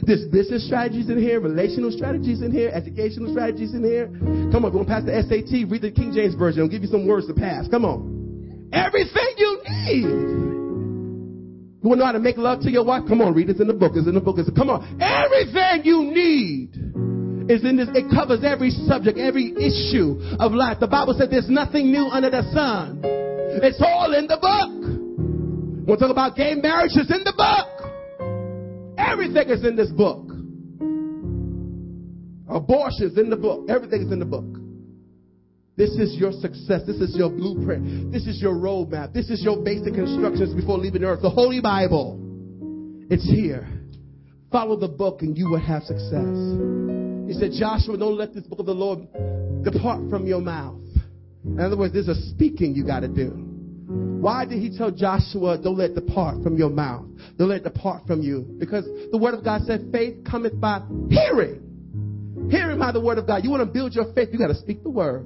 There's 0.07 0.23
business 0.31 0.65
strategies 0.65 1.09
in 1.09 1.17
here, 1.17 1.41
relational 1.41 1.91
strategies 1.91 2.41
in 2.41 2.51
here, 2.51 2.71
educational 2.73 3.31
strategies 3.33 3.73
in 3.73 3.83
here. 3.83 4.07
Come 4.51 4.63
on, 4.63 4.71
going 4.71 4.85
pass 4.85 5.03
the 5.03 5.11
SAT, 5.11 5.67
read 5.69 5.81
the 5.81 5.91
King 5.91 6.13
James 6.15 6.35
Version. 6.35 6.61
I'll 6.61 6.69
give 6.69 6.83
you 6.83 6.89
some 6.89 7.05
words 7.05 7.27
to 7.27 7.33
pass. 7.33 7.67
Come 7.67 7.83
on. 7.83 8.69
Everything 8.71 9.33
you 9.37 9.59
need. 9.65 10.07
You 11.83 11.89
want 11.89 11.99
to 11.99 11.99
know 11.99 12.05
how 12.05 12.11
to 12.13 12.19
make 12.19 12.37
love 12.37 12.61
to 12.61 12.71
your 12.71 12.85
wife? 12.85 13.03
Come 13.09 13.21
on, 13.21 13.33
read 13.33 13.49
it 13.49 13.59
in 13.59 13.67
the 13.67 13.73
book. 13.73 13.93
It's 13.95 14.07
in 14.07 14.15
the 14.15 14.21
book. 14.21 14.37
It's, 14.39 14.49
come 14.55 14.69
on. 14.69 15.01
Everything 15.01 15.83
you 15.83 16.03
need 16.03 17.06
is 17.49 17.63
in 17.63 17.77
this. 17.77 17.89
It 17.93 18.09
covers 18.13 18.43
every 18.43 18.71
subject, 18.71 19.17
every 19.17 19.51
issue 19.55 20.19
of 20.39 20.51
life. 20.51 20.79
The 20.79 20.87
Bible 20.87 21.15
said 21.17 21.29
there's 21.31 21.49
nothing 21.49 21.91
new 21.91 22.05
under 22.05 22.29
the 22.29 22.43
sun. 22.53 23.01
It's 23.03 23.81
all 23.81 24.13
in 24.13 24.27
the 24.27 24.37
book. 24.37 25.87
We'll 25.87 25.97
talk 25.97 26.11
about 26.11 26.35
gay 26.35 26.55
marriage. 26.55 26.91
It's 26.95 27.09
in 27.09 27.23
the 27.23 27.33
book. 27.35 28.97
Everything 28.97 29.49
is 29.49 29.65
in 29.65 29.75
this 29.75 29.89
book. 29.89 30.25
Abortions 32.49 33.17
in 33.17 33.29
the 33.29 33.37
book. 33.37 33.69
Everything 33.69 34.01
is 34.03 34.11
in 34.11 34.19
the 34.19 34.25
book. 34.25 34.45
This 35.77 35.91
is 35.91 36.15
your 36.17 36.31
success. 36.31 36.81
This 36.87 36.97
is 36.97 37.15
your 37.15 37.29
blueprint. 37.29 38.11
This 38.11 38.25
is 38.25 38.41
your 38.41 38.55
roadmap. 38.55 39.13
This 39.13 39.29
is 39.29 39.43
your 39.43 39.63
basic 39.63 39.93
instructions 39.93 40.53
before 40.53 40.77
leaving 40.77 41.03
earth. 41.03 41.21
The 41.21 41.29
Holy 41.29 41.61
Bible. 41.61 42.19
It's 43.09 43.29
here. 43.29 43.67
Follow 44.51 44.75
the 44.75 44.87
book 44.87 45.21
and 45.21 45.37
you 45.37 45.49
will 45.49 45.59
have 45.59 45.83
success. 45.83 46.96
He 47.27 47.33
said, 47.33 47.51
Joshua, 47.59 47.97
don't 47.97 48.17
let 48.17 48.33
this 48.33 48.43
book 48.45 48.59
of 48.59 48.65
the 48.65 48.73
Lord 48.73 49.07
depart 49.63 50.09
from 50.09 50.25
your 50.25 50.41
mouth. 50.41 50.81
In 51.43 51.59
other 51.59 51.77
words, 51.77 51.93
there's 51.93 52.07
a 52.07 52.15
speaking 52.29 52.73
you 52.73 52.85
got 52.85 53.01
to 53.01 53.07
do. 53.07 53.43
Why 53.87 54.45
did 54.45 54.59
he 54.59 54.75
tell 54.75 54.91
Joshua, 54.91 55.57
don't 55.57 55.77
let 55.77 55.91
it 55.91 55.95
depart 55.95 56.43
from 56.43 56.57
your 56.57 56.69
mouth? 56.69 57.05
Don't 57.37 57.49
let 57.49 57.59
it 57.61 57.63
depart 57.63 58.07
from 58.07 58.21
you. 58.21 58.45
Because 58.59 58.85
the 59.11 59.17
word 59.17 59.33
of 59.33 59.43
God 59.43 59.61
said, 59.65 59.89
faith 59.91 60.25
cometh 60.29 60.59
by 60.59 60.81
hearing. 61.09 62.47
Hearing 62.49 62.79
by 62.79 62.91
the 62.91 63.01
word 63.01 63.17
of 63.17 63.27
God. 63.27 63.43
You 63.43 63.49
want 63.49 63.61
to 63.61 63.71
build 63.71 63.93
your 63.93 64.13
faith, 64.13 64.29
you 64.31 64.39
got 64.39 64.47
to 64.47 64.55
speak 64.55 64.83
the 64.83 64.89
word. 64.89 65.25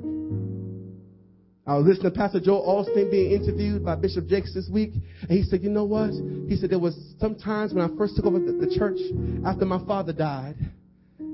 I 1.66 1.78
was 1.78 1.86
listening 1.86 2.12
to 2.12 2.18
Pastor 2.18 2.40
Joel 2.40 2.86
Osteen 2.86 3.10
being 3.12 3.32
interviewed 3.32 3.86
by 3.86 3.96
Bishop 3.96 4.28
Jakes 4.28 4.54
this 4.54 4.68
week, 4.72 4.94
and 5.22 5.32
he 5.32 5.44
said, 5.44 5.62
you 5.62 5.70
know 5.70 5.86
what? 5.86 6.10
He 6.50 6.56
said, 6.56 6.72
there 6.72 6.80
was 6.80 7.00
some 7.20 7.36
times 7.36 7.74
when 7.74 7.84
I 7.84 7.96
first 7.98 8.16
took 8.16 8.26
over 8.26 8.40
the, 8.40 8.52
the 8.54 8.76
church 8.76 8.98
after 9.46 9.66
my 9.66 9.84
father 9.86 10.12
died, 10.12 10.56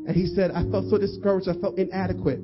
and 0.08 0.16
he 0.16 0.26
said, 0.26 0.52
I 0.52 0.64
felt 0.72 0.90
so 0.90 0.98
discouraged, 0.98 1.50
I 1.50 1.60
felt 1.60 1.78
inadequate. 1.78 2.40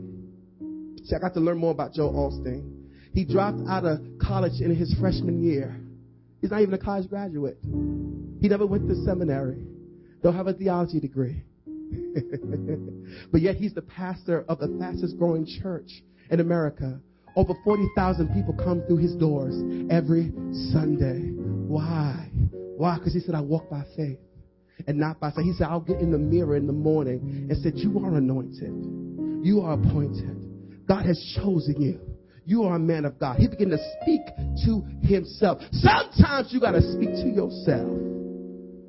See, 1.05 1.15
I 1.15 1.19
got 1.19 1.33
to 1.35 1.39
learn 1.39 1.57
more 1.57 1.71
about 1.71 1.93
Joel 1.93 2.13
Osteen. 2.13 2.89
He 3.13 3.23
dropped 3.23 3.59
out 3.69 3.85
of 3.85 3.99
college 4.21 4.59
in 4.59 4.75
his 4.75 4.93
freshman 4.99 5.41
year. 5.41 5.79
He's 6.41 6.51
not 6.51 6.61
even 6.61 6.73
a 6.73 6.77
college 6.77 7.09
graduate. 7.09 7.57
He 8.41 8.49
never 8.49 8.67
went 8.67 8.89
to 8.89 8.95
seminary. 9.05 9.65
Don't 10.21 10.35
have 10.35 10.47
a 10.47 10.53
theology 10.53 10.99
degree. 10.99 11.41
but 13.31 13.39
yet 13.39 13.55
he's 13.55 13.73
the 13.73 13.81
pastor 13.81 14.43
of 14.49 14.59
the 14.59 14.75
fastest 14.77 15.17
growing 15.17 15.47
church 15.61 15.89
in 16.31 16.41
America. 16.41 16.99
Over 17.37 17.53
40,000 17.63 18.27
people 18.33 18.53
come 18.61 18.83
through 18.87 18.97
his 18.97 19.15
doors 19.15 19.55
every 19.89 20.33
Sunday. 20.73 21.31
Why? 21.31 22.29
Why? 22.77 22.97
Because 22.97 23.13
he 23.13 23.21
said, 23.21 23.35
I 23.35 23.41
walk 23.41 23.69
by 23.69 23.83
faith 23.95 24.19
and 24.87 24.97
not 24.97 25.19
by 25.19 25.31
sight. 25.31 25.43
He 25.45 25.53
said, 25.53 25.67
I'll 25.67 25.79
get 25.79 25.99
in 25.99 26.11
the 26.11 26.17
mirror 26.17 26.55
in 26.55 26.67
the 26.67 26.73
morning 26.73 27.47
and 27.49 27.57
said, 27.61 27.73
You 27.75 27.99
are 27.99 28.15
anointed. 28.15 28.73
You 29.45 29.61
are 29.61 29.73
appointed. 29.73 30.87
God 30.87 31.05
has 31.05 31.19
chosen 31.35 31.81
you. 31.81 31.99
You 32.45 32.63
are 32.63 32.75
a 32.75 32.79
man 32.79 33.05
of 33.05 33.19
God. 33.19 33.37
He 33.37 33.47
began 33.47 33.69
to 33.69 33.77
speak 34.01 34.21
to 34.65 34.83
himself. 35.01 35.59
Sometimes 35.71 36.51
you 36.51 36.59
got 36.59 36.71
to 36.71 36.81
speak 36.81 37.09
to 37.09 37.29
yourself. 37.29 37.87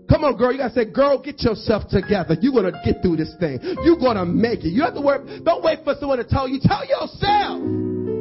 Come 0.09 0.25
on, 0.25 0.37
girl. 0.37 0.53
You 0.53 0.59
got 0.59 0.69
to 0.69 0.75
say, 0.75 0.85
girl, 0.85 1.21
get 1.21 1.41
yourself 1.41 1.89
together. 1.89 2.37
You're 2.41 2.53
to 2.71 2.81
get 2.85 3.01
through 3.01 3.17
this 3.17 3.35
thing. 3.39 3.59
You're 3.85 3.99
to 4.17 4.25
make 4.25 4.61
it. 4.61 4.71
You 4.71 4.83
have 4.83 4.95
to 4.95 5.01
work. 5.01 5.23
Don't 5.45 5.63
wait 5.63 5.81
for 5.85 5.95
someone 5.99 6.19
to 6.19 6.25
tell 6.25 6.49
you. 6.49 6.61
Tell 6.61 6.85
yourself. 6.85 8.14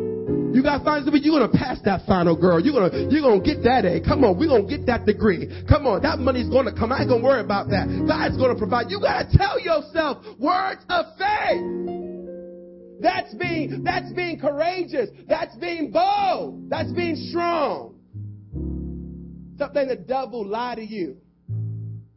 You 0.53 0.61
got 0.61 0.85
find 0.85 1.03
somebody. 1.03 1.25
You're 1.25 1.39
to 1.49 1.57
pass 1.57 1.81
that 1.83 2.05
final, 2.05 2.39
girl. 2.39 2.59
You're 2.59 2.89
to, 2.89 3.09
you're 3.09 3.25
to 3.25 3.43
get 3.43 3.63
that 3.63 3.85
A. 3.85 3.99
Come 3.99 4.23
on. 4.23 4.37
We're 4.37 4.53
to 4.61 4.77
get 4.77 4.85
that 4.85 5.05
degree. 5.05 5.49
Come 5.67 5.87
on. 5.87 6.03
That 6.03 6.19
money's 6.19 6.49
to 6.69 6.73
come. 6.77 6.91
I 6.91 7.01
ain't 7.01 7.09
to 7.09 7.25
worry 7.25 7.41
about 7.41 7.69
that. 7.69 7.89
God's 8.07 8.37
to 8.53 8.55
provide. 8.55 8.89
You 8.89 9.01
got 9.01 9.29
to 9.29 9.37
tell 9.37 9.59
yourself 9.59 10.23
words 10.37 10.85
of 10.89 11.05
faith. 11.17 12.03
That's 13.01 13.33
being, 13.33 13.83
that's 13.83 14.13
being 14.13 14.39
courageous. 14.39 15.09
That's 15.27 15.55
being 15.57 15.91
bold. 15.91 16.69
That's 16.69 16.91
being 16.93 17.17
strong. 17.29 17.95
Something 19.57 19.87
the 19.87 19.95
devil 19.95 20.45
lie 20.45 20.75
to 20.75 20.85
you. 20.85 21.17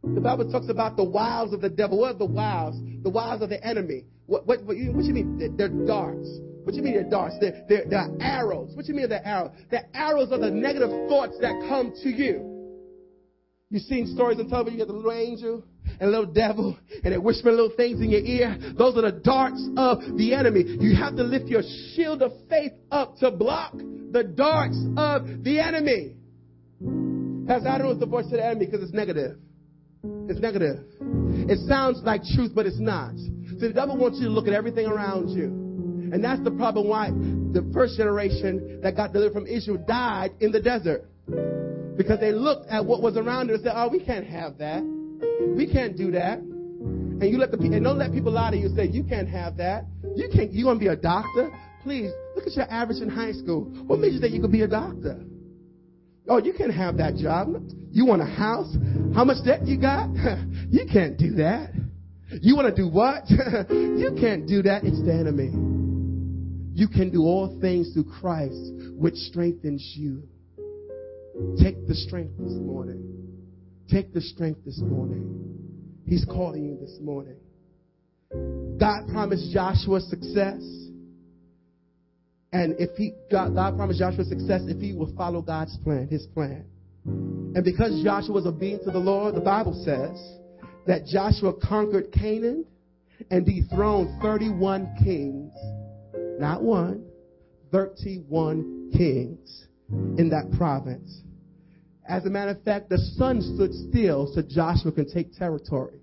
The 0.03 0.21
Bible 0.21 0.49
talks 0.51 0.69
about 0.69 0.95
the 0.95 1.03
wiles 1.03 1.53
of 1.53 1.61
the 1.61 1.69
devil. 1.69 1.99
What 1.99 2.15
are 2.15 2.17
the 2.17 2.25
wiles? 2.25 2.75
The 3.03 3.09
wiles 3.09 3.41
of 3.41 3.49
the 3.49 3.65
enemy. 3.65 4.05
What, 4.27 4.45
what, 4.45 4.63
what, 4.63 4.77
you, 4.77 4.93
what 4.93 5.05
you 5.05 5.13
mean? 5.13 5.55
They're 5.57 5.69
darts. 5.69 6.29
What 6.67 6.75
you 6.75 6.83
mean 6.83 6.95
they're 6.95 7.09
darts? 7.09 7.37
They're, 7.39 7.63
they're, 7.69 7.85
they're 7.89 8.09
arrows. 8.19 8.75
What 8.75 8.87
you 8.87 8.93
mean 8.93 9.07
they're 9.07 9.25
arrows? 9.25 9.51
They're 9.71 9.87
arrows 9.93 10.33
are 10.33 10.37
the 10.37 10.51
negative 10.51 10.89
thoughts 11.07 11.37
that 11.39 11.63
come 11.69 11.93
to 12.03 12.09
you. 12.09 12.75
You've 13.69 13.83
seen 13.83 14.13
stories 14.13 14.37
on 14.37 14.49
television, 14.49 14.77
you 14.77 14.85
get 14.85 14.91
the 14.91 14.99
little 14.99 15.13
angel 15.13 15.63
and 15.85 16.01
a 16.01 16.07
little 16.07 16.25
devil 16.25 16.77
and 16.91 17.13
they're 17.13 17.21
whispering 17.21 17.55
little 17.55 17.71
things 17.77 18.01
in 18.01 18.09
your 18.09 18.19
ear. 18.19 18.57
Those 18.77 18.97
are 18.97 19.01
the 19.01 19.17
darts 19.23 19.65
of 19.77 20.17
the 20.17 20.33
enemy. 20.33 20.65
You 20.81 20.93
have 20.97 21.15
to 21.15 21.23
lift 21.23 21.47
your 21.47 21.61
shield 21.95 22.21
of 22.21 22.33
faith 22.49 22.73
up 22.91 23.15
to 23.19 23.31
block 23.31 23.71
the 23.77 24.25
darts 24.25 24.77
of 24.97 25.45
the 25.45 25.61
enemy. 25.61 26.17
Pastor, 27.47 27.69
I 27.69 27.77
don't 27.77 27.87
know 27.87 27.91
it's 27.91 28.01
the 28.01 28.07
voice 28.07 28.25
of 28.25 28.31
the 28.31 28.45
enemy 28.45 28.65
because 28.65 28.83
it's 28.83 28.93
negative. 28.93 29.37
It's 30.27 30.41
negative. 30.41 30.83
It 30.99 31.59
sounds 31.65 32.01
like 32.03 32.23
truth, 32.35 32.51
but 32.53 32.65
it's 32.65 32.79
not. 32.79 33.15
So 33.15 33.69
the 33.69 33.73
devil 33.73 33.95
wants 33.95 34.19
you 34.19 34.25
to 34.25 34.31
look 34.33 34.47
at 34.47 34.53
everything 34.53 34.85
around 34.85 35.29
you. 35.29 35.66
And 36.13 36.23
that's 36.23 36.43
the 36.43 36.51
problem 36.51 36.87
why 36.87 37.09
the 37.09 37.69
first 37.73 37.97
generation 37.97 38.79
that 38.81 38.95
got 38.95 39.13
delivered 39.13 39.33
from 39.33 39.47
Israel 39.47 39.83
died 39.87 40.31
in 40.39 40.51
the 40.51 40.61
desert. 40.61 41.05
Because 41.97 42.19
they 42.19 42.31
looked 42.31 42.67
at 42.69 42.85
what 42.85 43.01
was 43.01 43.17
around 43.17 43.47
them 43.47 43.55
and 43.55 43.63
said, 43.63 43.73
oh, 43.75 43.89
we 43.89 44.03
can't 44.03 44.25
have 44.25 44.57
that. 44.59 44.83
We 45.55 45.71
can't 45.71 45.97
do 45.97 46.11
that. 46.11 46.39
And 46.39 47.23
you 47.23 47.39
let 47.39 47.49
the 47.49 47.57
and 47.57 47.83
don't 47.83 47.97
let 47.97 48.11
people 48.11 48.31
lie 48.31 48.51
to 48.51 48.57
you 48.57 48.67
and 48.67 48.75
say 48.75 48.85
you 48.85 49.03
can't 49.03 49.27
have 49.27 49.57
that. 49.57 49.85
You 50.15 50.29
can't. 50.31 50.51
You 50.51 50.67
want 50.67 50.79
to 50.79 50.85
be 50.85 50.87
a 50.87 50.95
doctor? 50.95 51.51
Please 51.81 52.11
look 52.35 52.45
at 52.45 52.53
your 52.53 52.69
average 52.71 53.01
in 53.01 53.09
high 53.09 53.31
school. 53.31 53.63
What 53.87 53.99
made 53.99 54.13
you 54.13 54.19
think 54.19 54.35
you 54.35 54.41
could 54.41 54.51
be 54.51 54.61
a 54.61 54.67
doctor? 54.67 55.25
Oh, 56.29 56.37
you 56.37 56.53
can't 56.53 56.73
have 56.73 56.97
that 56.97 57.15
job. 57.15 57.55
You 57.91 58.05
want 58.05 58.21
a 58.21 58.25
house? 58.25 58.71
How 59.15 59.23
much 59.23 59.43
debt 59.43 59.65
you 59.65 59.81
got? 59.81 60.09
you 60.69 60.85
can't 60.91 61.17
do 61.17 61.31
that. 61.35 61.71
You 62.29 62.55
want 62.55 62.75
to 62.75 62.81
do 62.81 62.87
what? 62.87 63.23
you 63.29 64.15
can't 64.19 64.47
do 64.47 64.61
that. 64.63 64.83
It's 64.83 65.01
the 65.03 65.13
enemy. 65.13 65.86
You 66.77 66.87
can 66.87 67.09
do 67.09 67.23
all 67.23 67.57
things 67.59 67.91
through 67.91 68.03
Christ, 68.03 68.71
which 68.91 69.15
strengthens 69.15 69.81
you. 69.97 70.21
Take 71.59 71.87
the 71.87 71.95
strength 71.95 72.37
this 72.37 72.53
morning. 72.53 73.33
Take 73.89 74.13
the 74.13 74.21
strength 74.21 74.63
this 74.63 74.77
morning. 74.77 75.57
He's 76.05 76.23
calling 76.23 76.65
you 76.65 76.77
this 76.79 76.95
morning. 77.01 77.37
God 78.79 79.07
promised 79.11 79.51
Joshua 79.51 80.01
success. 80.01 80.61
And 82.53 82.75
if 82.77 82.95
he, 82.95 83.15
God, 83.31 83.55
God 83.55 83.75
promised 83.75 83.97
Joshua 83.97 84.25
success 84.25 84.61
if 84.67 84.79
he 84.79 84.93
will 84.93 85.11
follow 85.17 85.41
God's 85.41 85.75
plan, 85.83 86.07
his 86.07 86.27
plan. 86.27 86.63
And 87.05 87.63
because 87.63 88.03
Joshua 88.03 88.35
was 88.35 88.45
obedient 88.45 88.83
to 88.83 88.91
the 88.91 88.99
Lord, 88.99 89.33
the 89.33 89.41
Bible 89.41 89.73
says 89.83 90.15
that 90.85 91.07
Joshua 91.07 91.53
conquered 91.59 92.11
Canaan 92.11 92.65
and 93.31 93.47
dethroned 93.47 94.21
31 94.21 94.95
kings. 95.03 95.51
Not 96.39 96.61
one, 96.61 97.05
31 97.71 98.91
kings 98.95 99.67
in 100.17 100.29
that 100.29 100.51
province. 100.57 101.21
As 102.07 102.25
a 102.25 102.29
matter 102.29 102.51
of 102.51 102.63
fact, 102.63 102.89
the 102.89 102.97
sun 103.17 103.41
stood 103.41 103.73
still 103.89 104.31
so 104.33 104.41
Joshua 104.41 104.91
can 104.91 105.11
take 105.11 105.33
territory. 105.35 105.99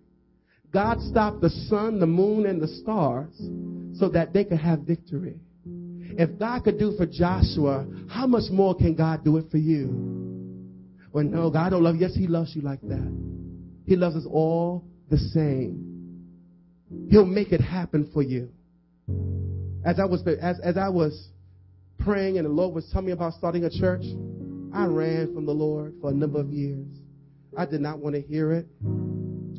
God 0.70 1.00
stopped 1.00 1.40
the 1.40 1.50
sun, 1.50 2.00
the 2.00 2.06
moon, 2.06 2.46
and 2.46 2.60
the 2.60 2.66
stars 2.66 3.34
so 3.98 4.08
that 4.08 4.32
they 4.32 4.44
could 4.44 4.58
have 4.58 4.80
victory. 4.80 5.36
If 5.64 6.38
God 6.38 6.64
could 6.64 6.78
do 6.78 6.96
for 6.96 7.06
Joshua, 7.06 7.86
how 8.08 8.26
much 8.26 8.50
more 8.50 8.74
can 8.74 8.94
God 8.94 9.24
do 9.24 9.36
it 9.38 9.46
for 9.50 9.56
you? 9.56 9.88
Well, 11.12 11.24
no, 11.24 11.48
God 11.48 11.70
don't 11.70 11.82
love 11.82 11.94
you. 11.94 12.02
Yes, 12.02 12.14
He 12.14 12.26
loves 12.26 12.54
you 12.54 12.62
like 12.62 12.80
that. 12.82 13.12
He 13.86 13.96
loves 13.96 14.16
us 14.16 14.26
all 14.28 14.84
the 15.10 15.18
same. 15.18 16.28
He'll 17.08 17.24
make 17.24 17.52
it 17.52 17.60
happen 17.60 18.10
for 18.12 18.22
you. 18.22 18.50
As 19.84 20.00
I 20.00 20.04
was 20.04 20.26
as, 20.40 20.58
as 20.60 20.76
I 20.76 20.88
was 20.88 21.28
praying 21.98 22.38
and 22.38 22.46
the 22.46 22.50
Lord 22.50 22.74
was 22.74 22.88
telling 22.90 23.06
me 23.06 23.12
about 23.12 23.34
starting 23.34 23.64
a 23.64 23.70
church, 23.70 24.04
I 24.72 24.86
ran 24.86 25.34
from 25.34 25.44
the 25.46 25.52
Lord 25.52 25.94
for 26.00 26.10
a 26.10 26.14
number 26.14 26.40
of 26.40 26.50
years. 26.50 26.86
I 27.56 27.66
did 27.66 27.80
not 27.80 27.98
want 27.98 28.14
to 28.14 28.22
hear 28.22 28.52
it. 28.52 28.66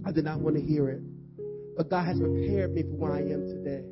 I 0.06 0.12
did 0.12 0.26
not 0.26 0.40
want 0.40 0.56
to 0.56 0.62
hear 0.62 0.90
it. 0.90 1.02
But 1.78 1.90
God 1.90 2.06
has 2.06 2.20
prepared 2.20 2.74
me 2.74 2.84
for 2.84 2.96
where 2.96 3.14
I 3.14 3.20
am 3.20 3.46
today. 3.48 3.84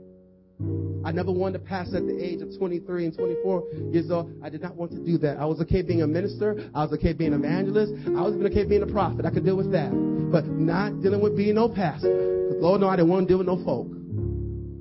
I 1.05 1.11
never 1.11 1.31
wanted 1.31 1.59
to 1.59 1.65
pass 1.65 1.93
at 1.93 2.05
the 2.05 2.17
age 2.23 2.41
of 2.41 2.57
23 2.57 3.05
and 3.05 3.17
24 3.17 3.63
years 3.91 4.09
old. 4.09 4.33
I 4.41 4.49
did 4.49 4.61
not 4.61 4.75
want 4.75 4.91
to 4.91 4.99
do 4.99 5.17
that. 5.19 5.37
I 5.37 5.45
was 5.45 5.59
okay 5.61 5.81
being 5.81 6.01
a 6.01 6.07
minister. 6.07 6.69
I 6.73 6.83
was 6.83 6.93
okay 6.93 7.13
being 7.13 7.33
an 7.33 7.43
evangelist. 7.43 7.93
I 8.07 8.21
was 8.21 8.33
even 8.33 8.47
okay 8.47 8.63
being 8.63 8.83
a 8.83 8.87
prophet. 8.87 9.25
I 9.25 9.31
could 9.31 9.43
deal 9.45 9.57
with 9.57 9.71
that. 9.73 9.91
But 10.31 10.47
not 10.47 11.01
dealing 11.01 11.21
with 11.21 11.35
being 11.35 11.55
no 11.55 11.69
pastor. 11.69 12.47
Because 12.47 12.61
Lord, 12.61 12.81
no, 12.81 12.87
I 12.87 12.95
didn't 12.95 13.09
want 13.09 13.27
to 13.27 13.31
deal 13.31 13.37
with 13.37 13.47
no 13.47 13.63
folk. 13.63 13.87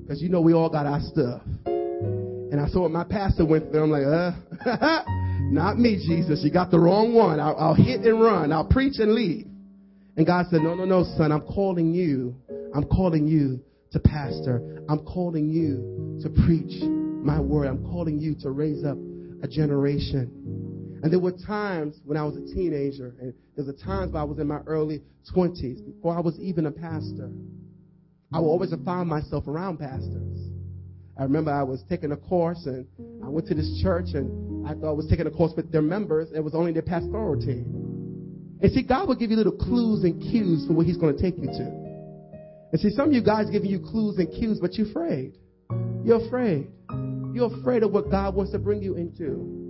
Because 0.03 0.21
you 0.21 0.29
know 0.29 0.41
we 0.41 0.53
all 0.53 0.69
got 0.69 0.87
our 0.87 1.01
stuff. 1.01 1.43
And 1.65 2.61
I 2.61 2.69
saw 2.69 2.89
my 2.89 3.05
pastor 3.05 3.47
went 3.47 3.71
through. 3.71 3.85
I'm 3.85 3.91
like, 3.91 4.05
uh, 4.05 5.03
not 5.41 5.79
me, 5.79 5.97
Jesus. 5.97 6.43
You 6.45 6.53
got 6.53 6.71
the 6.71 6.79
wrong 6.79 7.15
one. 7.15 7.41
I'll, 7.41 7.57
I'll 7.57 7.75
hit 7.75 8.01
and 8.03 8.21
run. 8.21 8.53
I'll 8.53 8.69
preach 8.69 8.99
and 8.99 9.15
leave. 9.15 9.47
And 10.17 10.27
God 10.27 10.47
said, 10.51 10.61
no, 10.61 10.75
no, 10.75 10.85
no, 10.85 11.05
son. 11.17 11.33
I'm 11.33 11.41
calling 11.43 11.95
you. 11.95 12.35
I'm 12.75 12.85
calling 12.85 13.27
you 13.27 13.61
to 13.93 14.01
pastor. 14.01 14.83
I'm 14.89 15.05
calling 15.05 15.49
you 15.49 16.21
to 16.23 16.29
preach 16.45 16.83
my 16.83 17.41
word. 17.41 17.69
I'm 17.69 17.83
calling 17.85 18.19
you 18.19 18.35
to 18.43 18.51
raise 18.51 18.85
up 18.85 18.99
a 19.43 19.49
generation. 19.49 21.01
And 21.03 21.13
there 21.13 21.21
were 21.21 21.33
times 21.33 21.97
when 22.05 22.17
I 22.17 22.25
was 22.25 22.37
a 22.37 22.55
teenager, 22.55 23.15
and 23.21 23.35
there 23.57 23.65
were 23.65 23.73
times 23.73 24.13
when 24.13 24.21
I 24.21 24.25
was 24.25 24.39
in 24.39 24.47
my 24.47 24.61
early 24.67 25.03
20s, 25.35 25.85
before 25.85 26.17
I 26.17 26.21
was 26.21 26.39
even 26.39 26.67
a 26.67 26.71
pastor. 26.71 27.31
I 28.33 28.41
would 28.41 28.49
always 28.49 28.70
have 28.70 28.85
found 28.85 29.09
myself 29.09 29.47
around 29.47 29.78
pastors. 29.78 30.39
I 31.18 31.24
remember 31.24 31.51
I 31.51 31.62
was 31.62 31.85
taking 31.89 32.12
a 32.12 32.16
course, 32.16 32.64
and 32.64 32.87
I 33.22 33.28
went 33.28 33.47
to 33.49 33.55
this 33.55 33.80
church, 33.83 34.14
and 34.14 34.66
I 34.66 34.74
thought 34.74 34.89
I 34.89 34.93
was 34.95 35.07
taking 35.09 35.26
a 35.26 35.30
course 35.30 35.53
with 35.55 35.70
their 35.70 35.83
members. 35.83 36.30
It 36.35 36.41
was 36.41 36.55
only 36.55 36.72
their 36.72 36.83
pastoral 36.83 37.39
team. 37.39 38.59
And 38.62 38.72
see, 38.72 38.83
God 38.83 39.09
will 39.09 39.16
give 39.16 39.30
you 39.30 39.37
little 39.37 39.53
clues 39.53 40.05
and 40.05 40.20
cues 40.20 40.66
for 40.66 40.72
where 40.72 40.87
He's 40.87 40.97
going 40.97 41.14
to 41.14 41.20
take 41.20 41.37
you 41.37 41.47
to. 41.47 41.83
And 42.72 42.80
see, 42.80 42.91
some 42.91 43.09
of 43.09 43.12
you 43.12 43.22
guys 43.22 43.51
giving 43.51 43.68
you 43.68 43.80
clues 43.80 44.16
and 44.18 44.33
cues, 44.33 44.59
but 44.61 44.74
you're 44.74 44.89
afraid. 44.89 45.35
You're 46.03 46.24
afraid. 46.26 46.68
You're 47.35 47.53
afraid 47.59 47.83
of 47.83 47.93
what 47.93 48.11
God 48.11 48.35
wants 48.35 48.53
to 48.53 48.59
bring 48.59 48.83
you 48.83 48.97
into. 48.97 49.61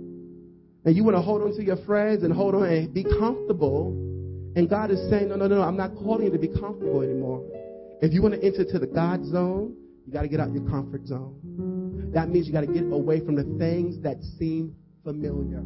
And 0.85 0.95
you 0.95 1.03
want 1.03 1.17
to 1.17 1.21
hold 1.21 1.41
on 1.41 1.55
to 1.55 1.63
your 1.63 1.83
friends 1.85 2.23
and 2.23 2.33
hold 2.33 2.55
on 2.55 2.63
and 2.63 2.93
be 2.93 3.03
comfortable. 3.03 3.89
And 4.55 4.69
God 4.69 4.91
is 4.91 4.99
saying, 5.09 5.29
no, 5.29 5.35
no, 5.35 5.47
no, 5.47 5.61
I'm 5.61 5.77
not 5.77 5.95
calling 5.95 6.25
you 6.25 6.31
to 6.31 6.37
be 6.37 6.47
comfortable 6.47 7.01
anymore. 7.01 7.43
If 8.01 8.13
you 8.13 8.21
want 8.21 8.35
to 8.35 8.43
enter 8.43 8.65
to 8.65 8.79
the 8.79 8.87
God 8.87 9.25
zone, 9.25 9.75
you 10.05 10.11
got 10.11 10.23
to 10.23 10.27
get 10.27 10.39
out 10.39 10.51
your 10.51 10.67
comfort 10.69 11.07
zone. 11.07 12.11
That 12.13 12.29
means 12.29 12.47
you 12.47 12.53
got 12.53 12.61
to 12.61 12.73
get 12.73 12.83
away 12.83 13.19
from 13.19 13.35
the 13.35 13.43
things 13.57 14.01
that 14.03 14.21
seem 14.37 14.75
familiar. 15.03 15.63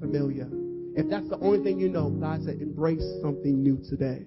Familiar. 0.00 0.48
If 0.94 1.08
that's 1.08 1.28
the 1.28 1.38
only 1.38 1.62
thing 1.62 1.78
you 1.78 1.88
know, 1.88 2.10
God 2.10 2.42
said, 2.44 2.60
embrace 2.60 3.04
something 3.22 3.62
new 3.62 3.78
today. 3.88 4.26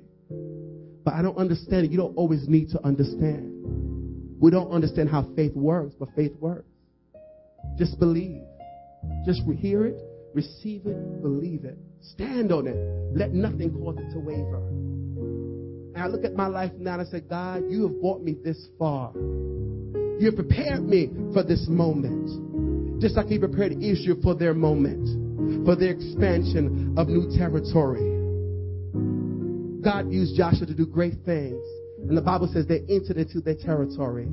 But 1.03 1.13
I 1.15 1.22
don't 1.22 1.38
understand 1.38 1.86
it. 1.86 1.91
You 1.91 1.97
don't 1.97 2.15
always 2.15 2.47
need 2.47 2.69
to 2.69 2.86
understand. 2.86 3.51
We 4.39 4.51
don't 4.51 4.72
understand 4.72 5.09
how 5.09 5.28
faith 5.36 5.55
works, 5.55 5.93
but 5.99 6.09
faith 6.15 6.34
works. 6.39 6.67
Just 7.78 7.99
believe. 7.99 8.41
Just 9.26 9.41
hear 9.59 9.86
it, 9.86 10.01
receive 10.34 10.86
it, 10.86 11.22
believe 11.22 11.65
it. 11.65 11.78
Stand 12.01 12.51
on 12.51 12.67
it. 12.67 12.76
Let 13.15 13.34
nothing 13.34 13.72
cause 13.72 13.97
it 13.97 14.11
to 14.13 14.19
waver. 14.19 14.61
And 15.93 16.03
I 16.03 16.07
look 16.07 16.23
at 16.23 16.33
my 16.35 16.47
life 16.47 16.71
now 16.77 16.93
and 16.93 17.01
I 17.01 17.05
say, 17.05 17.21
God, 17.21 17.63
you 17.69 17.87
have 17.87 17.99
brought 17.99 18.21
me 18.23 18.35
this 18.43 18.69
far. 18.79 19.11
You 19.13 20.25
have 20.25 20.35
prepared 20.35 20.83
me 20.83 21.09
for 21.33 21.43
this 21.43 21.65
moment. 21.67 23.01
Just 23.01 23.17
like 23.17 23.29
you 23.29 23.39
prepared 23.39 23.73
Israel 23.81 24.17
for 24.23 24.35
their 24.35 24.53
moment, 24.53 25.65
for 25.65 25.75
their 25.75 25.89
expansion 25.89 26.93
of 26.97 27.07
new 27.07 27.35
territory. 27.37 28.07
God 29.81 30.11
used 30.11 30.37
Joshua 30.37 30.67
to 30.67 30.73
do 30.73 30.85
great 30.85 31.15
things. 31.25 31.65
And 32.07 32.15
the 32.17 32.21
Bible 32.21 32.49
says 32.53 32.67
they 32.67 32.83
entered 32.87 33.17
into 33.17 33.41
their 33.41 33.55
territory. 33.55 34.27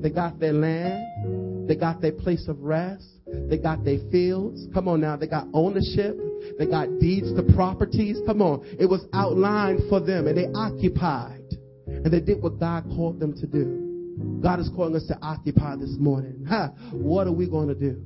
They 0.00 0.10
got 0.10 0.38
their 0.38 0.52
land. 0.52 1.49
They 1.70 1.76
got 1.76 2.00
their 2.00 2.10
place 2.10 2.48
of 2.48 2.60
rest. 2.62 3.06
They 3.48 3.56
got 3.56 3.84
their 3.84 3.98
fields. 4.10 4.66
Come 4.74 4.88
on 4.88 5.00
now. 5.00 5.14
They 5.14 5.28
got 5.28 5.46
ownership. 5.54 6.18
They 6.58 6.66
got 6.66 6.98
deeds 6.98 7.32
to 7.32 7.44
properties. 7.54 8.18
Come 8.26 8.42
on. 8.42 8.66
It 8.80 8.86
was 8.86 9.06
outlined 9.12 9.82
for 9.88 10.00
them 10.00 10.26
and 10.26 10.36
they 10.36 10.48
occupied. 10.52 11.44
And 11.86 12.12
they 12.12 12.18
did 12.18 12.42
what 12.42 12.58
God 12.58 12.86
called 12.96 13.20
them 13.20 13.34
to 13.34 13.46
do. 13.46 14.40
God 14.42 14.58
is 14.58 14.68
calling 14.74 14.96
us 14.96 15.06
to 15.06 15.18
occupy 15.22 15.76
this 15.76 15.94
morning. 15.96 16.44
Ha, 16.48 16.72
what 16.90 17.28
are 17.28 17.32
we 17.32 17.48
going 17.48 17.68
to 17.68 17.76
do? 17.76 18.02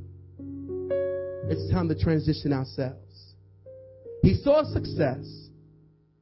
It's 1.48 1.72
time 1.72 1.88
to 1.88 1.98
transition 1.98 2.52
ourselves. 2.52 3.32
He 4.20 4.34
saw 4.34 4.62
success. 4.64 5.24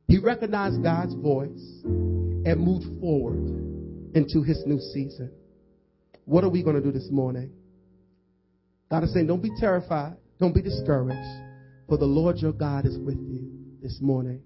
He 0.07 0.21
recognized 0.21 0.81
God's 0.81 1.15
voice 1.15 1.81
and 1.83 2.61
moved 2.61 3.01
forward 3.01 4.15
into 4.15 4.45
his 4.45 4.63
new 4.65 4.79
season. 4.79 5.33
What 6.25 6.45
are 6.45 6.49
we 6.49 6.63
going 6.63 6.77
to 6.77 6.83
do 6.83 6.93
this 6.93 7.09
morning? 7.11 7.51
God 8.91 9.05
is 9.05 9.13
saying, 9.13 9.27
don't 9.27 9.43
be 9.43 9.51
terrified. 9.59 10.17
Don't 10.39 10.55
be 10.55 10.63
discouraged. 10.63 11.19
For 11.89 11.97
the 11.97 12.05
Lord 12.05 12.39
your 12.39 12.53
God 12.53 12.87
is 12.87 12.99
with 12.99 13.17
you 13.17 13.51
this 13.83 13.99
morning. 14.01 14.43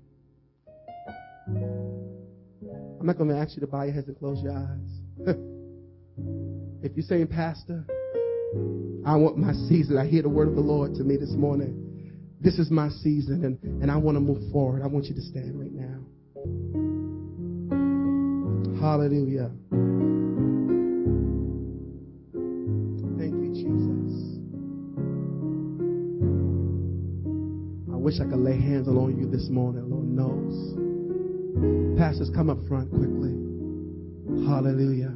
I'm 1.49 3.07
not 3.07 3.19
going 3.19 3.31
to 3.31 3.37
ask 3.37 3.55
you 3.57 3.61
to 3.61 3.67
bow 3.67 3.83
your 3.83 3.93
heads 3.93 4.09
and 4.09 4.19
close 4.19 4.43
your 4.43 4.53
eyes. 4.53 5.01
if 6.83 6.97
you're 6.97 7.07
saying, 7.07 7.29
Pastor, 7.29 7.85
I 9.05 9.17
want 9.17 9.37
my 9.37 9.53
season, 9.69 9.99
I 9.99 10.07
hear 10.07 10.23
the 10.23 10.29
word 10.29 10.49
of 10.49 10.55
the 10.55 10.61
Lord 10.61 10.95
to 10.95 11.05
me 11.05 11.17
this 11.17 11.33
morning. 11.33 11.83
This 12.41 12.59
is 12.59 12.71
my 12.71 12.89
season, 12.89 13.45
and, 13.45 13.83
and 13.83 13.91
I 13.91 13.97
want 13.97 14.17
to 14.17 14.21
move 14.21 14.51
forward. 14.53 14.83
I 14.83 14.87
want 14.87 15.07
you 15.07 15.15
to 15.15 15.23
stand 15.23 15.59
right 15.59 15.73
now. 15.73 16.01
Hallelujah. 18.81 19.51
Wish 28.07 28.21
I 28.21 28.25
could 28.25 28.39
lay 28.39 28.57
hands 28.57 28.87
on 28.87 29.19
you 29.19 29.27
this 29.27 29.49
morning. 29.51 29.91
Lord 29.91 30.07
knows. 30.07 31.99
Pastors, 31.99 32.31
come 32.31 32.49
up 32.49 32.59
front 32.69 32.89
quickly. 32.91 33.35
Hallelujah. 34.47 35.16